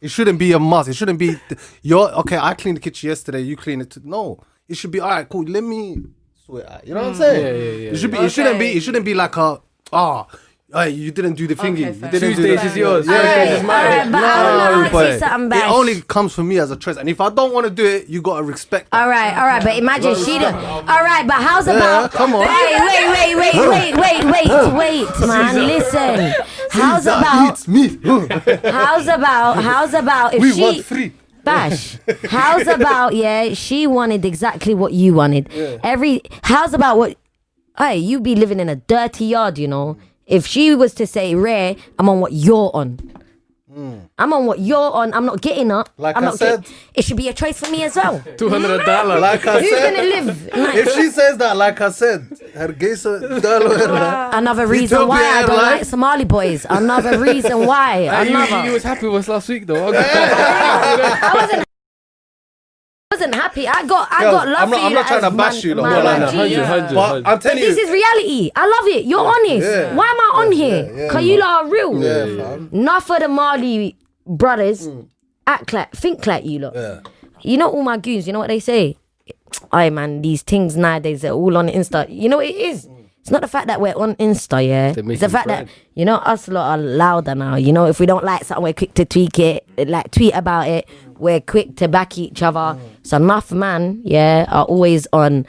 It 0.00 0.10
shouldn't 0.10 0.38
be 0.38 0.52
a 0.52 0.58
must. 0.58 0.88
It 0.88 0.94
shouldn't 0.94 1.18
be 1.18 1.36
your 1.82 2.10
okay. 2.20 2.36
I 2.36 2.54
cleaned 2.54 2.76
the 2.76 2.80
kitchen 2.80 3.08
yesterday. 3.08 3.40
You 3.40 3.56
clean 3.56 3.80
it. 3.80 3.90
T- 3.90 4.00
no, 4.04 4.38
it 4.68 4.76
should 4.76 4.90
be 4.90 5.00
all 5.00 5.08
right. 5.08 5.26
Cool. 5.28 5.44
Let 5.44 5.62
me 5.64 5.96
sort. 6.44 6.66
You 6.84 6.94
know 6.94 7.00
what 7.02 7.08
I'm 7.10 7.14
saying? 7.14 7.42
Yeah, 7.42 7.52
yeah, 7.52 7.72
yeah, 7.84 7.90
It 7.92 7.96
should 7.96 8.10
be. 8.10 8.18
It 8.18 8.30
shouldn't 8.30 8.58
be. 8.58 8.72
It 8.76 8.82
shouldn't 8.82 9.04
be 9.04 9.14
like 9.14 9.36
a 9.36 9.62
ah. 9.92 10.26
Hey, 10.74 10.90
you 10.90 11.12
didn't 11.12 11.34
do 11.34 11.46
the 11.46 11.54
thingy. 11.54 11.86
Okay, 11.86 11.92
you 11.94 12.00
didn't 12.10 12.20
Tuesdays 12.34 12.60
the- 12.60 12.66
is 12.66 12.76
yours. 12.76 13.06
Yeah, 13.06 13.12
Thursdays 13.12 13.48
yeah, 13.48 13.56
is 13.58 13.62
mine. 13.62 13.84
Alright, 13.86 14.12
but 14.12 14.24
I 14.24 14.42
wanna 14.42 14.74
No, 14.80 14.82
ask 14.82 14.92
but 14.92 15.12
you 15.12 15.18
something, 15.20 15.58
it 15.60 15.64
only 15.70 16.00
comes 16.02 16.34
from 16.34 16.48
me 16.48 16.58
as 16.58 16.70
a 16.72 16.76
choice. 16.76 16.96
And 16.96 17.08
if 17.08 17.20
I 17.20 17.30
don't 17.30 17.52
want 17.54 17.64
to 17.66 17.70
do 17.70 17.86
it, 17.86 18.08
you 18.08 18.20
gotta 18.20 18.42
respect. 18.42 18.90
That. 18.90 19.00
All 19.02 19.08
right, 19.08 19.32
all 19.38 19.46
right, 19.46 19.62
but 19.62 19.76
imagine 19.78 20.16
she 20.16 20.36
did. 20.38 20.52
All 20.52 20.82
right, 21.10 21.24
but 21.26 21.36
how's 21.36 21.68
Yeah, 21.68 21.76
about? 21.76 22.10
come 22.12 22.34
on. 22.34 22.40
Wait, 22.40 22.80
wait, 22.80 23.36
wait, 23.36 23.36
wait, 23.36 23.54
wait, 23.68 23.96
wait, 23.96 24.24
wait, 24.24 24.74
wait, 24.74 25.20
man. 25.28 25.66
Listen. 25.66 26.34
How's 26.70 27.06
about? 27.06 27.50
beats 27.50 27.68
me. 27.68 27.98
How's 28.64 29.06
about? 29.06 29.62
How's 29.62 29.94
about 29.94 30.34
if 30.34 30.40
we 30.42 30.52
she? 30.52 30.60
want 30.60 30.84
three. 30.84 31.12
Bash. 31.44 31.98
How's 32.30 32.66
about? 32.66 33.14
Yeah, 33.14 33.54
she 33.54 33.86
wanted 33.86 34.24
exactly 34.24 34.74
what 34.74 34.92
you 34.92 35.14
wanted. 35.14 35.48
Every. 35.84 36.22
How's 36.42 36.74
about 36.74 36.98
what? 36.98 37.16
Hey, 37.78 37.98
you 37.98 38.18
be 38.20 38.34
living 38.34 38.58
in 38.60 38.68
a 38.68 38.76
dirty 38.76 39.26
yard, 39.26 39.56
you 39.58 39.68
know. 39.68 39.96
If 40.26 40.46
she 40.46 40.74
was 40.74 40.94
to 40.94 41.06
say, 41.06 41.34
Ray, 41.34 41.76
I'm 41.98 42.08
on 42.08 42.20
what 42.20 42.32
you're 42.32 42.70
on. 42.74 42.98
Hmm. 43.72 43.98
I'm 44.18 44.32
on 44.32 44.46
what 44.46 44.60
you're 44.60 44.92
on. 44.92 45.12
I'm 45.12 45.26
not 45.26 45.40
getting 45.40 45.72
up. 45.72 45.88
Like 45.96 46.16
I'm 46.16 46.22
I 46.22 46.26
not 46.26 46.38
get- 46.38 46.64
said. 46.64 46.74
it 46.94 47.04
should 47.04 47.16
be 47.16 47.28
a 47.28 47.32
choice 47.32 47.58
for 47.58 47.68
me 47.72 47.82
as 47.82 47.96
well. 47.96 48.22
Two 48.38 48.48
hundred 48.48 48.84
dollars. 48.84 49.20
Like 49.20 49.44
I 49.48 49.60
Who's 49.60 49.70
said, 49.70 49.94
gonna 49.96 50.08
live? 50.08 50.46
Like, 50.56 50.74
if 50.82 50.92
she 50.94 51.10
says 51.10 51.38
that, 51.38 51.56
like 51.56 51.80
I 51.80 51.90
said, 51.90 52.20
Hargeisa 52.54 53.40
Dalo. 53.40 54.30
Another 54.32 54.68
reason 54.68 55.08
why 55.08 55.20
I 55.24 55.42
don't 55.44 55.56
like 55.56 55.84
Somali 55.84 56.24
boys. 56.24 56.64
Another 56.70 57.18
reason 57.18 57.66
why. 57.66 58.06
Hey, 58.06 58.30
you, 58.30 58.38
you, 58.58 58.62
you 58.66 58.72
was 58.74 58.84
happy 58.84 59.08
with 59.08 59.20
us 59.22 59.28
last 59.28 59.48
week 59.48 59.66
though. 59.66 59.92
I 59.92 61.32
wasn't. 61.34 61.64
I 63.14 63.16
wasn't 63.16 63.34
happy. 63.36 63.68
I 63.68 63.86
got. 63.86 64.08
I 64.10 64.24
Yo, 64.24 64.30
got 64.32 64.48
love 64.48 64.62
I'm 64.62 64.70
not- 64.70 64.78
for 64.80 64.86
I'm 64.86 64.92
not 64.94 65.06
trying 65.06 65.20
to 65.22 65.30
bash 65.30 65.54
man- 65.54 65.62
you, 65.62 65.74
though. 65.74 65.82
man 65.82 65.90
No, 65.92 65.98
no, 65.98 66.04
like 66.04 66.20
no, 66.20 66.30
G. 66.30 66.56
100, 66.56 66.60
100, 66.62 66.88
But 66.88 66.94
100. 66.96 67.16
I'm 67.16 67.22
But 67.36 67.42
telling 67.42 67.60
this 67.60 67.78
is 67.78 67.90
reality. 67.90 68.50
I 68.56 68.66
love 68.66 68.88
it. 68.96 69.04
You're 69.04 69.26
honest. 69.26 69.68
yeah. 69.68 69.94
Why 69.94 70.06
am 70.06 70.20
I 70.20 70.30
on 70.46 70.52
here? 70.52 70.92
yeah, 70.96 71.08
Cause 71.08 71.24
you 71.24 71.38
lot 71.38 71.64
are 71.64 71.70
real. 71.70 72.02
yeah, 72.02 72.44
fam. 72.44 72.70
Enough 72.72 73.10
of 73.10 73.18
the 73.20 73.28
Marley 73.28 73.96
brothers 74.26 74.88
mm. 74.88 75.06
act 75.46 75.72
like, 75.72 75.92
think 75.92 76.26
like 76.26 76.44
you 76.44 76.58
lot. 76.58 76.74
Yeah. 76.74 77.00
You 77.42 77.56
know 77.58 77.70
all 77.70 77.82
my 77.82 77.98
goons. 77.98 78.26
You 78.26 78.32
know 78.32 78.38
what 78.40 78.48
they 78.48 78.60
say? 78.60 78.96
Aye, 79.70 79.90
man. 79.90 80.22
These 80.22 80.42
things 80.42 80.76
nowadays 80.76 81.24
are 81.24 81.30
all 81.32 81.56
on 81.56 81.68
Insta. 81.68 82.06
You 82.08 82.28
know 82.28 82.38
what 82.38 82.46
it 82.46 82.56
is. 82.56 82.88
It's 83.20 83.30
not 83.30 83.40
the 83.40 83.48
fact 83.48 83.68
that 83.68 83.80
we're 83.80 83.94
on 83.96 84.16
Insta, 84.16 84.66
yeah. 84.66 84.92
It's 84.94 85.20
the 85.20 85.30
fact 85.30 85.46
proud. 85.46 85.66
that 85.66 85.68
you 85.94 86.04
know 86.04 86.16
us 86.16 86.46
lot 86.46 86.72
are 86.72 86.82
louder 86.82 87.34
now. 87.34 87.54
You 87.56 87.72
know, 87.72 87.86
if 87.86 87.98
we 87.98 88.04
don't 88.04 88.22
like 88.22 88.44
something, 88.44 88.62
we're 88.62 88.74
quick 88.74 88.92
to 88.94 89.06
tweak 89.06 89.38
it, 89.38 89.66
like 89.88 90.10
tweet 90.10 90.34
about 90.34 90.68
it. 90.68 90.86
We're 91.24 91.40
quick 91.40 91.76
to 91.76 91.88
back 91.88 92.18
each 92.18 92.42
other. 92.42 92.78
Mm. 92.78 92.80
So 93.02 93.16
enough 93.16 93.50
man, 93.50 94.02
yeah, 94.04 94.44
are 94.48 94.66
always 94.66 95.08
on. 95.12 95.46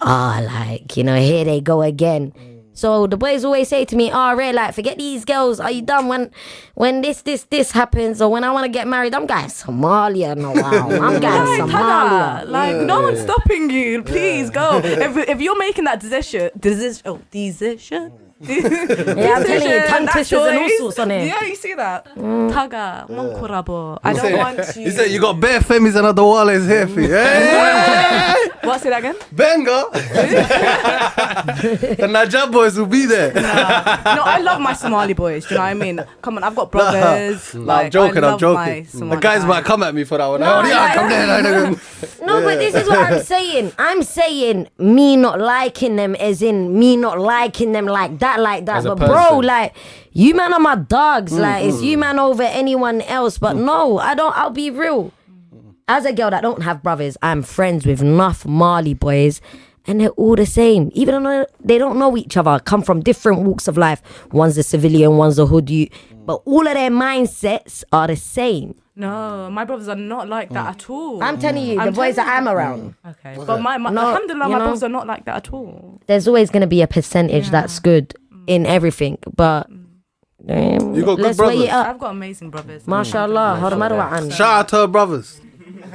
Ah, 0.00 0.42
like 0.44 0.96
you 0.96 1.04
know, 1.04 1.16
here 1.16 1.44
they 1.44 1.60
go 1.60 1.80
again. 1.82 2.32
Mm. 2.32 2.52
So 2.74 3.06
the 3.06 3.16
boys 3.16 3.44
always 3.44 3.68
say 3.68 3.84
to 3.84 3.94
me, 3.94 4.10
"Oh, 4.12 4.34
Ray, 4.34 4.52
like 4.52 4.74
forget 4.74 4.98
these 4.98 5.24
girls. 5.24 5.60
Are 5.60 5.70
you 5.70 5.82
done 5.82 6.08
when, 6.08 6.30
when 6.74 7.02
this, 7.02 7.22
this, 7.22 7.44
this 7.44 7.70
happens, 7.70 8.20
or 8.20 8.28
when 8.30 8.42
I 8.42 8.50
want 8.50 8.64
to 8.64 8.72
get 8.78 8.88
married? 8.88 9.14
I'm 9.14 9.26
going 9.26 9.44
Somalia 9.44 10.36
no 10.36 10.50
wow. 10.50 10.90
I'm 10.90 11.20
going 11.20 11.22
Right, 11.22 11.60
Somalia. 11.60 12.42
Tada. 12.42 12.48
Like 12.48 12.76
no 12.84 13.02
one's 13.02 13.20
stopping 13.20 13.70
you. 13.70 14.02
Please 14.02 14.50
go. 14.50 14.80
If, 14.84 15.16
if 15.28 15.40
you're 15.40 15.58
making 15.58 15.84
that 15.84 16.00
decision, 16.00 16.50
decision, 16.58 17.02
oh, 17.06 17.20
decision. 17.30 18.10
Mm. 18.10 18.31
Yeah, 18.42 19.34
I'm 19.36 19.44
telling 19.44 19.70
you, 19.70 19.86
tongue 19.86 20.06
twisters 20.08 20.46
and 20.46 20.58
all 20.58 20.68
choice. 20.68 20.78
sorts 20.78 20.98
on 20.98 21.10
it. 21.12 21.26
Yeah, 21.28 21.44
you 21.44 21.54
see 21.56 21.74
that. 21.74 22.06
Mm. 22.16 22.50
Taga, 22.52 23.06
monkurabo. 23.08 23.98
I 24.02 24.12
don't 24.12 24.36
want 24.36 24.58
you. 24.76 24.84
He 24.84 24.90
said, 24.90 25.10
You 25.10 25.20
got 25.20 25.38
bare 25.40 25.60
femis 25.60 25.96
and 25.96 26.06
other 26.06 26.22
wallets 26.24 26.66
here 26.66 26.86
for 26.88 27.00
you. 27.00 27.14
Hey, 27.14 28.34
What? 28.62 28.80
Say 28.80 28.92
again. 28.92 29.16
Benga. 29.32 29.86
the 29.92 29.98
Najab 32.08 32.52
boys 32.52 32.76
will 32.78 32.86
be 32.86 33.06
there. 33.06 33.32
no, 33.34 33.40
I 33.42 34.38
love 34.40 34.60
my 34.60 34.72
Somali 34.72 35.12
boys. 35.14 35.46
Do 35.46 35.54
you 35.54 35.58
know 35.58 35.64
what 35.64 35.70
I 35.70 35.74
mean? 35.74 36.04
Come 36.22 36.36
on, 36.36 36.44
I've 36.44 36.54
got 36.54 36.70
brothers. 36.70 37.54
Nah, 37.54 37.64
like, 37.64 37.84
I'm 37.86 37.90
joking, 37.90 38.24
I 38.24 38.26
I'm 38.26 38.30
love 38.32 38.40
joking. 38.40 38.86
my 39.08 39.14
The 39.16 39.20
guys 39.20 39.44
might 39.44 39.64
come 39.64 39.82
at 39.82 39.94
me 39.94 40.04
for 40.04 40.18
that 40.18 40.26
one. 40.26 40.40
No, 40.40 40.60
oh, 40.60 40.66
yeah, 40.66 40.94
come 40.94 41.08
there. 41.08 41.26
like, 41.26 41.44
um, 41.44 41.72
like, 41.72 42.20
No, 42.22 42.40
but 42.42 42.58
this 42.58 42.74
is 42.74 42.88
what 42.88 42.98
I'm 42.98 43.22
saying. 43.22 43.72
I'm 43.78 44.02
saying 44.02 44.68
me 44.78 45.16
not 45.16 45.40
liking 45.40 45.96
them 45.96 46.14
as 46.16 46.42
in 46.42 46.78
me 46.78 46.96
not 46.96 47.18
liking 47.18 47.72
them 47.72 47.86
like 47.86 48.18
that, 48.20 48.31
like 48.40 48.66
that. 48.66 48.78
As 48.78 48.84
But 48.84 48.96
bro, 48.98 49.38
like 49.38 49.74
you 50.12 50.34
man 50.34 50.52
are 50.52 50.60
my 50.60 50.76
dogs. 50.76 51.32
Mm, 51.32 51.38
Like 51.40 51.64
it's 51.64 51.82
you 51.82 51.98
man 51.98 52.18
over 52.18 52.42
anyone 52.42 53.00
else. 53.02 53.38
But 53.38 53.56
no, 53.56 53.98
I 53.98 54.14
don't. 54.14 54.36
I'll 54.36 54.50
be 54.50 54.70
real. 54.70 55.12
As 55.88 56.04
a 56.04 56.12
girl 56.12 56.30
that 56.30 56.42
don't 56.42 56.62
have 56.62 56.82
brothers, 56.82 57.16
I'm 57.22 57.42
friends 57.42 57.84
with 57.86 58.00
enough 58.00 58.46
Marley 58.46 58.94
boys. 58.94 59.40
And 59.84 60.00
they're 60.00 60.10
all 60.10 60.36
the 60.36 60.46
same, 60.46 60.92
even 60.94 61.24
though 61.24 61.44
they 61.58 61.76
don't 61.76 61.98
know 61.98 62.16
each 62.16 62.36
other, 62.36 62.60
come 62.60 62.82
from 62.82 63.00
different 63.00 63.40
walks 63.42 63.66
of 63.66 63.76
life. 63.76 64.00
One's 64.32 64.56
a 64.56 64.62
civilian, 64.62 65.16
one's 65.16 65.40
a 65.40 65.46
hoodie, 65.46 65.90
but 66.24 66.40
all 66.44 66.64
of 66.68 66.74
their 66.74 66.88
mindsets 66.88 67.82
are 67.92 68.06
the 68.06 68.14
same. 68.14 68.76
No, 68.94 69.08
mm. 69.08 69.52
my 69.52 69.64
brothers 69.64 69.88
are 69.88 69.96
not 69.96 70.28
like 70.28 70.50
that 70.50 70.66
mm. 70.66 70.70
at 70.70 70.90
all. 70.90 71.22
I'm 71.22 71.38
telling 71.38 71.66
you, 71.66 71.76
the 71.76 71.80
I'm 71.82 71.92
boys 71.94 72.16
that 72.16 72.24
telling 72.24 72.48
I'm 72.48 72.54
around. 72.54 72.94
Mm. 73.04 73.10
Okay, 73.12 73.44
but 73.46 73.60
my, 73.60 73.78
my 73.78 73.90
No, 73.90 74.08
alhamdulillah, 74.08 74.46
you 74.46 74.52
my 74.52 74.58
know- 74.58 74.64
brothers 74.64 74.82
are 74.82 74.88
not 74.88 75.06
like 75.06 75.24
that 75.24 75.36
at 75.36 75.52
all. 75.52 76.00
there's 76.06 76.28
always 76.28 76.50
going 76.50 76.60
to 76.60 76.66
be 76.66 76.82
a 76.82 76.86
percentage 76.86 77.48
that's 77.50 77.78
good 77.78 78.14
in 78.46 78.66
everything, 78.66 79.18
but 79.34 79.68
um, 80.48 80.94
You 80.94 81.04
got 81.04 81.16
good 81.16 81.22
let's 81.22 81.38
weigh 81.38 81.46
brothers. 81.46 81.64
it 81.64 81.70
up. 81.70 81.86
I've 81.86 81.98
got 81.98 82.10
amazing 82.10 82.50
brothers. 82.50 82.86
Mashallah, 82.86 83.56
hold 83.60 83.72
on, 83.72 84.30
Shout 84.30 84.40
out 84.40 84.68
to 84.68 84.76
her 84.76 84.86
brothers. 84.86 85.40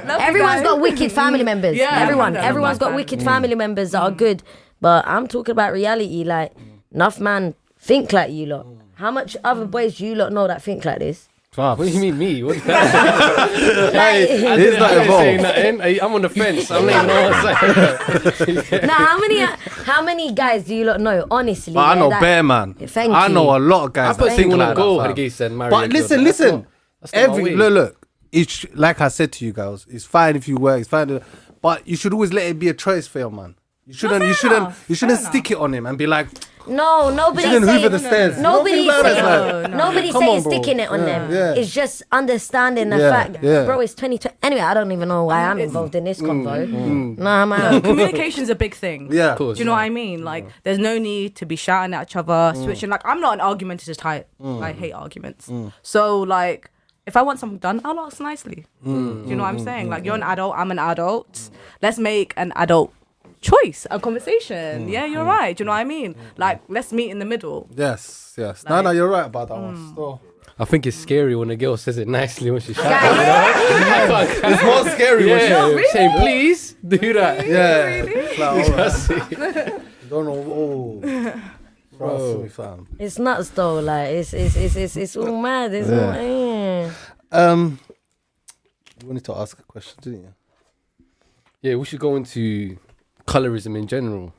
Love 0.04 0.20
you 0.20 0.26
Everyone's 0.26 0.54
guys. 0.54 0.62
got 0.62 0.80
wicked 0.80 1.12
family 1.12 1.44
members. 1.44 1.76
Yeah, 1.76 2.00
everyone, 2.00 2.36
alhamdulillah, 2.36 2.48
everyone's 2.48 2.78
got 2.78 2.90
man. 2.90 2.96
wicked 2.96 3.22
family 3.22 3.54
members 3.54 3.90
that 3.92 4.02
are 4.02 4.10
good. 4.10 4.42
But 4.80 5.06
I'm 5.06 5.26
talking 5.26 5.52
about 5.52 5.72
reality. 5.72 6.24
Like, 6.24 6.52
enough 6.92 7.20
man 7.20 7.54
think 7.78 8.12
like 8.12 8.30
you 8.32 8.46
lot. 8.46 8.66
How 8.94 9.10
much 9.10 9.36
other 9.44 9.64
boys 9.64 9.98
do 9.98 10.06
you 10.06 10.14
lot 10.14 10.32
know 10.32 10.46
that 10.46 10.62
think 10.62 10.84
like 10.84 10.98
this? 10.98 11.28
What 11.58 11.78
do 11.78 11.88
you 11.90 12.00
mean 12.00 12.16
me? 12.18 12.42
What 12.42 12.56
I 12.68 13.90
Like, 13.92 14.28
He's 14.28 14.42
not 14.42 14.56
didn't 14.56 14.80
say 14.80 15.02
involved. 15.02 15.42
nothing. 15.42 15.80
I- 15.82 15.98
I'm 16.04 16.14
on 16.14 16.22
the 16.22 16.28
fence. 16.28 16.70
I'm 16.70 16.86
not 16.86 16.94
even 16.94 17.06
know 17.06 17.22
what 17.30 17.34
I'm 17.44 18.32
saying. 18.66 18.86
now, 18.86 18.94
how 18.94 19.18
many, 19.18 19.40
how 19.40 20.02
many 20.02 20.32
guys 20.32 20.64
do 20.64 20.74
you 20.74 20.84
lot 20.84 21.00
know? 21.00 21.26
Honestly, 21.30 21.72
But 21.74 21.80
I 21.80 21.94
yeah, 21.94 22.00
know 22.00 22.10
that- 22.10 22.20
Bear 22.20 22.42
Man. 22.42 22.74
Thank 22.74 23.12
I 23.14 23.28
know 23.28 23.56
a 23.56 23.58
lot 23.58 23.84
of 23.86 23.92
guys. 23.92 24.10
I 24.10 24.12
that 24.12 24.18
put 24.18 24.28
think 24.28 24.40
single 24.40 24.58
like 24.58 24.68
and 24.68 24.76
go. 24.76 24.98
that, 24.98 25.06
fam. 25.08 25.16
Hargeisa 25.16 25.40
and 25.46 25.58
marry. 25.58 25.70
But 25.70 25.84
a 25.84 25.88
girl, 25.88 26.00
listen, 26.00 26.24
that's 26.24 26.40
listen. 26.40 26.54
not- 26.56 26.66
that's 27.00 27.12
not 27.12 27.18
my 27.20 27.24
Every 27.32 27.44
way. 27.44 27.54
look, 27.54 27.72
look. 27.74 28.06
It's 28.30 28.66
like 28.74 29.00
I 29.00 29.08
said 29.08 29.32
to 29.32 29.44
you 29.46 29.52
guys. 29.52 29.86
It's 29.88 30.04
fine 30.04 30.36
if 30.36 30.46
you 30.48 30.56
work. 30.56 30.80
It's 30.80 30.88
fine, 30.88 31.08
to, 31.08 31.22
but 31.62 31.86
you 31.88 31.96
should 31.96 32.12
always 32.12 32.32
let 32.32 32.44
it 32.46 32.58
be 32.58 32.68
a 32.68 32.74
choice 32.74 33.06
for 33.06 33.18
your 33.20 33.30
man. 33.30 33.54
You 33.88 33.94
shouldn't. 33.94 34.20
fair 34.20 34.28
you 34.28 34.34
shouldn't. 34.34 34.58
enough, 34.60 34.84
You 34.88 34.94
shouldn't 34.94 35.20
fair 35.20 35.30
stick 35.30 35.50
it 35.50 35.56
on 35.56 35.72
him 35.72 35.86
and 35.86 35.96
be 35.96 36.06
like, 36.06 36.28
No, 36.68 37.08
nobody's 37.08 37.44
shouldn't 37.46 37.64
saying. 37.64 37.78
hoover 37.82 37.88
the 37.88 37.98
stairs. 37.98 38.38
Nobody's 38.38 38.84
Nothing 38.86 39.02
saying. 39.14 39.24
that, 39.24 39.70
No, 39.70 39.90
no. 39.90 40.12
Come 40.12 40.22
saying 40.22 40.36
on, 40.36 40.40
sticking 40.42 40.78
it 40.80 40.90
on 40.90 41.00
Yeah, 41.00 41.06
them. 41.06 41.32
yeah. 41.32 41.54
It's 41.54 41.72
just 41.72 42.02
understanding 42.12 42.90
the 42.90 42.98
Yeah, 42.98 43.10
fact, 43.10 43.38
yeah. 43.42 43.64
bro. 43.64 43.80
It's 43.80 43.94
2020. 43.94 44.36
Anyway, 44.42 44.60
I 44.60 44.74
don't 44.74 44.92
even 44.92 45.08
know 45.08 45.24
why 45.24 45.42
I'm 45.44 45.56
mm, 45.56 45.62
involved 45.62 45.94
in 45.94 46.04
this 46.04 46.20
mm, 46.20 46.26
convo. 46.28 46.68
Mm. 46.70 47.18
Nah, 47.18 47.46
man. 47.46 47.80
Communication's 47.90 48.50
a 48.50 48.54
big 48.54 48.74
thing. 48.74 49.08
yeah, 49.10 49.32
Of 49.32 49.38
course. 49.38 49.56
Do 49.56 49.62
you 49.62 49.64
know 49.64 49.72
what 49.72 49.78
I 49.78 49.88
mean? 49.88 50.22
Like, 50.22 50.46
there's 50.64 50.78
no 50.78 50.98
need 50.98 51.34
to 51.36 51.46
be 51.46 51.56
shouting 51.56 51.94
at 51.94 52.08
each 52.10 52.16
other, 52.16 52.52
switching. 52.56 52.90
Like, 52.90 53.00
I'm 53.06 53.20
not 53.20 53.32
an 53.34 53.40
argumentative 53.40 53.96
type. 53.96 54.28
I 54.44 54.72
hate 54.72 54.92
arguments. 54.92 55.50
So, 55.80 56.20
like, 56.20 56.70
if 57.06 57.16
I 57.16 57.22
want 57.22 57.38
something 57.38 57.56
done, 57.58 57.80
I'll 57.86 57.98
ask 58.00 58.20
nicely. 58.20 58.66
Do 58.84 58.90
you 59.26 59.34
know 59.34 59.44
what 59.44 59.48
I'm 59.48 59.58
saying? 59.58 59.88
Like, 59.88 60.04
you're 60.04 60.14
an 60.14 60.22
adult, 60.22 60.54
I'm 60.58 60.70
an 60.70 60.78
adult. 60.78 61.48
Let's 61.80 61.98
make 61.98 62.34
an 62.36 62.52
adult 62.54 62.92
choice, 63.40 63.86
a 63.90 63.98
conversation. 64.00 64.88
Yeah, 64.88 65.06
you're 65.06 65.24
right. 65.24 65.56
Do 65.56 65.62
you 65.62 65.66
know 65.66 65.72
what 65.72 65.78
I 65.78 65.84
mean? 65.84 66.14
Like, 66.36 66.62
let's 66.68 66.92
meet 66.92 67.10
in 67.10 67.18
the 67.18 67.24
middle. 67.24 67.68
Yes, 67.74 68.34
yes. 68.36 68.64
No, 68.68 68.80
no, 68.80 68.90
you're 68.90 69.08
right 69.08 69.26
about 69.26 69.48
that 69.48 69.58
one. 69.58 69.76
Mm. 69.76 69.92
Still. 69.92 70.20
I 70.60 70.64
think 70.64 70.86
it's 70.86 70.96
scary 70.96 71.36
when 71.36 71.50
a 71.50 71.56
girl 71.56 71.76
says 71.76 71.98
it 71.98 72.08
nicely 72.08 72.50
when 72.50 72.60
she's 72.60 72.74
shouting. 72.74 73.18
Guys, 73.18 74.28
It's 74.42 74.62
more 74.64 74.88
scary 74.90 75.26
when 75.26 75.38
Yeah, 75.38 75.76
she- 75.78 75.88
saying 75.92 76.18
please 76.18 76.74
do 76.86 77.12
that. 77.12 77.46
Yeah. 77.46 77.86
It's 77.88 78.38
like, 78.38 78.68
all 79.38 79.52
right. 79.52 79.82
Don't 80.10 80.24
know. 80.24 80.32
Oh. 80.32 81.40
Trust 81.98 82.38
me, 82.42 82.48
fam. 82.48 82.86
it's 82.98 83.18
nuts 83.18 83.50
though. 83.50 83.80
Like, 83.80 84.08
it's 84.10 84.32
it's 84.32 84.56
it's 84.56 84.76
it's, 84.76 84.96
it's 84.96 85.16
all 85.16 85.36
mad. 85.40 85.74
It's 85.74 85.90
all. 85.90 86.10
eh. 86.12 86.90
Um, 87.32 87.78
you 89.02 89.08
wanted 89.08 89.24
to 89.26 89.34
ask 89.36 89.58
a 89.58 89.62
question, 89.64 89.98
didn't 90.00 90.20
you? 90.22 90.34
Yeah, 91.60 91.74
we 91.74 91.84
should 91.84 91.98
go 91.98 92.14
into 92.16 92.78
colorism 93.28 93.76
in 93.76 93.86
general. 93.86 94.32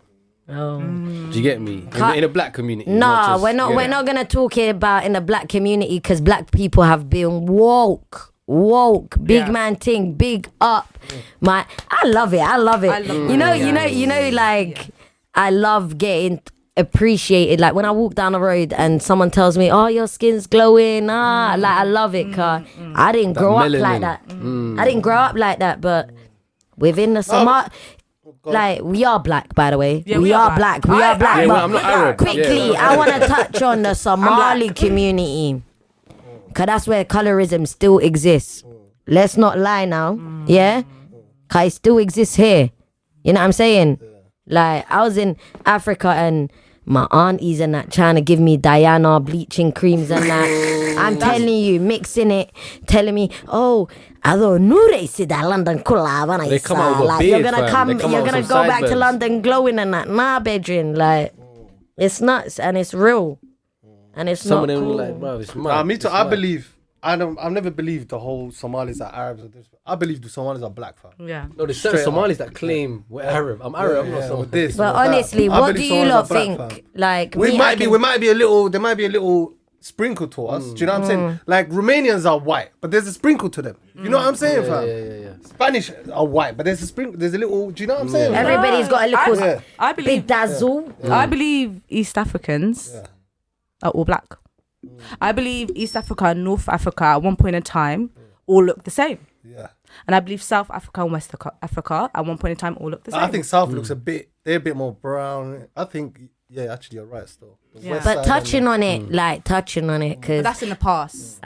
Oh. 0.52 0.80
Do 0.82 1.38
you 1.38 1.44
get 1.44 1.62
me? 1.62 1.74
In, 1.74 1.90
Ca- 1.92 2.12
the, 2.12 2.18
in 2.18 2.24
a 2.24 2.28
black 2.28 2.54
community. 2.54 2.90
Nah, 2.90 3.34
just- 3.34 3.44
we're 3.44 3.54
not. 3.54 3.70
yeah. 3.70 3.76
We're 3.78 3.88
not 3.88 4.06
gonna 4.08 4.26
talk 4.26 4.54
here 4.56 4.72
about 4.72 5.06
in 5.06 5.14
the 5.14 5.22
black 5.22 5.48
community 5.48 5.98
because 6.00 6.20
black 6.22 6.50
people 6.52 6.82
have 6.84 7.08
been 7.10 7.46
woke, 7.46 8.34
woke, 8.48 9.16
big 9.24 9.46
Yeah. 9.46 9.52
man 9.52 9.76
thing, 9.76 10.14
big 10.14 10.50
up. 10.60 10.98
My, 11.40 11.66
I 11.92 12.08
love 12.08 12.34
it. 12.34 12.40
I 12.42 12.58
love 12.58 12.84
it. 12.84 12.90
I 12.90 13.00
love 13.00 13.30
you 13.32 13.38
know, 13.38 13.54
it, 13.54 13.60
you 13.60 13.66
yeah. 13.68 13.72
know, 13.78 13.86
you 13.86 14.08
know, 14.08 14.30
like 14.30 14.88
I 15.36 15.52
love 15.52 16.00
getting 16.00 16.42
appreciated. 16.78 17.60
Like 17.60 17.76
when 17.76 17.86
I 17.86 17.92
walk 17.92 18.16
down 18.16 18.32
the 18.32 18.40
road 18.40 18.74
and 18.74 19.04
someone 19.04 19.30
tells 19.30 19.56
me, 19.58 19.70
"Oh, 19.72 19.86
your 19.88 20.08
skin's 20.08 20.48
glowing," 20.48 21.10
ah, 21.12 21.54
Mm. 21.56 21.62
like 21.62 21.78
I 21.78 21.84
love 21.84 22.16
it. 22.16 22.34
Cause 22.34 22.64
I 22.96 23.12
didn't 23.12 23.34
grow 23.34 23.56
up 23.58 23.70
like 23.72 24.02
that. 24.02 24.28
Mm. 24.30 24.80
I 24.80 24.86
didn't 24.86 25.02
grow 25.02 25.18
up 25.18 25.36
like 25.36 25.60
that, 25.60 25.80
but 25.80 26.10
within 26.78 27.14
the 27.14 27.22
Somali. 27.22 27.68
Like 28.52 28.82
we 28.84 29.04
are 29.06 29.20
black, 29.20 29.54
by 29.56 29.72
the 29.72 29.78
way. 29.78 30.04
Yeah, 30.06 30.18
we, 30.18 30.24
we 30.24 30.34
are 30.34 30.50
are 30.52 30.56
black. 30.58 30.82
black. 30.82 30.97
We 30.97 31.04
I- 31.04 31.12
are 31.14 31.18
black. 31.18 31.38
Yeah, 31.38 31.45
well, 31.47 31.66
I'm 31.66 31.72
not 31.72 31.84
Arab. 31.84 32.18
Quickly, 32.18 32.72
Yeah. 32.72 32.89
I 32.89 32.97
want 32.97 33.12
to 33.14 33.20
touch 33.28 33.62
on 33.62 33.82
the 33.84 33.93
Somali 34.06 34.70
community, 34.70 35.62
cause 36.54 36.66
that's 36.66 36.88
where 36.88 37.06
colorism 37.06 37.68
still 37.68 38.00
exists. 38.00 38.64
Let's 39.08 39.38
not 39.38 39.58
lie 39.58 39.86
now, 39.86 40.14
mm. 40.16 40.45
yeah. 40.47 40.84
Cause 41.47 41.68
it 41.68 41.72
still 41.74 41.97
exists 41.97 42.36
here. 42.36 42.70
You 43.24 43.34
know 43.34 43.39
what 43.39 43.45
I'm 43.45 43.52
saying? 43.54 44.00
Like 44.47 44.89
I 44.91 45.02
was 45.02 45.18
in 45.18 45.36
Africa 45.66 46.10
and 46.10 46.52
my 46.90 47.08
aunties 47.12 47.60
and 47.60 47.74
that 47.76 47.92
trying 47.92 48.16
to 48.16 48.22
give 48.22 48.40
me 48.40 48.58
Diana 48.58 49.20
bleaching 49.20 49.72
creams 49.72 50.10
and 50.12 50.26
that. 50.30 50.96
I'm 51.00 51.18
telling 51.18 51.48
you, 51.48 51.80
mixing 51.80 52.32
it, 52.32 52.52
telling 52.88 53.16
me, 53.16 53.30
oh, 53.48 53.88
i 54.24 54.36
don't 54.36 54.68
Nure 54.68 55.08
said 55.08 55.30
that 55.30 55.46
London 55.46 55.80
kula 55.80 56.50
They 56.50 56.60
come 56.60 56.78
out 56.78 57.00
with 57.00 57.02
a 57.02 57.04
like 57.06 57.26
you're 57.26 57.42
gonna 57.42 57.58
fam. 57.58 57.70
come, 57.70 58.00
come 58.00 58.12
you're 58.12 58.26
gonna 58.26 58.42
go 58.42 58.68
back 58.68 58.84
to. 58.84 58.96
London 58.96 59.42
glowing 59.42 59.80
and 59.80 59.94
that. 59.94 60.10
Nah, 60.10 60.40
bedroom, 60.42 60.94
like 60.96 61.34
it's 61.96 62.20
nuts 62.20 62.60
and 62.60 62.78
it's 62.78 62.94
real, 62.94 63.40
and 64.16 64.28
it's 64.28 64.42
Some 64.42 64.68
not 64.68 64.70
of 64.70 64.76
them 64.76 64.84
cool. 64.86 64.96
like, 64.98 65.20
bro, 65.20 65.40
it's 65.40 65.52
ah, 65.56 65.60
mad. 65.60 65.70
Nah, 65.70 65.84
me 65.84 65.98
too. 65.98 66.08
It's 66.08 66.16
I 66.16 66.24
mad. 66.24 66.30
believe. 66.32 66.76
I 67.02 67.16
don't. 67.16 67.38
I've 67.39 67.52
never 67.52 67.72
believed 67.72 68.10
the 68.10 68.20
whole 68.20 68.52
Somalis 68.52 69.00
are 69.02 69.14
Arabs. 69.14 69.43
Or 69.43 69.47
this. 69.47 69.66
I 69.86 69.95
believe 69.95 70.22
the 70.22 70.30
Somalis 70.30 70.62
are 70.64 70.70
black, 70.70 70.97
fam. 71.00 71.12
Yeah. 71.28 71.47
No, 71.56 71.66
there's 71.66 71.80
certain 71.80 72.00
Straight 72.00 72.08
up. 72.08 72.14
Somalis 72.14 72.38
that 72.39 72.54
claim 72.56 73.06
we're 73.10 73.24
Arab. 73.24 73.62
I'm 73.64 73.74
Arab. 73.76 74.06
I'm 74.06 74.12
not 74.12 74.18
Yeah, 74.20 74.28
Somali. 74.28 74.41
with 74.41 74.52
this, 74.52 74.76
But 74.78 74.93
with 74.95 75.04
that. 75.04 75.08
honestly, 75.16 75.50
I 75.50 75.60
what 75.60 75.68
do 75.68 75.74
believe 75.74 75.91
you 75.91 75.97
Somalis 76.10 76.14
lot 76.14 76.24
are 76.24 76.28
black, 76.58 76.72
think? 76.72 76.84
fam. 76.86 76.91
Like 76.95 77.36
We 77.36 77.50
me, 77.50 77.56
I 77.56 77.58
might 77.58 77.78
be. 77.78 77.84
can- 77.86 77.91
We 77.91 77.97
might 78.00 78.20
be 78.20 78.30
a 78.30 78.34
little. 78.36 78.70
There 78.70 78.82
might 78.82 78.95
be 78.95 79.06
a 79.06 79.10
little 79.10 79.54
sprinkle 79.82 80.28
to 80.28 80.47
us. 80.47 80.74
Do 80.74 80.80
you 80.82 80.86
know 80.88 80.93
what 80.93 81.02
I'm 81.04 81.08
saying? 81.08 81.20
Mm. 81.20 81.39
Like 81.47 81.70
Romanians 81.70 82.30
are 82.30 82.38
white, 82.38 82.72
but 82.82 82.91
there's 82.91 83.08
a 83.08 83.14
sprinkle 83.14 83.50
to 83.52 83.62
them. 83.62 83.78
You 83.95 84.10
know 84.10 84.18
what 84.18 84.28
I'm 84.28 84.36
saying, 84.36 84.64
Yeah, 84.66 84.70
fam? 84.80 84.88
yeah, 84.88 84.95
yeah, 84.97 85.14
yeah. 85.14 85.34
Spanish 85.45 85.91
are 86.14 86.26
white, 86.26 86.58
but 86.58 86.66
there's 86.66 86.82
a 86.82 86.88
sprinkle. 86.88 87.18
There's 87.18 87.34
a 87.34 87.38
little. 87.38 87.72
Do 87.72 87.82
you 87.84 87.88
know 87.88 87.93
what 87.95 88.04
I'm 88.04 88.10
saying? 88.10 88.34
fam? 88.34 88.45
Everybody's 88.45 88.88
got 88.89 89.04
a 89.08 89.08
little 89.08 89.43
I, 89.43 89.64
I 89.89 89.93
believe 89.93 90.24
bedazzle. 90.24 91.10
I 91.10 91.26
believe 91.28 91.82
East 91.88 92.18
Africans 92.18 92.93
are 93.82 93.91
all 93.91 94.04
black. 94.04 94.36
Mm. 94.90 95.00
I 95.22 95.32
believe 95.32 95.72
East 95.76 95.96
Africa 95.96 96.26
and 96.26 96.44
North 96.44 96.68
Africa 96.70 97.04
at 97.06 97.22
one 97.22 97.36
point 97.36 97.56
in 97.56 97.64
time 97.64 98.10
mm. 98.10 98.22
all 98.48 98.64
look 98.64 98.84
the 98.84 98.92
same. 98.92 99.20
Yeah. 99.44 99.68
And 100.08 100.16
I 100.16 100.20
believe 100.20 100.42
South 100.44 100.70
Africa 100.70 101.02
and 101.02 101.12
West 101.12 101.30
Africa- 101.30 101.56
Africa 101.62 102.12
at 102.14 102.26
one 102.26 102.38
point 102.38 102.52
in 102.52 102.58
time 102.58 102.78
all 102.80 102.90
look 102.92 103.04
the 103.04 103.12
same. 103.12 103.22
I 103.22 103.28
think 103.28 103.46
South 103.46 103.70
mm. 103.70 103.76
looks 103.76 103.90
a 103.90 103.96
bit. 103.96 104.30
They're 104.44 104.58
a 104.58 104.60
bit 104.60 104.76
more 104.76 104.94
brown. 104.94 105.68
I 105.76 105.86
think. 105.86 106.22
Yeah, 106.50 106.74
actually, 106.74 106.96
you're 106.98 107.06
right. 107.06 107.30
Still. 107.30 107.58
Yeah. 107.76 108.02
But 108.04 108.26
touching 108.26 108.68
on 108.68 108.82
it, 108.82 109.12
like 109.12 109.44
touching 109.44 109.90
on 109.90 110.02
it, 110.02 110.20
because 110.20 110.44
that's 110.44 110.64
in 110.64 110.70
the 110.70 110.76
past. 110.76 111.40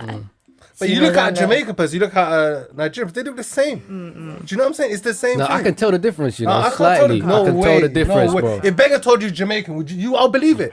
But 0.80 0.90
you 0.90 1.02
look 1.02 1.16
at 1.16 1.28
uh, 1.28 1.32
a 1.32 1.34
Jamaica 1.34 1.74
person, 1.74 1.96
you 1.96 2.00
look 2.06 2.16
at 2.16 2.32
a 2.32 2.68
Nigerian, 2.74 3.14
they 3.14 3.24
look 3.24 3.36
the 3.36 3.44
same. 3.44 3.80
Do 3.80 4.46
you 4.48 4.58
know 4.58 4.64
what 4.64 4.68
I'm 4.70 4.74
saying? 4.74 4.92
It's 4.92 5.02
the 5.02 5.14
same 5.14 5.38
No, 5.38 5.46
thing. 5.46 5.56
I 5.56 5.64
can 5.64 5.76
tell 5.76 5.92
the 5.92 6.00
difference, 6.00 6.40
you 6.40 6.48
know, 6.48 6.54
Nah, 6.54 6.60
I 6.60 6.64
can't 6.64 6.76
slightly. 6.76 7.20
tell 7.22 7.28
the, 7.28 7.28
no 7.28 7.44
I 7.44 7.46
can 7.46 7.56
way, 7.56 7.68
tell 7.68 7.82
the 7.82 7.90
difference, 7.90 8.32
no 8.32 8.36
way. 8.36 8.42
bro. 8.42 8.62
If 8.64 8.76
Beggar 8.76 9.00
told 9.00 9.22
you 9.22 9.30
Jamaican, 9.30 9.76
would 9.76 9.92
you? 9.92 9.98
you 9.98 10.16
I'll 10.16 10.30
believe 10.30 10.60
it. 10.60 10.72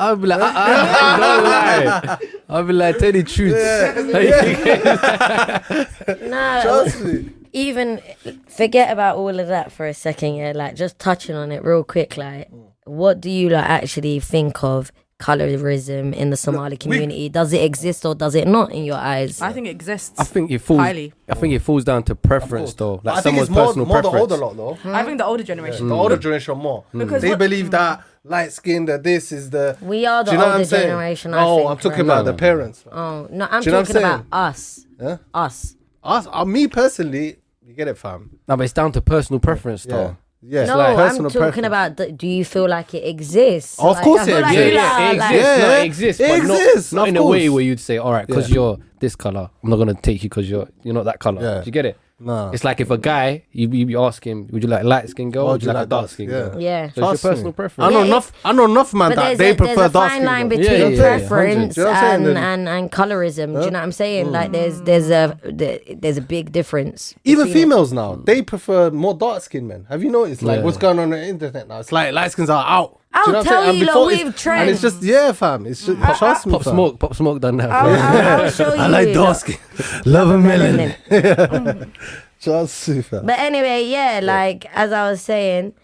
I'll 0.00 0.16
be 0.16 0.26
like, 0.28 0.40
uh-uh, 0.40 0.52
I, 0.56 1.02
I, 1.02 1.18
don't 1.20 1.44
lie. 1.44 2.18
I'll 2.48 2.64
be 2.64 2.72
like, 2.72 2.96
tell 2.96 3.12
the 3.12 3.22
truth. 3.22 3.52
no, 6.22 6.60
Trust 6.62 7.02
me. 7.02 7.28
even 7.52 8.00
forget 8.48 8.90
about 8.90 9.18
all 9.18 9.38
of 9.38 9.48
that 9.48 9.70
for 9.70 9.86
a 9.86 9.92
second. 9.92 10.36
Yeah, 10.36 10.52
like 10.54 10.74
just 10.74 10.98
touching 10.98 11.36
on 11.36 11.52
it 11.52 11.62
real 11.62 11.84
quick. 11.84 12.16
Like, 12.16 12.48
what 12.84 13.20
do 13.20 13.28
you 13.30 13.50
like 13.50 13.68
actually 13.68 14.20
think 14.20 14.64
of 14.64 14.90
colorism 15.20 16.14
in 16.14 16.30
the 16.30 16.36
Somali 16.36 16.76
community? 16.76 17.28
Does 17.28 17.52
it 17.52 17.62
exist 17.62 18.04
or 18.04 18.14
does 18.14 18.34
it 18.34 18.48
not 18.48 18.72
in 18.72 18.84
your 18.84 18.96
eyes? 18.96 19.40
I 19.40 19.52
think 19.52 19.66
it 19.66 19.70
exists. 19.70 20.18
I 20.18 20.24
think 20.24 20.50
it 20.50 20.58
falls. 20.60 20.80
Highly. 20.80 21.12
I 21.28 21.34
think 21.34 21.54
it 21.54 21.60
falls 21.60 21.84
down 21.84 22.02
to 22.04 22.14
preference, 22.14 22.74
though. 22.74 23.00
Like 23.04 23.18
I 23.18 23.20
think 23.20 23.36
someone's 23.36 23.48
it's 23.48 23.54
more, 23.56 23.66
personal 23.66 23.86
more 23.86 23.96
the 24.02 24.02
preference. 24.10 24.32
older 24.32 24.44
lot 24.44 24.56
though. 24.56 24.92
I 24.92 25.04
think 25.04 25.18
the 25.18 25.24
older 25.26 25.44
generation. 25.44 25.88
The 25.88 25.94
older 25.94 26.16
generation 26.16 26.58
more 26.58 26.84
Because 26.92 27.22
they 27.22 27.30
what- 27.30 27.38
believe 27.38 27.70
that 27.70 28.02
light 28.24 28.52
skin, 28.52 28.84
that 28.86 29.02
this 29.02 29.32
is 29.32 29.50
the. 29.50 29.76
we 29.80 30.04
are 30.06 30.24
the 30.24 30.32
you 30.32 30.36
know 30.38 30.44
what 30.44 30.50
older 30.52 30.58
I'm 30.60 30.64
saying? 30.66 30.82
generation. 30.88 31.34
I 31.34 31.44
oh, 31.44 31.56
think, 31.56 31.70
I'm 31.70 31.76
talking 31.78 31.90
right? 31.98 32.04
about 32.04 32.24
No. 32.26 32.32
the 32.32 32.38
parents. 32.38 32.84
Oh 32.90 33.28
no, 33.30 33.48
I'm 33.50 33.62
Do 33.62 33.66
you 33.70 33.72
know 33.72 33.78
what 33.80 33.86
talking 33.88 34.04
I'm 34.04 34.20
about 34.20 34.26
us. 34.48 34.86
Yeah? 35.00 35.16
Us. 35.32 35.76
Us, 36.02 36.26
uh, 36.30 36.44
me 36.46 36.66
personally, 36.66 37.36
you 37.66 37.74
get 37.74 37.86
it, 37.88 37.96
fam. 37.98 38.38
No, 38.48 38.56
but 38.56 38.64
it's 38.64 38.72
down 38.72 38.90
to 38.92 39.00
personal 39.02 39.38
preference, 39.38 39.84
Yeah, 39.86 39.96
though. 39.96 40.16
Yeah. 40.42 40.64
no, 40.64 40.76
like 40.78 40.96
I'm 40.98 41.16
talking 41.16 41.30
preference. 41.30 41.66
about. 41.66 41.96
The, 41.96 42.12
do 42.12 42.26
you 42.26 42.44
feel 42.44 42.68
like 42.68 42.94
it 42.94 43.06
exists? 43.08 43.78
Of 43.78 43.96
Like, 43.96 44.04
course 44.04 44.26
it 44.26 44.40
like 44.42 44.56
exists. 44.56 44.74
Yeah, 44.74 44.82
lot 44.82 45.00
yeah, 45.00 45.08
are 45.10 45.14
it 45.14 45.18
like- 45.18 45.30
exists. 45.34 45.58
No, 45.60 45.66
Yeah. 45.68 45.78
it 45.80 45.84
exists. 45.86 46.20
It 46.20 46.28
but 46.28 46.38
exists, 46.38 46.92
not, 46.92 47.00
not 47.00 47.02
of 47.02 47.08
in 47.08 47.16
a 47.16 47.26
way 47.26 47.48
where 47.48 47.62
you'd 47.62 47.80
say, 47.80 47.98
all 47.98 48.12
right, 48.12 48.26
because 48.26 48.48
Yeah. 48.48 48.54
you're 48.54 48.78
this 49.00 49.16
color, 49.16 49.50
I'm 49.62 49.70
not 49.70 49.76
gonna 49.76 49.94
take 49.94 50.22
you 50.22 50.28
because 50.28 50.48
you're 50.50 50.68
you're 50.82 50.94
not 50.94 51.04
that 51.04 51.18
color. 51.20 51.40
Yeah. 51.42 51.60
Do 51.60 51.66
you 51.66 51.72
get 51.72 51.86
it? 51.86 51.96
Nah. 52.22 52.50
It's 52.50 52.64
like 52.64 52.80
if 52.80 52.90
a 52.90 52.98
guy, 52.98 53.44
you 53.50 53.66
you 53.70 53.86
be 53.86 53.96
asking, 53.96 54.48
would 54.52 54.62
you 54.62 54.68
like 54.68 54.84
light 54.84 55.08
skin 55.08 55.30
girl, 55.30 55.44
or 55.44 55.48
Or 55.48 55.52
would 55.52 55.62
you 55.62 55.72
like, 55.72 55.84
a 55.84 55.86
dark 55.86 56.10
skin 56.10 56.28
girl? 56.28 56.60
Yeah. 56.60 56.90
So 56.92 57.10
it's 57.10 57.22
Trust 57.22 57.38
your 57.38 57.46
me. 57.46 57.52
preference. 57.52 57.88
I 57.88 57.90
know 57.94 58.00
Yeah, 58.00 58.06
enough. 58.08 58.32
I 58.44 58.52
know 58.52 58.64
enough 58.66 58.92
man 58.92 59.08
But 59.10 59.16
that 59.16 59.24
there's, 59.24 59.38
they 59.38 59.50
a, 59.50 59.54
there's 59.54 59.56
prefer 59.56 59.84
a 59.86 59.88
dark 59.88 60.10
fine 60.10 60.18
skin. 60.20 60.26
line 60.26 60.48
girl. 60.50 60.58
between 60.58 60.80
Yeah, 60.80 60.86
yeah, 60.88 60.94
yeah, 60.96 61.18
preference 61.18 61.76
100. 61.76 61.76
Do 61.76 61.80
you 61.80 61.84
know 61.86 61.90
what 61.90 61.96
I'm 61.96 62.22
saying? 62.24 62.36
and, 62.36 62.38
and, 62.38 62.68
and 62.68 62.92
colorism. 62.92 63.46
Do 63.58 63.64
you 63.64 63.70
know 63.70 63.78
what 63.78 63.84
I'm 63.84 63.92
saying? 63.92 64.26
Mm. 64.26 64.30
Like 64.32 64.52
there's 64.52 64.82
there's 64.82 65.08
a 65.10 65.38
there- 65.44 65.78
there's 65.96 66.18
a 66.18 66.22
big 66.22 66.52
difference. 66.52 67.14
Even 67.24 67.46
between 67.46 67.56
it. 67.56 67.64
females 67.64 67.92
now, 67.94 68.16
mm. 68.16 68.26
they 68.26 68.42
prefer 68.42 68.90
more 68.90 69.14
dark 69.14 69.42
skinned 69.42 69.68
men. 69.68 69.86
Have 69.88 70.02
you 70.04 70.10
noticed? 70.10 70.42
Like 70.42 70.58
Yeah. 70.58 70.64
what's 70.64 70.76
going 70.76 70.98
on 70.98 71.04
on 71.04 71.10
the 71.18 71.26
internet 71.26 71.68
now? 71.68 71.78
It's 71.80 71.90
like 71.90 72.12
light 72.12 72.32
skins 72.32 72.50
are 72.50 72.64
out. 72.66 72.99
I'll 73.12 73.26
you 73.26 73.32
know 73.32 73.42
tell 73.42 73.64
you, 73.64 73.70
And 73.70 73.78
lot, 73.80 73.86
before 73.86 74.06
we've 74.06 74.20
it's- 74.28 74.46
And 74.46 74.70
it's 74.70 74.80
just 74.80 75.02
yeah, 75.02 75.32
fam. 75.32 75.66
It's 75.66 75.84
just 75.84 75.98
trust 76.18 76.46
me, 76.46 76.52
Pop 76.52 76.62
fam. 76.62 76.74
smoke, 76.74 76.98
pop 77.00 77.14
smoke 77.14 77.40
done 77.40 77.56
that. 77.56 77.70
I'll, 77.70 77.88
I'll, 77.90 78.42
I'll 78.44 78.50
show 78.50 78.72
you. 78.74 78.80
I 78.80 78.86
like 78.86 79.12
dark 79.12 79.36
skin. 79.36 79.56
Love 80.06 80.30
a 80.30 80.38
melon. 80.38 80.94
Melanin. 81.10 81.90
Just 82.38 82.88
me, 82.88 83.02
fam. 83.02 83.26
But 83.26 83.38
anyway, 83.40 83.84
yeah, 83.84 84.20
like 84.22 84.66
as 84.74 84.92
I 84.92 85.10
was 85.10 85.20
saying, 85.22 85.74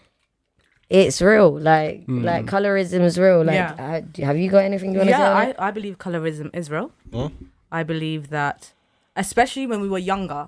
it's 0.89 1.21
real. 1.21 1.51
Like 1.59 2.05
Hmm. 2.05 2.23
like 2.23 2.45
colorism 2.45 3.01
is 3.01 3.17
real. 3.19 3.43
Like, 3.43 3.55
Yeah. 3.55 4.01
uh, 4.19 4.25
have 4.25 4.37
you 4.37 4.49
got 4.49 4.63
anything 4.63 4.93
you 4.93 4.99
want 4.99 5.09
to 5.09 5.15
say? 5.15 5.21
yeah, 5.21 5.53
I. 5.59 5.67
I 5.67 5.71
believe 5.71 5.97
colorism 5.97 6.49
is 6.55 6.71
real. 6.71 6.91
Huh? 7.13 7.29
I 7.71 7.83
believe 7.83 8.29
that, 8.29 8.71
especially 9.17 9.67
when 9.67 9.81
we 9.81 9.89
were 9.89 9.99
younger, 9.99 10.47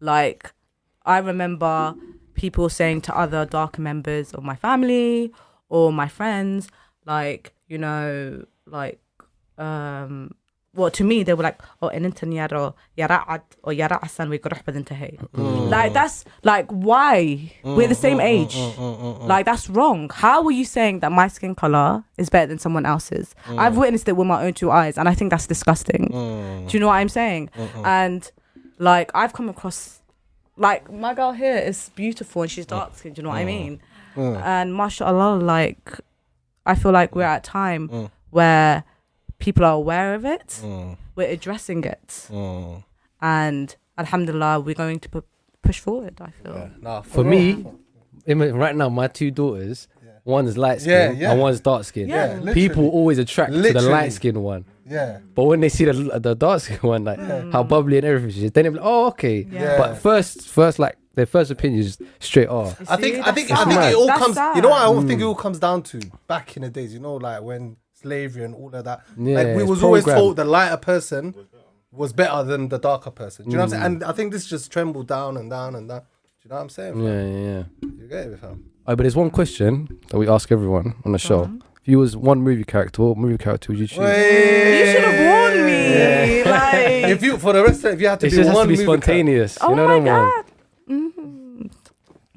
like 0.00 0.52
I 1.04 1.18
remember 1.18 1.94
people 2.34 2.68
saying 2.70 3.02
to 3.02 3.14
other 3.16 3.44
darker 3.44 3.82
members 3.82 4.32
of 4.32 4.42
my 4.44 4.54
family 4.56 5.32
or 5.68 5.92
my 5.92 6.08
friends, 6.08 6.68
like, 7.06 7.54
you 7.66 7.78
know, 7.78 8.44
like, 8.66 9.00
um, 9.56 10.34
well, 10.74 10.90
to 10.90 11.02
me, 11.02 11.24
they 11.24 11.34
were 11.34 11.42
like, 11.42 11.60
oh, 11.82 11.88
in 11.88 12.04
yaro, 12.12 12.74
yara'ad, 12.96 13.42
or 13.62 13.72
yara'asan, 13.72 14.28
we 14.28 14.38
could 14.38 14.52
mm. 14.52 15.18
mm. 15.32 15.70
Like, 15.70 15.92
that's 15.92 16.24
like, 16.44 16.70
why? 16.70 17.52
Mm, 17.64 17.76
we're 17.76 17.88
the 17.88 17.94
same 17.94 18.20
age. 18.20 18.56
Like, 19.26 19.46
that's 19.46 19.68
wrong. 19.68 20.10
How 20.14 20.44
are 20.44 20.52
you 20.52 20.64
saying 20.64 21.00
that 21.00 21.10
my 21.10 21.26
skin 21.28 21.54
color 21.54 22.04
is 22.16 22.28
better 22.28 22.46
than 22.46 22.58
someone 22.58 22.86
else's? 22.86 23.34
I've 23.48 23.76
witnessed 23.76 24.08
it 24.08 24.16
with 24.16 24.26
my 24.28 24.44
own 24.44 24.54
two 24.54 24.70
eyes, 24.70 24.98
and 24.98 25.08
I 25.08 25.14
think 25.14 25.30
that's 25.30 25.46
disgusting. 25.46 26.06
Do 26.68 26.76
you 26.76 26.80
know 26.80 26.88
what 26.88 26.94
I'm 26.94 27.08
saying? 27.08 27.50
And 27.84 28.30
like, 28.78 29.10
I've 29.14 29.32
come 29.32 29.48
across, 29.48 30.00
like, 30.56 30.92
my 30.92 31.14
girl 31.14 31.32
here 31.32 31.56
is 31.56 31.90
beautiful 31.96 32.42
and 32.42 32.50
she's 32.50 32.66
dark 32.66 32.94
skinned. 32.96 33.16
Do 33.16 33.20
you 33.20 33.24
know 33.24 33.30
what 33.30 33.38
I 33.38 33.44
mean? 33.44 33.80
Mm. 34.18 34.42
And 34.42 34.74
mashallah, 34.74 35.36
like, 35.36 35.92
I 36.66 36.74
feel 36.74 36.92
like 36.92 37.14
we're 37.14 37.22
at 37.22 37.46
a 37.46 37.50
time 37.50 37.88
mm. 37.88 38.10
where 38.30 38.82
people 39.38 39.64
are 39.64 39.74
aware 39.74 40.14
of 40.14 40.24
it, 40.24 40.60
mm. 40.62 40.96
we're 41.14 41.28
addressing 41.28 41.84
it, 41.84 42.28
and 43.20 43.76
alhamdulillah, 43.96 44.60
we're 44.60 44.74
going 44.74 44.98
to 45.00 45.08
pu- 45.08 45.24
push 45.62 45.78
forward. 45.78 46.20
I 46.20 46.30
feel. 46.42 46.70
Nah, 46.80 47.02
For 47.02 47.22
me, 47.22 47.64
I 48.28 48.32
right 48.32 48.74
now, 48.74 48.88
my 48.88 49.06
two 49.06 49.30
daughters, 49.30 49.86
one's 50.24 50.58
light 50.58 50.80
skin 50.80 51.16
yeah. 51.16 51.30
and 51.30 51.40
one's 51.40 51.60
dark 51.60 51.84
skin. 51.84 52.08
Yeah, 52.08 52.34
literally. 52.34 52.54
People 52.54 52.88
always 52.90 53.18
attract 53.18 53.52
to 53.52 53.72
the 53.72 53.82
light 53.82 54.12
skin 54.12 54.42
one. 54.42 54.64
yeah. 54.84 55.20
But 55.34 55.44
when 55.44 55.60
they 55.60 55.68
see 55.68 55.84
the 55.84 56.18
the 56.18 56.34
dark 56.34 56.60
skin 56.60 56.78
one, 56.82 57.04
like 57.04 57.20
how 57.52 57.62
bubbly 57.62 57.98
and 57.98 58.06
everything 58.06 58.50
then 58.50 58.64
they're 58.64 58.72
like, 58.72 58.82
oh, 58.84 59.06
okay. 59.08 59.46
Yeah. 59.50 59.78
But 59.78 59.94
first, 59.98 60.48
first, 60.48 60.78
like 60.78 60.96
their 61.18 61.26
first 61.26 61.50
opinion 61.50 61.80
is 61.80 61.98
straight 62.20 62.48
off. 62.48 62.80
I 62.88 62.96
think 62.96 63.26
I 63.26 63.32
think 63.32 63.48
sad. 63.48 63.58
I 63.58 63.64
think 63.64 63.80
it 63.80 63.94
all 63.96 64.06
That's 64.06 64.18
comes. 64.22 64.34
sad. 64.36 64.56
You 64.56 64.62
know 64.62 64.68
what 64.68 64.82
I 64.82 64.84
don't 64.84 65.06
think 65.06 65.20
it 65.20 65.24
hmm. 65.24 65.28
all 65.30 65.34
comes 65.34 65.58
down 65.58 65.82
to 65.82 66.00
back 66.28 66.56
in 66.56 66.62
the 66.62 66.70
days. 66.70 66.94
You 66.94 67.00
know, 67.00 67.16
like 67.16 67.42
when 67.42 67.76
slavery 67.92 68.44
and 68.44 68.54
all 68.54 68.72
of 68.72 68.84
that. 68.84 69.00
Yeah, 69.16 69.34
like 69.34 69.46
we 69.56 69.62
it's 69.62 69.70
was 69.70 69.82
always 69.82 70.04
programmed. 70.04 70.22
told 70.22 70.36
the 70.36 70.44
lighter 70.44 70.76
person 70.76 71.34
was 71.90 72.12
better 72.12 72.44
than 72.44 72.68
the 72.68 72.78
darker 72.78 73.10
person. 73.10 73.46
Do 73.46 73.50
you 73.50 73.56
know 73.56 73.64
what 73.64 73.72
I'm 73.72 73.78
hmm. 73.78 73.82
saying? 73.82 73.94
And 73.94 74.04
I 74.04 74.12
think 74.12 74.32
this 74.32 74.46
just 74.46 74.70
trembled 74.70 75.08
down 75.08 75.36
and 75.36 75.50
down 75.50 75.74
and 75.74 75.88
down. 75.88 76.00
Do 76.00 76.06
you 76.44 76.50
know 76.50 76.56
what 76.56 76.62
I'm 76.62 76.68
saying? 76.68 76.94
fam? 76.94 77.02
Yeah, 77.02 77.26
yeah, 77.26 77.38
yeah. 77.48 77.62
You 78.00 78.08
get 78.08 78.26
it, 78.28 78.38
fam? 78.38 78.70
Oh, 78.86 78.94
but 78.94 79.02
there's 79.02 79.16
one 79.16 79.30
question 79.30 79.98
that 80.08 80.18
we 80.18 80.28
ask 80.28 80.52
everyone 80.52 80.94
on 81.04 81.10
the 81.10 81.18
show. 81.18 81.42
If 81.42 81.50
If 81.82 81.88
you 81.88 81.98
was 81.98 82.16
one 82.16 82.42
movie 82.42 82.64
character, 82.64 83.02
what 83.02 83.18
movie 83.18 83.38
character 83.38 83.72
would 83.72 83.80
you 83.80 83.88
choose? 83.88 83.98
You 83.98 84.86
should 84.92 85.04
have 85.04 85.52
warned 85.52 85.66
me. 85.66 86.44
Like, 86.44 87.12
If 87.12 87.22
you 87.22 87.38
for 87.38 87.52
the 87.52 87.64
rest 87.64 87.84
of 87.84 87.94
if 87.94 88.00
you 88.00 88.08
had 88.08 88.20
to 88.20 88.26
It 88.26 88.30
be 88.30 88.36
just 88.36 88.48
has 88.48 88.56
one 88.56 88.66
to 88.66 88.68
be 88.68 88.76
movie 88.76 88.86
character, 88.86 89.04
spontaneous. 89.04 89.58
oh 89.60 89.70
you 89.70 89.76
know 89.76 89.88
my 89.88 89.94
them 89.94 90.04
ones? 90.04 90.32
god. 90.34 90.44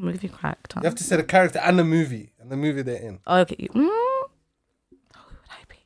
Movie 0.01 0.29
character. 0.29 0.79
you 0.81 0.85
have 0.85 0.95
to 0.95 1.03
say 1.03 1.15
the 1.17 1.23
character 1.23 1.59
and 1.59 1.77
the 1.79 1.83
movie 1.83 2.31
and 2.39 2.51
the 2.51 2.57
movie 2.57 2.81
they're 2.81 3.01
in. 3.01 3.19
Okay. 3.27 3.55
Mm. 3.55 3.73
Who 3.73 3.85
would 3.85 5.49
I 5.49 5.63
be? 5.69 5.77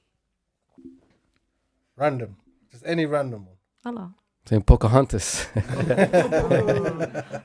Random, 1.97 2.37
just 2.71 2.83
any 2.85 3.05
random 3.05 3.45
one. 3.45 3.55
Hello. 3.83 4.11
Saying 4.47 4.63
Pocahontas. 4.63 5.47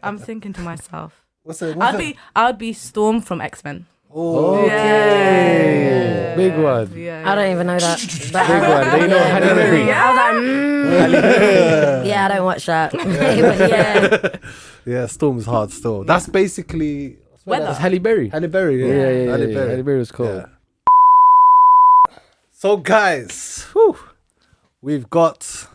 I'm 0.02 0.18
thinking 0.18 0.52
to 0.54 0.60
myself. 0.60 1.24
What's 1.42 1.60
the? 1.60 1.72
What's 1.74 1.94
I'd 1.94 1.98
be 1.98 2.16
I'd 2.36 2.58
be 2.58 2.72
Storm 2.72 3.20
from 3.22 3.40
X 3.40 3.64
Men. 3.64 3.86
Oh, 4.12 4.66
Yeah. 4.66 6.34
Big 6.36 6.56
one. 6.58 6.92
Yeah. 6.96 7.22
I 7.30 7.34
don't 7.34 7.50
even 7.52 7.66
know 7.68 7.78
that. 7.78 7.98
Big 7.98 8.32
one. 8.34 9.00
They 9.00 9.06
know 9.08 9.18
Halle 9.18 9.54
Berry. 9.54 9.92
I 9.92 10.10
was 10.10 10.16
like, 10.16 10.34
mm. 10.34 10.69
yeah, 12.04 12.26
I 12.26 12.28
don't 12.34 12.44
watch 12.44 12.66
that. 12.66 12.92
but 12.92 13.02
yeah, 13.70 14.36
yeah. 14.86 15.06
Storm's 15.06 15.46
hard 15.46 15.70
still. 15.70 16.04
That's 16.04 16.28
basically 16.28 17.16
Weather. 17.46 17.66
That's 17.66 17.78
Halle 17.78 17.98
Berry. 17.98 18.28
Halle 18.28 18.46
Berry. 18.48 18.80
Yeah, 18.80 18.86
Yeah, 18.86 18.94
yeah, 18.94 19.10
yeah. 19.24 19.30
Halle 19.30 19.48
yeah. 19.48 19.54
Berry. 19.54 19.70
Halle 19.70 19.82
Berry 19.82 19.98
was 19.98 20.12
cool. 20.12 20.26
Yeah. 20.26 20.46
So 22.52 22.76
guys, 22.76 23.66
whew, 23.72 23.96
we've 24.82 25.08
got 25.08 25.66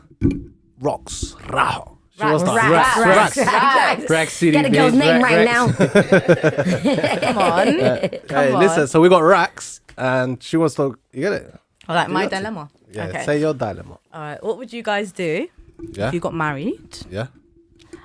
rocks. 0.79 1.35
Rao. 1.49 1.97
She 2.15 2.21
Rax, 2.23 2.33
was 2.33 2.43
the- 2.43 2.53
Rax, 2.55 2.69
Rax, 2.69 2.97
Rax, 2.97 3.37
Rax. 3.37 4.09
Rack 4.09 4.29
City. 4.29 4.51
Get 4.51 4.65
a 4.65 4.69
girl's 4.69 4.93
bitch. 4.93 4.99
name 4.99 5.21
Rack- 5.21 5.31
right 5.31 5.45
Rack- 5.45 7.19
now. 7.19 7.19
Come 7.19 7.37
on. 7.37 7.67
Hey, 7.67 8.21
Come 8.29 8.59
listen. 8.59 8.81
on. 8.83 8.87
So 8.87 9.01
we 9.01 9.09
got 9.09 9.21
Rax, 9.23 9.81
and 9.97 10.41
she 10.41 10.55
wants 10.57 10.75
to. 10.75 10.97
You 11.11 11.21
get 11.21 11.33
it? 11.33 11.53
like 11.89 12.09
my 12.09 12.23
got 12.23 12.29
to. 12.29 12.35
dilemma. 12.37 12.69
Yeah. 12.91 13.07
Okay. 13.07 13.25
Say 13.25 13.39
your 13.41 13.53
dilemma. 13.53 13.97
All 14.15 14.21
right. 14.21 14.41
What 14.43 14.57
would 14.57 14.71
you 14.71 14.81
guys 14.81 15.11
do 15.11 15.47
Yeah. 15.91 16.07
if 16.07 16.13
you 16.13 16.19
got 16.21 16.33
married 16.33 16.99
Yeah. 17.11 17.27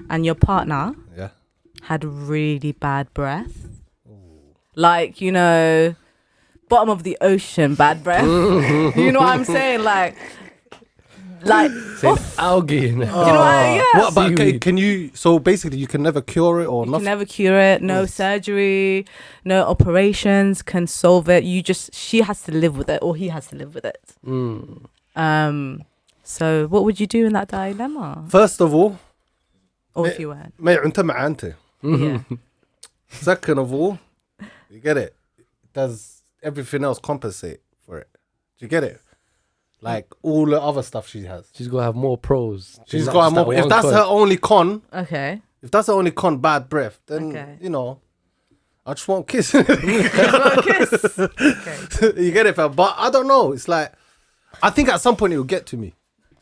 and 0.09 0.27
your 0.27 0.35
partner 0.35 0.95
Yeah. 1.17 1.29
had 1.83 2.05
really 2.05 2.73
bad 2.73 3.15
breath? 3.15 3.69
Like, 4.75 5.21
you 5.21 5.31
know, 5.31 5.95
bottom 6.69 6.89
of 6.91 7.03
the 7.05 7.17
ocean 7.21 7.75
bad 7.77 8.03
breath. 8.03 8.25
you 8.97 9.13
know 9.13 9.21
what 9.21 9.29
I'm 9.37 9.45
saying? 9.45 9.85
Like, 9.85 10.17
like, 11.43 11.71
Saying 11.99 12.19
algae. 12.39 12.89
in 12.89 13.03
it. 13.03 13.07
you 13.07 13.13
know 13.13 13.17
what 13.17 13.41
I, 13.41 13.75
yeah. 13.77 14.01
What 14.01 14.13
about? 14.13 14.33
Okay, 14.33 14.51
Seaweed. 14.51 14.61
can 14.61 14.77
you? 14.77 15.11
So 15.15 15.39
basically, 15.39 15.79
you 15.79 15.87
can 15.87 16.03
never 16.03 16.21
cure 16.21 16.61
it 16.61 16.67
or 16.67 16.85
You 16.85 16.91
nothing. 16.91 17.05
can 17.07 17.13
never 17.19 17.25
cure 17.25 17.59
it. 17.59 17.83
No 17.83 18.05
surgery, 18.05 19.07
no 19.45 19.63
operations 19.65 20.61
can 20.63 20.87
solve 20.87 21.29
it. 21.31 21.45
You 21.45 21.63
just 21.63 21.95
she 21.95 22.21
has 22.23 22.43
to 22.43 22.53
live 22.53 22.77
with 22.77 22.89
it, 22.91 22.99
or 23.03 23.17
he 23.17 23.29
has 23.29 23.47
to 23.49 23.57
live 23.57 23.75
with 23.75 23.85
it. 23.87 24.03
Mm. 24.27 24.85
Um. 25.17 25.83
So, 26.30 26.68
what 26.68 26.84
would 26.86 27.00
you 27.00 27.08
do 27.08 27.26
in 27.26 27.34
that 27.34 27.48
dilemma? 27.50 28.26
First 28.30 28.62
of 28.62 28.74
all, 28.74 28.98
Or 29.94 30.04
Me- 30.04 30.10
if 30.10 30.20
you 30.20 30.30
weren't? 30.30 30.54
ما 30.60 30.84
انت 30.86 31.00
مع 31.00 31.26
انت. 31.26 31.54
Yeah. 31.84 32.20
Second 33.08 33.60
of 33.60 33.72
all, 33.74 34.00
you 34.70 34.80
get 34.80 34.98
it. 34.98 35.16
Does 35.74 36.24
everything 36.44 36.84
else 36.84 37.00
compensate 37.00 37.60
for 37.86 37.98
it? 38.00 38.10
Do 38.58 38.66
you 38.66 38.70
get 38.70 38.84
it? 38.84 39.00
Like 39.82 40.08
all 40.24 40.46
the 40.48 40.60
other 40.60 40.82
stuff 40.82 41.08
she 41.08 41.24
has. 41.26 41.50
She's 41.54 41.68
got 41.68 41.78
to 41.78 41.84
have 41.84 41.96
more 41.96 42.18
pros. 42.18 42.80
She's 42.88 43.06
Not 43.06 43.14
got 43.14 43.22
just 43.26 43.36
more. 43.36 43.46
that 43.46 43.52
If 43.60 43.60
one 43.66 43.70
that's 43.70 43.86
con. 43.86 43.94
her 43.94 44.06
only 44.20 44.38
con, 44.38 44.82
Okay. 44.92 45.42
if 45.62 45.70
that's 45.72 45.88
her 45.88 45.94
only 45.94 46.12
con, 46.12 46.38
bad 46.40 46.68
breath, 46.70 47.00
then 47.06 47.30
Okay. 47.30 47.58
you 47.62 47.70
know, 47.70 48.00
I 48.86 48.94
just 48.96 49.08
won't 49.08 49.28
kiss. 49.28 49.52
kiss. 49.52 51.20
Okay. 51.20 52.24
you 52.24 52.32
get 52.32 52.46
it, 52.48 52.56
fam? 52.56 52.72
But 52.74 52.96
I 52.98 53.10
don't 53.12 53.28
know. 53.28 53.52
It's 53.52 53.68
like 53.68 53.92
I 54.64 54.70
think 54.72 54.90
at 54.90 55.02
some 55.02 55.16
point 55.16 55.34
it 55.34 55.38
will 55.38 55.44
get 55.58 55.66
to 55.68 55.78
me. 55.78 55.94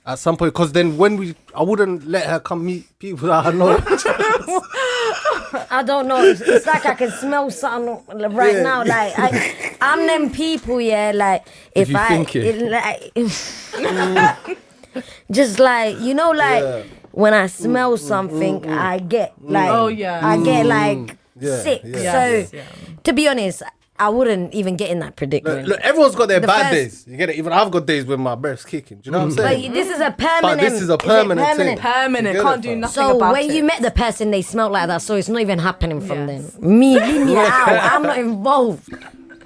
At 0.08 0.18
some 0.18 0.38
point, 0.38 0.54
because 0.54 0.72
then 0.72 0.96
when 0.96 1.18
we, 1.18 1.34
I 1.54 1.62
wouldn't 1.62 2.08
let 2.08 2.24
her 2.24 2.40
come 2.40 2.64
meet 2.64 2.98
people 2.98 3.28
that 3.28 3.44
I 3.44 3.50
know. 3.52 3.76
I 5.70 5.82
don't 5.84 6.08
know. 6.08 6.22
It's, 6.24 6.40
it's 6.40 6.64
like 6.66 6.86
I 6.86 6.94
can 6.94 7.10
smell 7.10 7.50
something 7.50 8.00
right 8.32 8.56
Yeah. 8.56 8.62
now. 8.62 8.84
Like 8.84 9.12
I, 9.18 9.76
I'm 9.82 10.06
them 10.06 10.30
people. 10.30 10.80
Yeah, 10.80 11.12
like 11.14 11.46
if, 11.74 11.90
you 11.90 11.96
I, 11.98 12.08
think 12.08 12.34
it. 12.36 12.56
it, 12.56 12.70
like, 12.72 14.58
just 15.30 15.58
like 15.58 16.00
you 16.00 16.14
know, 16.14 16.30
like 16.30 16.62
Yeah. 16.62 16.82
when 17.12 17.34
I 17.34 17.44
mm, 17.44 17.50
smell 17.50 17.92
mm, 17.98 18.00
something, 18.00 18.60
mm, 18.62 18.78
I 18.78 19.00
get 19.00 19.34
like, 19.42 19.70
Oh, 19.70 19.88
yeah. 19.88 20.26
I 20.26 20.42
get 20.42 20.64
like 20.64 21.18
Yeah, 21.38 21.60
sick. 21.62 21.82
yeah. 21.84 21.98
Yes, 22.00 22.50
So 22.50 22.56
yeah. 22.56 22.64
to 23.04 23.12
be 23.12 23.28
honest, 23.28 23.62
I 24.00 24.08
wouldn't 24.10 24.54
even 24.54 24.76
get 24.76 24.90
in 24.90 25.00
that 25.00 25.16
predicament. 25.16 25.66
look, 25.68 25.80
everyone's 25.80 26.14
got 26.14 26.28
their 26.28 26.38
The 26.40 26.46
bad 26.46 26.70
first- 26.70 26.72
days. 26.72 27.04
You 27.08 27.16
get 27.16 27.30
it? 27.30 27.36
Even 27.36 27.52
I've 27.52 27.70
got 27.70 27.84
days 27.86 28.04
when 28.04 28.20
my 28.20 28.34
breath's 28.36 28.64
kicking. 28.64 28.98
Do 28.98 29.02
you 29.08 29.12
know 29.12 29.18
what 29.18 29.24
I'm 29.24 29.30
saying? 29.32 29.72
But 29.72 29.74
this 29.74 29.88
is 29.88 30.00
a 30.00 30.10
permanent. 30.12 30.42
but 30.42 30.60
this 30.60 30.80
is 30.80 30.88
a 30.88 30.94
it 30.94 31.00
permanent 31.00 31.56
thing. 31.56 31.78
Permanent. 31.78 32.36
You 32.36 32.42
get 32.42 32.48
Can't 32.48 32.58
it, 32.58 32.62
do 32.62 32.68
fam? 32.68 32.80
nothing 32.80 32.94
So 33.04 33.16
about 33.16 33.32
when 33.32 33.50
it. 33.50 33.54
you 33.54 33.64
met 33.64 33.82
the 33.82 33.90
person, 33.90 34.30
they 34.30 34.42
smelled 34.42 34.70
like 34.72 34.86
that. 34.86 35.02
So 35.02 35.16
it's 35.16 35.28
not 35.28 35.40
even 35.42 35.58
happening 35.58 36.00
from 36.00 36.28
Yes. 36.28 36.52
them. 36.52 36.78
Me, 36.78 36.98
leave 37.00 37.26
me 37.26 37.36
out. 37.38 37.68
I'm 37.68 38.02
not 38.04 38.18
involved. 38.18 38.88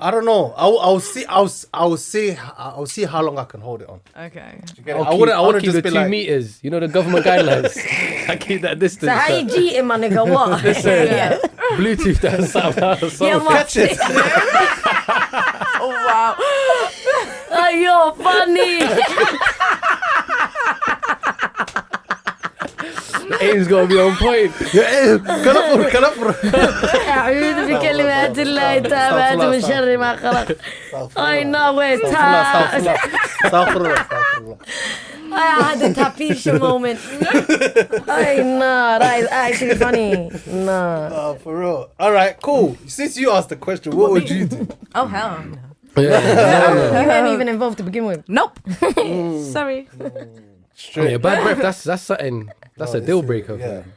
I 0.02 0.10
don't 0.10 0.24
know. 0.24 0.52
I'll, 0.56 0.78
I'll 0.80 1.00
see. 1.00 1.24
I'll, 1.26 1.44
s- 1.44 1.64
I'll 1.72 1.96
see. 1.96 2.36
I'll 2.58 2.86
see 2.86 3.04
how 3.04 3.22
long 3.22 3.38
I 3.38 3.44
can 3.44 3.60
hold 3.60 3.82
it 3.82 3.88
on. 3.88 4.00
Okay. 4.18 4.60
You 4.76 4.82
get 4.82 4.96
it? 4.96 4.98
I'll 4.98 5.04
I 5.06 5.10
keep, 5.10 5.20
wouldn't. 5.20 5.36
I 5.36 5.40
I'll 5.40 5.46
wouldn't 5.46 5.62
keep 5.64 5.72
just 5.72 5.76
the 5.76 5.82
be 5.82 5.88
two 5.90 5.94
like. 5.94 6.10
meters. 6.10 6.58
You 6.62 6.70
know 6.70 6.80
the 6.80 6.88
government 6.88 7.24
guidelines. 7.24 7.76
I 8.28 8.36
keep 8.36 8.62
that 8.62 8.78
distance. 8.80 9.10
So 9.10 9.16
how 9.16 9.32
you 9.36 9.48
cheating, 9.48 9.86
my 9.86 9.96
nigga? 9.98 10.28
What? 10.28 10.62
Listen, 10.64 10.90
Yeah. 11.06 11.38
Bluetooth 11.78 12.20
that 12.20 12.42
somehow. 12.44 12.96
Yeah, 13.00 13.08
So 13.08 13.24
man. 13.38 13.48
Catch 13.48 13.76
it. 13.76 13.98
Oh 15.84 15.88
wow. 15.88 16.34
Oh, 17.54 17.68
you're 17.70 18.14
funny. 18.22 18.78
aim's 23.41 23.67
got 23.67 23.81
to 23.81 23.87
be 23.87 23.99
on 23.99 24.15
point. 24.17 24.51
Yeah, 24.73 24.83
eh, 24.83 25.17
كنفر 25.17 25.89
كنفر. 25.89 26.35
أعوذ 27.09 27.73
بكلمات 27.73 28.39
الله 28.39 28.77
التامات 28.77 29.37
من 29.37 29.61
شر 29.61 29.97
ما 29.97 30.15
خلق. 30.15 30.57
I 31.17 31.43
know 31.43 31.79
it's 31.79 32.09
time. 32.11 32.83
Astaghfirullah, 33.43 33.95
astaghfirullah. 33.95 34.57
I 35.29 35.47
had 35.61 35.81
a 35.81 35.93
tapisha 35.93 36.57
moment. 36.59 36.99
I 38.07 38.35
know, 38.59 38.97
that 39.03 39.19
is 39.19 39.27
actually 39.29 39.75
funny. 39.75 40.29
No. 40.47 41.09
Oh, 41.11 41.33
for 41.43 41.59
real. 41.59 41.91
All 41.99 42.11
right, 42.13 42.35
cool. 42.41 42.77
Since 42.87 43.17
you 43.17 43.31
asked 43.31 43.49
the 43.49 43.57
question, 43.57 43.95
what 43.95 44.11
would 44.11 44.29
you 44.29 44.45
do? 44.45 44.67
Oh 44.95 45.05
hell. 45.05 45.43
no. 45.43 45.57
Yeah, 46.01 47.01
You 47.01 47.07
weren't 47.07 47.27
even 47.35 47.47
involved 47.49 47.77
to 47.79 47.83
begin 47.83 48.05
with. 48.05 48.21
Nope. 48.29 48.59
Sorry. 49.57 49.87
yeah, 50.95 51.17
bad 51.17 51.43
breath. 51.43 51.61
That's 51.61 51.83
that's 51.83 52.03
something. 52.03 52.49
That's 52.77 52.93
Oh, 52.93 52.97
a 52.97 53.01
deal 53.01 53.21
this 53.21 53.23
is- 53.23 53.27
breaker. 53.27 53.55
Yeah. 53.57 53.67
fam. 53.67 53.93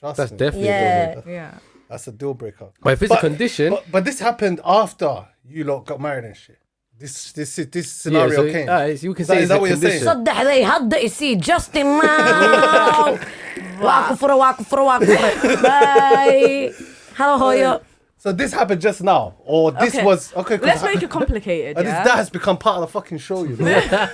Trust 0.00 0.16
That's 0.18 0.32
me. 0.32 0.38
definitely. 0.38 0.68
A 0.68 0.72
deal 0.72 0.80
Yeah. 0.80 1.14
breaker. 1.14 1.30
Yeah. 1.30 1.54
That's 1.90 2.06
a 2.08 2.12
deal 2.12 2.34
breaker. 2.34 2.68
But 2.82 2.92
if 2.94 3.02
it's 3.02 3.08
But- 3.10 3.18
a 3.18 3.28
condition, 3.28 3.70
But, 3.74 3.84
but 3.94 4.04
this 4.04 4.18
happened 4.20 4.60
after 4.64 5.26
you 5.54 5.64
lot 5.64 5.80
got 5.86 6.00
married 6.00 6.24
and 6.24 6.36
shit. 6.36 6.58
This 6.98 7.32
this 7.32 7.56
this 7.56 7.74
yeah, 7.74 7.82
scenario 7.82 8.36
so, 8.46 8.52
came. 8.52 8.68
uh, 8.68 8.84
you 9.06 9.12
can 9.14 9.22
Is 9.22 9.28
that- 9.28 9.34
say 9.34 9.36
is 9.38 9.42
it's 9.42 9.48
that 9.50 9.56
a 9.56 9.60
what 9.60 9.68
you're 9.70 9.76
saying? 9.76 10.04
condition. 10.04 10.24
صدق 10.24 10.44
they 10.50 10.62
had 10.62 10.90
the 10.90 11.08
see 11.08 11.36
Justin 11.36 11.86
Mount. 11.98 13.20
واكو 13.82 14.14
فرا 14.16 14.34
واكو 14.34 14.64
فرا 14.64 14.82
واكو 14.82 15.04
فرا. 15.06 15.62
Bye. 15.62 16.72
Hello 17.16 17.38
Hoyo. 17.38 17.80
So 18.18 18.30
this 18.30 18.52
happened 18.52 18.80
just 18.80 19.02
now, 19.02 19.34
or 19.44 19.72
this 19.72 19.94
Okay. 19.96 20.04
was 20.04 20.32
okay. 20.36 20.56
'cause 20.58 20.66
Let's 20.66 20.80
ha- 20.82 20.86
make 20.92 21.02
it 21.02 21.10
complicated. 21.10 21.76
and 21.76 21.86
this, 21.86 21.92
Yeah. 21.92 22.04
that 22.04 22.16
has 22.22 22.30
become 22.30 22.56
part 22.56 22.76
of 22.78 22.82
the 22.86 22.92
fucking 22.96 23.18
show, 23.18 23.42
you 23.48 23.56
know. 23.56 23.82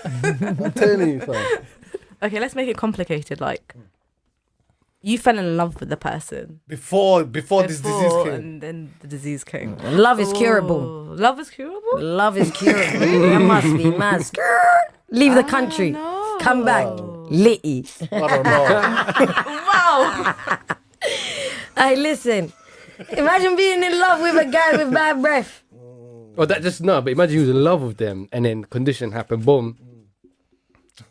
I'm 0.65 0.73
telling 0.73 1.09
you, 1.15 1.21
fam. 1.21 1.45
Okay, 2.24 2.40
let's 2.40 2.56
make 2.56 2.70
it 2.70 2.78
complicated. 2.78 3.42
Like, 3.42 3.76
you 5.02 5.18
fell 5.18 5.38
in 5.38 5.58
love 5.58 5.80
with 5.80 5.90
the 5.90 5.98
person 5.98 6.62
Before 6.68 7.26
before, 7.26 7.64
this 7.64 7.82
disease 7.82 8.04
before, 8.04 8.24
came. 8.26 8.34
and 8.34 8.62
then 8.62 8.94
the 9.02 9.08
disease 9.08 9.44
came. 9.44 9.78
Love 9.80 10.20
is 10.20 10.32
curable. 10.34 11.10
Oh, 11.10 11.14
Love 11.16 11.40
is 11.40 11.50
curable. 11.50 12.00
Love 12.00 12.38
is 12.38 12.50
curable. 12.52 13.00
that 13.30 13.42
must 13.42 13.68
be 13.78 13.92
mad. 13.92 14.24
Skirt. 14.24 14.94
Leave 15.12 15.36
the 15.36 15.44
country. 15.44 15.92
no. 15.92 16.38
Come 16.40 16.66
back. 16.66 16.88
Litty. 17.30 17.86
I 18.12 18.28
don't 18.28 18.44
know. 18.44 19.44
Wow. 19.74 20.36
Hey, 21.76 21.96
listen. 21.98 22.54
Imagine 23.18 23.56
being 23.58 23.84
in 23.84 24.00
love 24.00 24.22
with 24.22 24.38
a 24.38 24.50
guy 24.50 24.78
with 24.78 24.94
bad 24.94 25.22
breath. 25.22 25.64
Mm. 25.76 26.34
Oh, 26.38 26.46
that 26.46 26.62
just 26.62 26.82
no. 26.82 27.02
But 27.02 27.12
imagine 27.14 27.36
you 27.36 27.42
was 27.42 27.50
in 27.50 27.64
love 27.64 27.82
with 27.82 27.98
them, 27.98 28.30
and 28.32 28.46
then 28.46 28.64
condition 28.66 29.12
happened, 29.12 29.44
boom, 29.46 29.78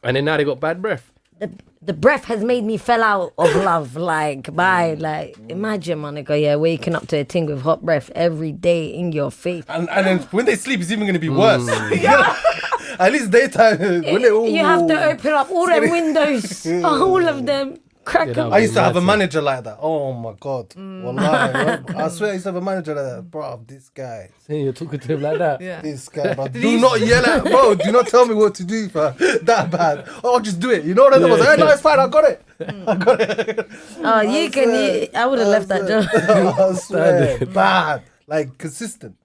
and 0.03 0.17
then 0.17 0.25
now 0.25 0.37
they 0.37 0.45
got 0.45 0.61
bad 0.61 0.81
breath. 0.83 1.11
The, 1.39 1.51
the 1.81 1.93
breath 1.93 2.25
has 2.27 2.45
made 2.45 2.65
me 2.65 2.77
fell 2.77 3.03
out 3.03 3.33
of 3.37 3.55
love. 3.57 3.97
Like, 4.13 4.55
bye. 4.55 4.95
Mm. 4.97 5.01
Like, 5.01 5.37
imagine, 5.49 5.99
Monica, 5.99 6.39
yeah, 6.39 6.57
waking 6.57 6.95
up 6.95 7.09
to 7.09 7.19
a 7.19 7.25
thing 7.25 7.47
with 7.47 7.63
hot 7.63 7.83
breath 7.83 8.11
every 8.15 8.53
day 8.53 8.87
in 8.87 9.13
your 9.13 9.31
face. 9.31 9.65
and 9.69 9.89
and 9.91 10.07
then 10.07 10.19
when 10.31 10.45
they 10.45 10.57
sleep, 10.57 10.81
it's 10.81 10.91
even 10.91 11.07
gonna 11.07 11.19
be 11.19 11.29
mm. 11.29 11.39
worse. 11.39 11.67
At 12.99 13.13
least 13.13 13.31
daytime. 13.31 13.79
when 13.79 14.23
they, 14.23 14.29
You 14.29 14.65
have 14.65 14.87
to 14.87 15.05
open 15.05 15.33
up 15.33 15.51
all 15.51 15.67
the 15.67 15.81
windows, 15.81 16.67
all 16.85 17.27
of 17.27 17.47
them. 17.47 17.79
Crack 18.05 18.29
Yeah, 18.29 18.47
him. 18.47 18.53
I 18.53 18.59
used 18.59 18.75
to 18.75 18.81
have 18.83 18.97
a 18.97 18.99
Imagine. 18.99 19.19
manager 19.19 19.43
like 19.43 19.65
that. 19.65 19.79
Oh 19.81 20.13
my 20.13 20.35
god. 20.41 20.75
Wallahi. 20.77 21.95
I 21.95 22.09
swear 22.09 22.31
I 22.31 22.33
used 22.35 22.45
to 22.45 22.49
have 22.49 22.57
a 22.57 22.61
manager 22.61 22.95
like 22.95 23.05
that. 23.05 23.31
Bro, 23.31 23.65
this 23.67 23.89
guy. 23.91 24.31
Saying 24.47 24.65
you're 24.65 24.73
talking 24.73 24.99
to 24.99 25.09
him 25.13 25.23
like 25.23 25.39
that. 25.39 25.61
Yeah. 25.61 25.81
This 25.83 26.09
guy, 26.09 26.35
bro. 26.35 26.49
Do 26.49 26.81
not 26.81 27.01
yell 27.01 27.25
at 27.25 27.45
bro. 27.45 27.75
Do 27.77 27.93
not 27.93 28.09
tell 28.09 28.27
me 28.27 28.35
what 28.35 28.55
to 28.57 28.65
do, 28.65 28.89
fam. 28.89 29.15
That 29.43 29.71
bad. 29.71 30.09
Oh, 30.25 30.35
I'll 30.35 30.41
just 30.41 30.59
do 30.59 30.71
it. 30.71 30.85
You 30.85 30.95
know 30.95 31.05
what 31.05 31.15
I 31.15 31.19
mean? 31.19 31.29
I 31.29 31.31
was 31.33 31.41
like, 31.41 31.59
hey, 31.59 31.65
no, 31.65 31.71
it's 31.71 31.81
fine. 31.83 31.99
I 32.01 32.09
got 32.09 32.25
it. 32.25 32.43
I 32.89 32.97
got 32.97 33.21
it. 33.21 33.69
Oh, 34.05 34.21
you 34.21 34.51
can. 34.51 34.71
You, 34.71 35.09
I 35.15 35.27
would 35.27 35.39
have 35.39 35.49
left 35.49 35.69
that 35.69 35.87
job. 35.87 36.07
I 36.59 36.75
swear. 36.75 37.47
bad. 37.47 38.03
Like, 38.27 38.59
consistent. 38.59 39.17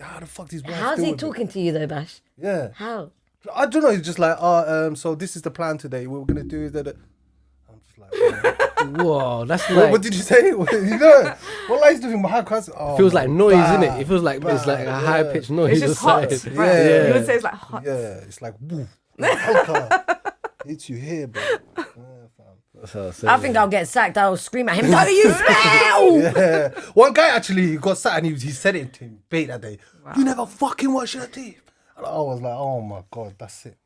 How 0.00 0.18
the 0.20 0.26
fuck 0.26 0.48
these 0.48 0.62
How's 0.64 0.98
he 0.98 1.06
with 1.12 1.14
it? 1.14 1.18
talking 1.18 1.48
to 1.48 1.60
you 1.60 1.72
though, 1.72 1.86
Bash? 1.86 2.20
Yeah. 2.36 2.68
How? 2.74 3.10
I 3.54 3.66
don't 3.66 3.82
know. 3.82 3.90
He's 3.90 4.02
just 4.02 4.18
like, 4.18 4.36
oh, 4.40 4.86
um, 4.88 4.96
so 4.96 5.14
this 5.14 5.34
is 5.36 5.42
the 5.42 5.50
plan 5.50 5.78
today. 5.78 6.06
We're 6.06 6.24
gonna 6.24 6.44
do 6.44 6.62
is 6.62 6.72
that. 6.72 6.96
I'm 8.12 8.32
just 8.32 8.44
like, 8.44 8.96
Whoa, 8.96 9.44
that's 9.44 9.68
what, 9.68 9.78
like 9.78 9.90
what 9.92 10.02
did 10.02 10.14
you 10.14 10.22
say? 10.22 10.52
What, 10.62 10.72
you 10.72 10.98
know, 10.98 11.34
what 11.68 11.80
lies 11.80 12.00
doing? 12.00 12.22
How 12.24 12.42
class? 12.42 12.68
Oh, 12.76 12.96
feels 12.96 13.14
like 13.14 13.28
noise, 13.28 13.54
bad, 13.54 13.82
isn't 13.82 13.96
it? 13.96 14.00
It 14.02 14.08
feels 14.08 14.22
like 14.22 14.44
it's 14.44 14.66
like 14.66 14.80
a 14.80 14.84
bad, 14.84 15.04
high 15.04 15.22
yeah. 15.22 15.32
pitched 15.32 15.50
noise. 15.50 15.82
It's 15.82 15.92
just 15.92 16.00
hot. 16.00 16.30
Right. 16.30 16.68
Yeah. 16.68 17.06
You 17.08 17.14
would 17.14 17.26
say 17.26 17.34
it's 17.36 17.44
like 17.44 17.54
hot. 17.54 17.82
Yeah, 17.84 17.92
it's 17.92 18.42
like 18.42 18.54
woo. 18.60 18.88
it's 19.18 19.40
Halka. 19.40 20.20
Hits 20.66 20.88
you 20.88 20.96
here, 20.96 21.26
bro. 21.26 21.42
Yeah, 21.42 21.84
fam. 22.84 23.28
I 23.28 23.36
think 23.38 23.56
I'll 23.56 23.68
get 23.68 23.88
sacked. 23.88 24.18
I'll 24.18 24.36
scream 24.36 24.68
at 24.68 24.76
him. 24.76 24.90
Don't 24.90 25.08
you 25.08 25.30
smell? 25.32 26.18
Yeah. 26.18 26.68
One 26.94 27.12
guy 27.12 27.28
actually 27.28 27.76
got 27.76 27.98
sacked 27.98 28.18
and 28.18 28.26
he, 28.26 28.32
he 28.34 28.50
said 28.50 28.76
it 28.76 28.92
to 28.94 29.04
him 29.04 29.20
bait 29.28 29.46
that 29.46 29.60
day. 29.60 29.78
You 30.16 30.24
never 30.24 30.46
fucking 30.46 30.92
wash 30.92 31.14
your 31.14 31.26
teeth. 31.26 31.62
And 31.96 32.06
I 32.06 32.10
was 32.10 32.40
like, 32.40 32.54
oh 32.54 32.80
my 32.80 33.02
god, 33.10 33.34
that's 33.38 33.66
it. 33.66 33.76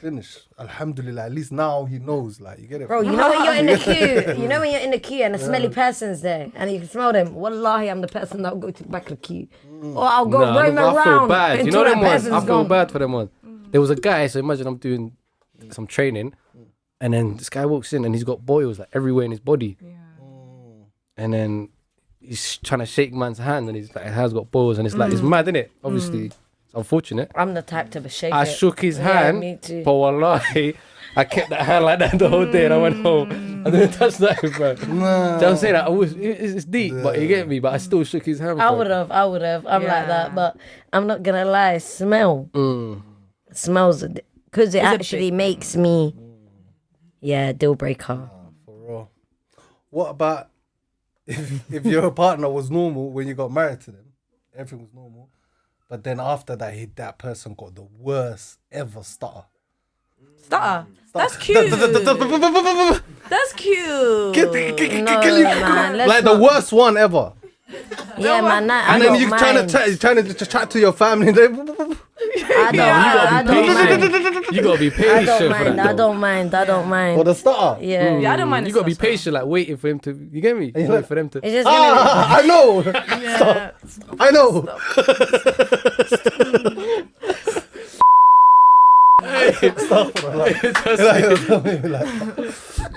Finish. 0.00 0.38
Alhamdulillah. 0.58 1.26
At 1.26 1.32
least 1.32 1.52
now 1.52 1.84
he 1.84 1.98
knows. 1.98 2.40
Like 2.40 2.58
you 2.58 2.66
get 2.66 2.80
it. 2.80 2.88
Bro, 2.88 3.02
you 3.02 3.12
know 3.12 3.28
when 3.28 3.44
you're 3.44 3.54
in 3.54 3.66
the 3.66 3.76
queue, 4.34 4.42
you 4.42 4.48
know 4.48 4.60
when 4.60 4.72
you're 4.72 4.80
in 4.80 4.90
the 4.90 4.98
queue 4.98 5.24
and 5.24 5.34
a 5.34 5.38
smelly 5.38 5.68
person's 5.68 6.22
there 6.22 6.50
and 6.54 6.72
you 6.72 6.78
can 6.78 6.88
smell 6.88 7.12
them. 7.12 7.34
Wallahi, 7.34 7.88
I'm 7.90 8.00
the 8.00 8.08
person 8.08 8.42
that'll 8.42 8.58
go 8.58 8.70
to 8.70 8.82
the 8.82 8.88
back 8.88 9.10
of 9.10 9.20
the 9.20 9.26
queue. 9.26 9.48
Mm. 9.68 9.96
Or 9.96 10.04
I'll 10.04 10.26
go 10.26 10.38
Nah, 10.40 10.58
roam 10.58 10.78
I 10.78 10.82
feel 10.82 10.96
around 10.96 11.28
bad. 11.28 11.66
You 11.66 11.72
know 11.72 11.84
that 11.84 11.90
them 11.90 12.00
ones. 12.00 12.12
person's 12.12 12.32
I 12.32 12.40
feel 12.40 12.46
gone. 12.46 12.68
bad 12.68 12.90
for 12.90 12.98
them 12.98 13.12
ones. 13.12 13.30
There 13.70 13.80
was 13.80 13.90
a 13.90 13.96
guy. 13.96 14.26
So 14.28 14.40
imagine 14.40 14.66
I'm 14.66 14.78
doing 14.78 15.16
some 15.70 15.86
training, 15.86 16.34
and 17.00 17.12
then 17.12 17.36
this 17.36 17.50
guy 17.50 17.66
walks 17.66 17.92
in 17.92 18.04
and 18.04 18.14
he's 18.14 18.24
got 18.24 18.44
boils 18.46 18.78
like 18.78 18.88
everywhere 18.94 19.26
in 19.26 19.30
his 19.30 19.40
body, 19.40 19.76
and 21.16 21.34
then 21.34 21.68
he's 22.20 22.58
trying 22.58 22.80
to 22.80 22.86
shake 22.86 23.12
man's 23.12 23.38
hand 23.38 23.68
and 23.68 23.76
he's 23.76 23.94
like 23.94 24.04
his 24.04 24.14
hand's 24.14 24.32
got 24.32 24.50
boils 24.50 24.78
and 24.78 24.86
it's 24.86 24.96
like 24.96 25.12
it's 25.12 25.20
mm. 25.20 25.28
mad, 25.28 25.44
isn't 25.44 25.56
it? 25.56 25.72
Obviously, 25.82 26.28
mm. 26.28 26.34
It's 26.70 26.74
unfortunate. 26.76 27.30
I'm 27.34 27.54
the 27.54 27.62
type 27.62 27.90
to 27.90 28.08
shake 28.08 28.32
I 28.32 28.42
it. 28.42 28.46
shook 28.46 28.80
his 28.80 28.98
Yeah, 28.98 29.04
hand, 29.24 29.40
me 29.40 29.58
too. 29.60 29.82
but 29.84 29.92
wallahi, 29.94 30.76
I 31.16 31.24
kept 31.24 31.50
that 31.50 31.62
hand 31.62 31.84
like 31.84 31.98
that 31.98 32.16
the 32.18 32.28
whole 32.28 32.46
day 32.46 32.66
and 32.66 32.74
I 32.74 32.76
went 32.78 32.96
home. 33.02 33.62
I 33.66 33.70
didn't 33.70 33.92
touch 33.92 34.16
that, 34.18 34.40
bro. 34.56 34.74
Do 34.76 34.86
you 34.86 34.94
know 34.94 35.34
what 35.34 35.42
I'm 35.44 35.56
saying? 35.56 35.74
I 35.74 35.88
was, 35.88 36.12
it's, 36.12 36.52
it's 36.54 36.64
deep, 36.64 36.94
but 37.02 37.20
you 37.20 37.26
get 37.26 37.48
me. 37.48 37.58
But 37.58 37.74
I 37.74 37.78
still 37.78 38.04
shook 38.04 38.24
his 38.24 38.38
hand. 38.38 38.62
I 38.62 38.70
would 38.70 38.86
have, 38.86 39.10
I 39.10 39.24
would 39.24 39.42
have. 39.42 39.66
I'm 39.66 39.82
like 39.82 40.06
that, 40.06 40.34
but 40.34 40.56
I'm 40.92 41.06
not 41.08 41.22
gonna 41.24 41.44
lie. 41.44 41.78
Smell 41.78 42.48
Mm. 42.52 43.02
smells 43.52 44.04
because 44.44 44.74
it 44.74 44.78
a 44.78 44.82
actually 44.82 45.30
makes 45.32 45.74
me, 45.76 46.14
yeah, 47.20 47.52
deal 47.52 47.74
breaker. 47.74 48.30
For 48.64 48.74
real. 48.88 49.10
What 49.90 50.10
about 50.10 50.50
if 51.26 51.72
if 51.72 51.84
your 51.86 52.10
partner 52.12 52.48
was 52.48 52.70
normal 52.70 53.10
when 53.10 53.26
you 53.26 53.34
got 53.34 53.50
married 53.50 53.80
to 53.82 53.90
them? 53.90 54.04
Everything 54.54 54.80
was 54.80 54.94
normal. 54.94 55.28
But 55.90 56.04
then 56.04 56.20
after 56.20 56.54
that, 56.54 56.72
he, 56.72 56.84
that 56.94 57.18
person 57.18 57.54
got 57.58 57.74
the 57.74 57.82
worst 57.82 58.60
ever 58.70 59.02
stutter. 59.02 59.42
Stutter. 60.44 60.86
That's 61.12 61.36
cute. 61.36 61.68
That's 61.70 63.52
cute. 63.54 64.36
No, 64.36 65.20
man, 65.20 65.96
let's 65.98 66.08
like 66.08 66.22
the 66.24 66.38
worst 66.40 66.72
one 66.72 66.96
ever. 66.96 67.32
Yeah, 68.18 68.40
man. 68.40 68.70
I, 68.70 68.80
I 68.80 68.94
And 68.94 69.02
then 69.02 69.14
you 69.16 69.28
mind. 69.28 69.40
trying 69.40 69.66
to 69.66 69.72
chat, 69.72 70.00
trying 70.00 70.16
to 70.16 70.22
just 70.22 70.50
chat 70.50 70.70
to 70.70 70.78
your 70.80 70.92
family. 70.92 71.28
I 72.22 72.72
don't, 72.72 72.74
you 72.74 72.82
I, 72.82 73.42
gotta 73.42 73.58
be 73.58 73.70
mind. 73.72 74.00
patient. 74.02 74.52
You 74.52 74.62
gotta 74.62 74.78
be 74.78 74.86
I 74.88 74.90
patient 74.90 75.26
don't 75.26 75.50
mind. 75.50 75.78
that. 75.78 75.86
I 75.86 75.92
don't 75.94 76.16
mind. 76.18 76.54
I 76.54 76.64
don't 76.64 76.82
for 76.84 76.88
mind. 76.88 77.26
the 77.26 77.34
stutter. 77.34 77.82
Yeah. 77.82 78.18
Yeah, 78.18 78.32
I 78.32 78.36
don't 78.36 78.48
mind. 78.48 78.66
You 78.66 78.72
the 78.72 78.78
gotta 78.80 78.86
be 78.86 78.94
stutter. 78.94 79.08
patient, 79.10 79.34
like 79.34 79.44
waiting 79.46 79.76
for 79.76 79.88
him 79.88 80.00
to. 80.00 80.28
You 80.32 80.40
get 80.40 80.56
me? 80.56 80.72
Wait 80.74 81.06
for 81.06 81.14
them 81.14 81.28
to. 81.30 81.38
It's 81.38 81.52
just 81.52 81.64
gonna 81.66 81.94
Ah, 81.96 82.38
I 82.38 82.46
know. 82.46 82.82
Yeah. 83.20 83.70
I 84.18 84.30
know. 84.30 84.68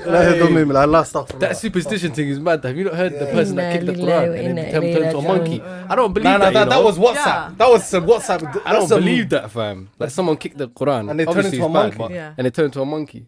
Like, 0.05 0.87
last 0.89 1.09
stuff. 1.09 1.27
That 1.39 1.57
superstition 1.57 2.11
thing 2.13 2.29
is 2.29 2.39
mad. 2.39 2.63
Have 2.63 2.77
you 2.77 2.85
not 2.85 2.95
heard 2.95 3.13
the 3.13 3.25
person 3.27 3.55
that 3.55 3.73
kicked 3.73 3.85
the 3.85 3.93
Quran 3.93 4.37
and 4.45 4.57
then 4.57 4.71
turned 4.71 4.93
turned 4.93 5.11
to 5.11 5.17
a 5.17 5.21
monkey? 5.21 5.61
I 5.61 5.95
don't 5.95 6.13
believe 6.13 6.25
Nah, 6.25 6.37
nah, 6.37 6.45
that. 6.45 6.47
you 6.49 6.53
that, 6.53 6.69
that 6.69 6.83
was 6.83 6.97
WhatsApp. 6.97 7.15
Yeah. 7.15 7.51
That 7.57 7.69
was 7.69 7.85
some 7.85 8.05
WhatsApp. 8.05 8.41
I 8.41 8.51
don't 8.51 8.63
that's 8.63 8.87
some- 8.89 8.99
believe 9.01 9.29
that, 9.29 9.51
fam. 9.51 9.89
Like 9.99 10.09
someone 10.11 10.37
kicked 10.37 10.57
the 10.57 10.67
Quran 10.69 11.09
And 11.09 11.19
they 11.19 11.25
turned 11.25 11.45
into 11.45 11.65
a 11.65 11.69
monkey. 11.69 12.13
Yeah. 12.13 12.33
and 12.37 12.45
they 12.45 12.51
turned 12.51 12.67
into 12.67 12.81
a 12.81 12.85
monkey. 12.85 13.25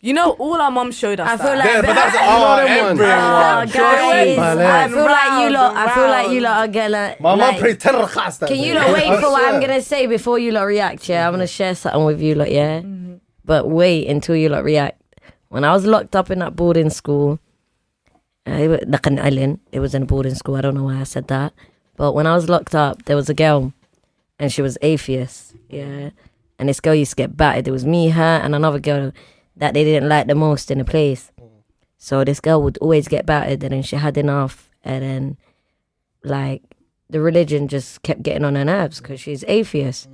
You 0.00 0.12
know, 0.12 0.32
all 0.32 0.60
our 0.60 0.70
mum 0.70 0.92
showed 0.92 1.18
us. 1.20 1.28
I 1.28 1.36
feel 1.36 1.46
that. 1.46 1.58
like 1.58 1.68
Yeah, 1.68 1.80
but 1.80 1.94
that's 1.94 2.12
that- 2.16 2.28
oh, 2.28 2.56
them 2.56 2.86
ones. 2.86 3.00
everyone. 3.00 3.08
Oh, 3.08 3.72
guys, 3.72 4.38
I 4.38 4.88
feel 4.88 5.04
like 5.04 5.42
you 5.42 5.50
lot. 5.50 5.76
I 5.76 5.94
feel 5.94 6.04
like 6.04 6.22
round. 6.26 6.34
you 6.34 6.40
lot 6.42 6.56
are 6.58 6.68
gonna. 6.72 7.16
My 7.18 7.30
mum 7.30 7.38
like, 7.40 7.58
prayed 7.60 7.80
ten 7.80 7.94
rakas 7.94 8.38
that 8.40 8.48
Can 8.48 8.58
you 8.58 8.74
lot 8.78 8.92
wait 8.92 9.20
for 9.20 9.30
what 9.30 9.54
I'm 9.54 9.60
gonna 9.60 9.80
say 9.82 10.06
before 10.06 10.38
you 10.38 10.52
lot 10.52 10.62
react? 10.64 11.08
Yeah, 11.08 11.26
I'm 11.26 11.32
gonna 11.32 11.46
share 11.46 11.74
something 11.74 12.04
with 12.04 12.20
you 12.20 12.34
lot. 12.34 12.50
Yeah, 12.52 12.82
but 13.44 13.68
wait 13.68 14.06
until 14.08 14.36
you 14.36 14.48
lot 14.50 14.64
react. 14.64 15.00
When 15.48 15.64
I 15.64 15.72
was 15.72 15.86
locked 15.86 16.14
up 16.14 16.30
in 16.30 16.40
that 16.40 16.54
boarding 16.56 16.90
school, 16.90 17.38
uh, 18.46 18.52
it 18.52 18.68
was 18.68 18.80
Nakan 18.80 19.18
Allen. 19.18 19.60
It 19.72 19.80
was 19.80 19.94
in 19.94 20.02
a 20.02 20.06
boarding 20.06 20.34
school. 20.34 20.56
I 20.56 20.60
don't 20.60 20.74
know 20.74 20.84
why 20.84 21.00
I 21.00 21.04
said 21.04 21.28
that, 21.28 21.52
but 21.96 22.12
when 22.12 22.26
I 22.26 22.34
was 22.34 22.48
locked 22.50 22.74
up, 22.74 23.04
there 23.06 23.16
was 23.16 23.30
a 23.30 23.34
girl, 23.34 23.72
and 24.38 24.52
she 24.52 24.60
was 24.60 24.76
atheist. 24.82 25.54
Yeah, 25.70 26.10
and 26.58 26.68
this 26.68 26.80
girl 26.80 26.94
used 26.94 27.12
to 27.12 27.16
get 27.16 27.36
battered. 27.36 27.66
It 27.66 27.72
was 27.72 27.86
me, 27.86 28.10
her, 28.10 28.40
and 28.44 28.54
another 28.54 28.78
girl 28.78 29.12
that 29.56 29.74
they 29.74 29.84
didn't 29.84 30.08
like 30.08 30.26
the 30.26 30.34
most 30.34 30.70
in 30.70 30.78
the 30.78 30.84
place. 30.84 31.32
So 31.98 32.24
this 32.24 32.40
girl 32.40 32.62
would 32.62 32.78
always 32.78 33.08
get 33.08 33.26
battered, 33.26 33.64
and 33.64 33.72
then 33.72 33.82
she 33.82 33.96
had 33.96 34.16
enough, 34.16 34.70
and 34.84 35.02
then 35.02 35.36
like 36.22 36.62
the 37.08 37.20
religion 37.20 37.68
just 37.68 38.02
kept 38.02 38.22
getting 38.22 38.44
on 38.44 38.54
her 38.54 38.64
nerves 38.64 39.00
because 39.00 39.20
she's 39.20 39.44
atheist. 39.48 40.08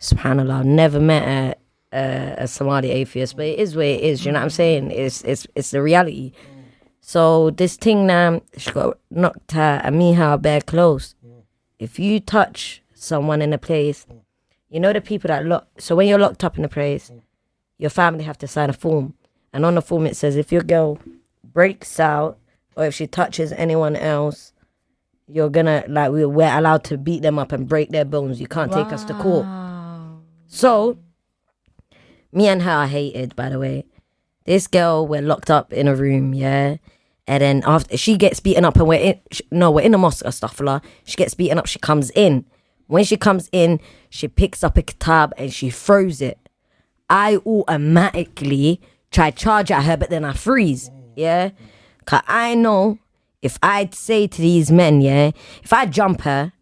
Subhanallah, 0.00 0.64
never 0.64 1.00
met 1.00 1.56
a, 1.92 1.96
a 1.96 2.44
a 2.44 2.48
Somali 2.48 2.90
atheist, 2.90 3.36
but 3.36 3.46
it 3.46 3.58
is 3.58 3.76
what 3.76 3.86
it 3.86 4.00
is. 4.00 4.24
You 4.24 4.32
know 4.32 4.38
what 4.38 4.44
I'm 4.44 4.50
saying? 4.50 4.90
It's 4.90 5.22
it's 5.22 5.46
it's 5.54 5.70
the 5.70 5.82
reality. 5.82 6.32
So 7.00 7.50
this 7.50 7.76
thing 7.76 8.06
now, 8.06 8.42
she 8.56 8.70
got 8.70 8.98
knocked 9.10 9.52
her 9.52 9.80
and 9.82 9.98
me 9.98 10.12
her 10.14 10.36
bare 10.36 10.60
close. 10.60 11.14
If 11.78 11.98
you 11.98 12.20
touch 12.20 12.82
someone 12.94 13.40
in 13.40 13.52
a 13.52 13.58
place, 13.58 14.06
you 14.68 14.78
know 14.80 14.92
the 14.92 15.00
people 15.00 15.28
that 15.28 15.46
lock. 15.46 15.68
So 15.78 15.96
when 15.96 16.08
you're 16.08 16.18
locked 16.18 16.44
up 16.44 16.58
in 16.58 16.64
a 16.64 16.68
place, 16.68 17.10
your 17.78 17.90
family 17.90 18.24
have 18.24 18.38
to 18.38 18.46
sign 18.46 18.70
a 18.70 18.74
form, 18.74 19.14
and 19.52 19.64
on 19.64 19.74
the 19.74 19.82
form 19.82 20.06
it 20.06 20.16
says 20.16 20.36
if 20.36 20.52
your 20.52 20.62
girl 20.62 20.98
breaks 21.42 21.98
out 21.98 22.38
or 22.76 22.84
if 22.84 22.94
she 22.94 23.06
touches 23.06 23.52
anyone 23.52 23.96
else, 23.96 24.52
you're 25.26 25.50
gonna 25.50 25.84
like 25.88 26.10
we 26.10 26.24
we're 26.24 26.58
allowed 26.58 26.84
to 26.84 26.98
beat 26.98 27.22
them 27.22 27.38
up 27.38 27.52
and 27.52 27.68
break 27.68 27.90
their 27.90 28.04
bones. 28.04 28.40
You 28.40 28.46
can't 28.46 28.72
take 28.72 28.92
us 28.92 29.04
to 29.04 29.14
court. 29.14 29.46
So 30.46 30.98
me 32.32 32.48
and 32.48 32.62
her 32.62 32.70
are 32.70 32.86
hated, 32.86 33.34
by 33.36 33.48
the 33.48 33.58
way. 33.58 33.84
This 34.44 34.66
girl, 34.66 35.06
we're 35.06 35.22
locked 35.22 35.50
up 35.50 35.72
in 35.72 35.88
a 35.88 35.94
room, 35.94 36.32
yeah. 36.34 36.76
And 37.26 37.42
then 37.42 37.62
after 37.66 37.96
she 37.96 38.16
gets 38.16 38.40
beaten 38.40 38.64
up, 38.64 38.76
and 38.76 38.88
we're 38.88 39.00
in 39.00 39.20
sh- 39.30 39.42
no, 39.50 39.70
we're 39.70 39.82
in 39.82 39.92
the 39.92 39.98
mosque, 39.98 40.24
astaghfirullah. 40.24 40.82
She 41.04 41.16
gets 41.16 41.34
beaten 41.34 41.58
up. 41.58 41.66
She 41.66 41.78
comes 41.78 42.10
in. 42.10 42.46
When 42.86 43.04
she 43.04 43.18
comes 43.18 43.50
in, 43.52 43.80
she 44.08 44.28
picks 44.28 44.64
up 44.64 44.78
a 44.78 44.82
kitab 44.82 45.34
and 45.36 45.52
she 45.52 45.68
throws 45.68 46.22
it. 46.22 46.47
I 47.10 47.36
automatically 47.46 48.80
try 49.10 49.30
charge 49.30 49.70
at 49.70 49.84
her, 49.84 49.96
but 49.96 50.10
then 50.10 50.24
I 50.24 50.32
freeze. 50.32 50.90
Yeah, 51.16 51.50
cause 52.04 52.22
I 52.26 52.54
know 52.54 52.98
if 53.42 53.58
I'd 53.62 53.94
say 53.94 54.26
to 54.26 54.40
these 54.40 54.70
men, 54.70 55.00
yeah, 55.00 55.30
if 55.62 55.72
I 55.72 55.86
jump 55.86 56.22
her, 56.22 56.52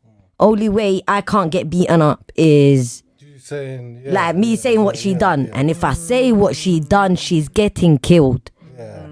only 0.41 0.69
way 0.69 1.03
I 1.09 1.21
can't 1.21 1.51
get 1.51 1.71
beaten 1.71 2.03
up 2.03 2.33
is 2.35 3.03
saying, 3.39 4.03
yeah, 4.05 4.13
like 4.13 4.37
me 4.37 4.57
saying 4.57 4.83
what 4.83 4.97
she 4.97 5.15
done. 5.15 5.51
And 5.53 5.71
if 5.71 5.85
I 5.85 5.93
say 5.93 6.33
what 6.33 6.57
she 6.57 6.81
done, 6.81 7.17
she's 7.17 7.49
getting 7.49 7.99
killed. 7.99 8.51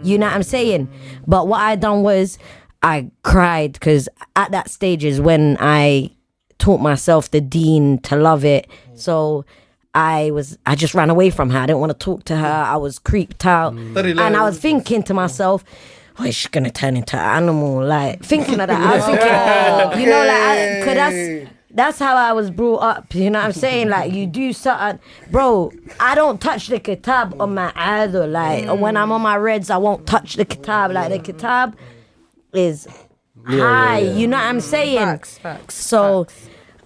You 0.02 0.18
know 0.18 0.26
what 0.26 0.34
I'm 0.34 0.42
saying? 0.42 0.90
But 1.26 1.48
what 1.48 1.62
I 1.62 1.76
done 1.76 2.02
was 2.02 2.38
I 2.82 3.10
cried 3.22 3.72
because 3.72 4.06
at 4.36 4.50
that 4.50 4.68
stage 4.68 5.02
is 5.02 5.18
when 5.18 5.56
I 5.58 6.10
taught 6.58 6.82
myself 6.82 7.30
the 7.30 7.40
deen 7.40 7.98
to 8.00 8.16
love 8.16 8.44
it. 8.44 8.68
So 8.94 9.46
I 9.94 10.32
was 10.32 10.58
I 10.66 10.74
just 10.74 10.94
ran 10.94 11.10
away 11.10 11.30
from 11.30 11.50
her. 11.50 11.58
I 11.58 11.66
didn't 11.66 11.80
want 11.80 11.92
to 11.92 11.98
talk 11.98 12.24
to 12.24 12.36
her. 12.36 12.46
I 12.46 12.76
was 12.76 12.98
creeped 12.98 13.46
out. 13.46 13.74
Mm. 13.74 14.20
And 14.20 14.36
I 14.36 14.42
was 14.42 14.58
thinking 14.58 15.02
to 15.04 15.14
myself, 15.14 15.64
oh, 16.18 16.24
is 16.24 16.34
she 16.34 16.48
gonna 16.48 16.70
turn 16.70 16.96
into 16.96 17.16
an 17.16 17.24
animal? 17.24 17.84
Like 17.84 18.22
thinking 18.22 18.60
of 18.60 18.68
that. 18.68 18.70
I 18.70 18.96
was 18.96 19.04
thinking, 19.92 20.00
you 20.02 20.10
know, 20.10 20.26
like, 20.26 20.30
I, 20.30 20.82
cause 20.84 20.94
that's 20.94 21.50
that's 21.70 21.98
how 21.98 22.16
I 22.16 22.32
was 22.32 22.50
brought 22.50 22.82
up. 22.82 23.14
You 23.14 23.30
know 23.30 23.38
what 23.38 23.46
I'm 23.46 23.52
saying? 23.52 23.88
Like 23.88 24.12
you 24.12 24.26
do 24.26 24.52
something, 24.52 24.98
bro. 25.30 25.72
I 26.00 26.14
don't 26.14 26.40
touch 26.40 26.68
the 26.68 26.80
kitab 26.80 27.40
on 27.40 27.54
my 27.54 27.72
either. 27.76 28.26
Like 28.26 28.64
mm. 28.64 28.78
when 28.78 28.96
I'm 28.96 29.12
on 29.12 29.22
my 29.22 29.36
reds, 29.36 29.70
I 29.70 29.76
won't 29.76 30.06
touch 30.06 30.34
the 30.34 30.44
kitab. 30.44 30.90
Like 30.90 31.10
the 31.10 31.20
kitab 31.20 31.76
is 32.52 32.88
high. 33.44 33.98
You 33.98 34.26
know 34.26 34.38
what 34.38 34.46
I'm 34.46 34.60
saying? 34.60 34.98
Facts, 34.98 35.38
facts. 35.38 35.74
So 35.76 36.26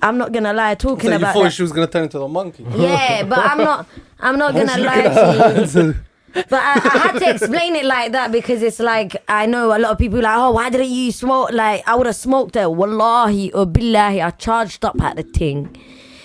I'm 0.02 0.18
not 0.18 0.32
gonna 0.32 0.52
lie. 0.52 0.74
Talking 0.74 1.06
So 1.06 1.10
you 1.10 1.16
about 1.16 1.34
thought 1.34 1.42
that. 1.44 1.52
she 1.52 1.62
was 1.62 1.72
gonna 1.72 1.86
turn 1.86 2.04
into 2.04 2.20
a 2.20 2.28
monkey. 2.28 2.64
Yeah, 2.76 3.24
but 3.24 3.38
I'm 3.38 3.58
not. 3.58 3.86
I'm 4.20 4.38
not 4.38 4.54
gonna 4.54 4.78
lie 4.78 5.02
to 5.02 5.82
you. 5.84 5.94
But 6.34 6.52
I, 6.52 6.72
I 6.74 6.98
had 6.98 7.18
to 7.20 7.30
explain 7.30 7.74
it 7.74 7.84
like 7.86 8.12
that 8.12 8.30
because 8.30 8.62
it's 8.62 8.78
like 8.78 9.16
I 9.28 9.46
know 9.46 9.76
a 9.76 9.78
lot 9.78 9.92
of 9.92 9.98
people 9.98 10.20
like, 10.20 10.36
oh, 10.36 10.52
why 10.52 10.68
didn't 10.70 10.90
you 10.90 11.10
smoke? 11.10 11.52
Like 11.52 11.82
I 11.88 11.96
would 11.96 12.06
have 12.06 12.16
smoked 12.16 12.54
it. 12.54 12.70
Wallahi 12.70 13.50
or 13.52 13.66
billahi, 13.66 14.24
I 14.24 14.30
charged 14.30 14.84
up 14.84 15.00
at 15.00 15.16
the 15.16 15.22
thing, 15.22 15.74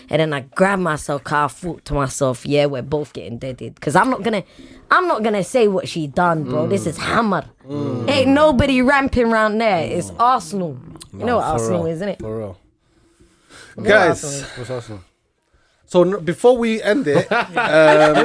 and 0.10 0.20
then 0.20 0.34
I 0.34 0.42
grabbed 0.42 0.82
myself. 0.84 1.24
Car, 1.24 1.46
I 1.46 1.48
thought 1.48 1.86
to 1.86 1.94
myself, 1.94 2.46
yeah, 2.46 2.66
we're 2.66 2.82
both 2.84 3.14
getting 3.14 3.38
deaded 3.40 3.76
because 3.76 3.96
I'm 3.96 4.10
not 4.10 4.24
gonna. 4.24 4.44
I'm 4.92 5.08
not 5.08 5.24
gonna 5.24 5.44
say 5.44 5.68
what 5.70 5.88
she 5.88 6.06
done, 6.06 6.44
bro. 6.44 6.68
Mm. 6.68 6.70
This 6.70 6.86
is 6.86 6.98
Hamar. 6.98 7.46
Mm. 7.68 8.10
Ain't 8.10 8.30
nobody 8.30 8.82
ramping 8.82 9.32
around 9.32 9.58
there. 9.58 9.84
It's 9.88 10.12
Arsenal. 10.20 10.78
You 11.14 11.26
know 11.26 11.38
what 11.38 11.46
Arsenal 11.46 11.84
real, 11.84 11.92
is, 11.94 11.98
isn't 11.98 12.10
it? 12.10 12.20
For 12.20 12.38
real. 12.38 12.58
You 13.78 13.84
Guys, 13.84 14.24
Arsenal 14.24 14.40
is. 14.64 14.70
What's 14.70 14.90
so 15.86 16.02
n- 16.04 16.24
before 16.24 16.58
we 16.58 16.82
end 16.82 17.06
it, 17.08 17.32
um, 17.32 18.16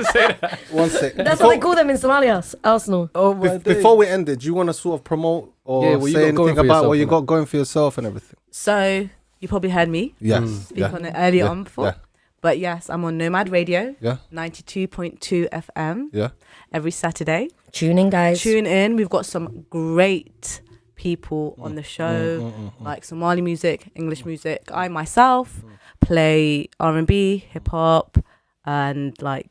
one 0.71 0.89
sec. 0.91 1.15
That's 1.17 1.31
before, 1.31 1.47
what 1.47 1.55
they 1.55 1.59
call 1.59 1.75
them 1.75 1.91
in 1.91 1.97
Somalia. 1.97 2.55
Arsenal. 2.65 3.11
Oh 3.15 3.35
bef- 3.35 3.63
before 3.65 3.97
we 3.97 4.07
end 4.07 4.29
it, 4.29 4.41
do 4.41 4.47
you 4.47 4.55
want 4.55 4.69
to 4.69 4.73
sort 4.75 5.01
of 5.01 5.05
promote 5.05 5.53
or 5.65 5.85
Yeah, 5.85 5.97
what 5.97 6.07
you 6.07 6.13
say 6.15 6.31
got 6.31 6.37
going 6.37 6.49
anything 6.51 6.55
for 6.55 6.61
about 6.61 6.75
yourself, 6.75 6.89
what 6.89 6.99
you 6.99 7.07
innit? 7.07 7.11
got 7.11 7.21
going 7.27 7.47
for 7.47 7.57
yourself 7.57 7.99
and 7.99 8.07
everything? 8.07 8.37
So 8.51 9.09
you 9.41 9.49
probably 9.49 9.71
heard 9.71 9.89
me 9.89 10.15
Yes. 10.21 10.49
speak 10.69 10.79
Yeah. 10.79 10.93
on 10.93 11.05
it 11.05 11.15
earlier 11.17 11.45
Yeah, 11.45 11.51
on 11.51 11.65
before. 11.65 11.85
yeah. 11.87 11.95
But 12.41 12.59
yes, 12.59 12.89
I'm 12.89 13.05
on 13.05 13.19
Nomad 13.19 13.49
Radio, 13.51 13.97
Yeah. 14.01 14.19
92.2 14.33 15.49
FM 15.53 16.09
Yeah. 16.13 16.29
every 16.73 16.93
Saturday. 16.93 17.49
Tune 17.73 17.99
in, 17.99 18.11
guys. 18.11 18.41
Tune 18.41 18.65
in. 18.67 18.97
We've 18.97 19.11
got 19.11 19.27
some 19.27 19.67
great 19.71 20.61
people 20.99 21.55
mm. 21.57 21.65
on 21.65 21.75
the 21.77 21.83
mm, 21.83 21.97
show, 21.97 22.53
mm, 22.53 22.85
like 22.85 23.05
Somali 23.05 23.41
music, 23.41 23.91
English 23.95 24.27
music. 24.27 24.69
I 24.75 24.89
myself 24.89 25.65
play 26.01 26.69
R&B, 26.79 27.39
hip 27.53 27.69
hop, 27.69 28.19
and 28.67 29.15
like 29.23 29.51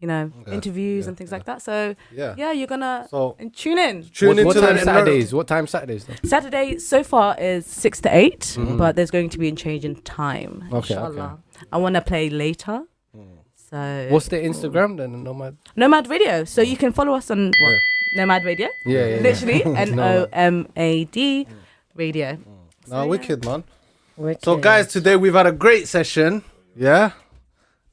you 0.00 0.08
know 0.08 0.30
Okay. 0.42 0.52
interviews 0.52 1.04
Yeah, 1.04 1.08
and 1.08 1.16
things 1.18 1.30
yeah. 1.30 1.36
like 1.36 1.46
that. 1.46 1.62
So 1.62 1.94
Yeah. 2.12 2.34
yeah, 2.36 2.52
you're 2.52 2.72
gonna 2.74 3.06
So 3.10 3.36
and 3.40 3.52
tune 3.62 3.78
in. 3.78 3.94
tune 4.04 4.28
what, 4.28 4.38
into 4.38 4.46
what 4.46 4.56
time 4.66 4.78
Saturdays? 4.78 5.28
What 5.38 5.48
time 5.48 5.66
Saturdays? 5.66 6.04
Though? 6.04 6.28
Saturday 6.34 6.78
so 6.78 7.02
far 7.02 7.36
is 7.50 7.66
six 7.66 8.00
to 8.02 8.14
8 8.14 8.40
mm-hmm. 8.40 8.76
but 8.76 8.96
there's 8.96 9.10
going 9.10 9.30
to 9.30 9.38
be 9.38 9.48
a 9.48 9.52
change 9.52 9.84
in 9.84 9.94
time. 10.02 10.52
Okay, 10.70 10.94
inshallah. 10.94 11.38
I 11.72 11.76
want 11.78 11.94
to 11.94 12.02
play 12.02 12.28
later. 12.30 12.84
So 13.70 14.06
What's 14.10 14.28
the 14.28 14.36
Instagram 14.36 14.98
then? 14.98 15.24
Nomad. 15.24 15.56
Nomad 15.74 16.08
Radio. 16.08 16.44
So 16.44 16.60
you 16.62 16.76
can 16.76 16.92
follow 16.92 17.14
us 17.14 17.28
on 17.30 17.52
what? 17.58 17.76
Nomad 18.14 18.44
Radio. 18.44 18.68
Yeah, 18.86 19.06
yeah. 19.06 19.14
yeah. 19.16 19.20
Literally 19.22 19.64
N 19.76 19.98
O 19.98 20.28
M 20.32 20.68
A 20.76 21.04
D 21.04 21.46
Radio. 21.94 22.32
Mm. 22.32 22.44
No, 22.88 23.06
wicked 23.06 23.44
man. 23.44 23.64
Wicked. 24.16 24.44
So 24.44 24.56
guys, 24.56 24.86
today 24.88 25.16
we've 25.16 25.34
had 25.34 25.46
a 25.46 25.52
great 25.52 25.88
session. 25.88 26.44
Yeah. 26.76 27.12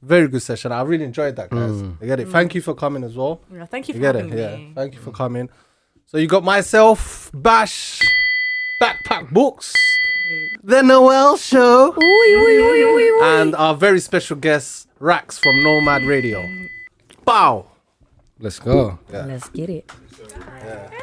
Very 0.00 0.26
good 0.28 0.42
session. 0.42 0.72
I 0.72 0.82
really 0.82 1.04
enjoyed 1.04 1.36
that, 1.36 1.50
guys. 1.50 1.70
Mm. 1.70 2.02
I 2.02 2.06
get 2.06 2.20
it. 2.20 2.28
Thank 2.28 2.54
you 2.56 2.60
for 2.60 2.74
coming 2.74 3.04
as 3.04 3.16
well. 3.16 3.40
Yeah, 3.52 3.66
thank 3.66 3.88
you 3.88 3.94
You 3.94 4.00
for 4.00 4.02
get 4.02 4.14
having 4.16 4.32
it. 4.32 4.38
Yeah. 4.38 4.74
Thank 4.74 4.94
you 4.94 5.00
for 5.00 5.12
coming. 5.12 5.48
So 6.06 6.18
you 6.18 6.26
got 6.26 6.42
myself, 6.44 7.30
Bash, 7.32 8.00
Backpack 8.82 9.30
Books, 9.32 9.72
the 10.62 10.82
Noel 10.82 11.36
Show, 11.36 11.96
and 13.22 13.54
our 13.54 13.74
very 13.76 14.00
special 14.00 14.36
guest, 14.36 14.88
Rax 14.98 15.38
from 15.38 15.62
Nomad 15.62 16.02
Radio. 16.02 16.44
Bow. 17.24 17.66
Let's 18.40 18.58
go. 18.58 18.98
Let's 19.10 19.48
get 19.50 19.70
it. 19.70 19.90
Yeah. 20.38 21.01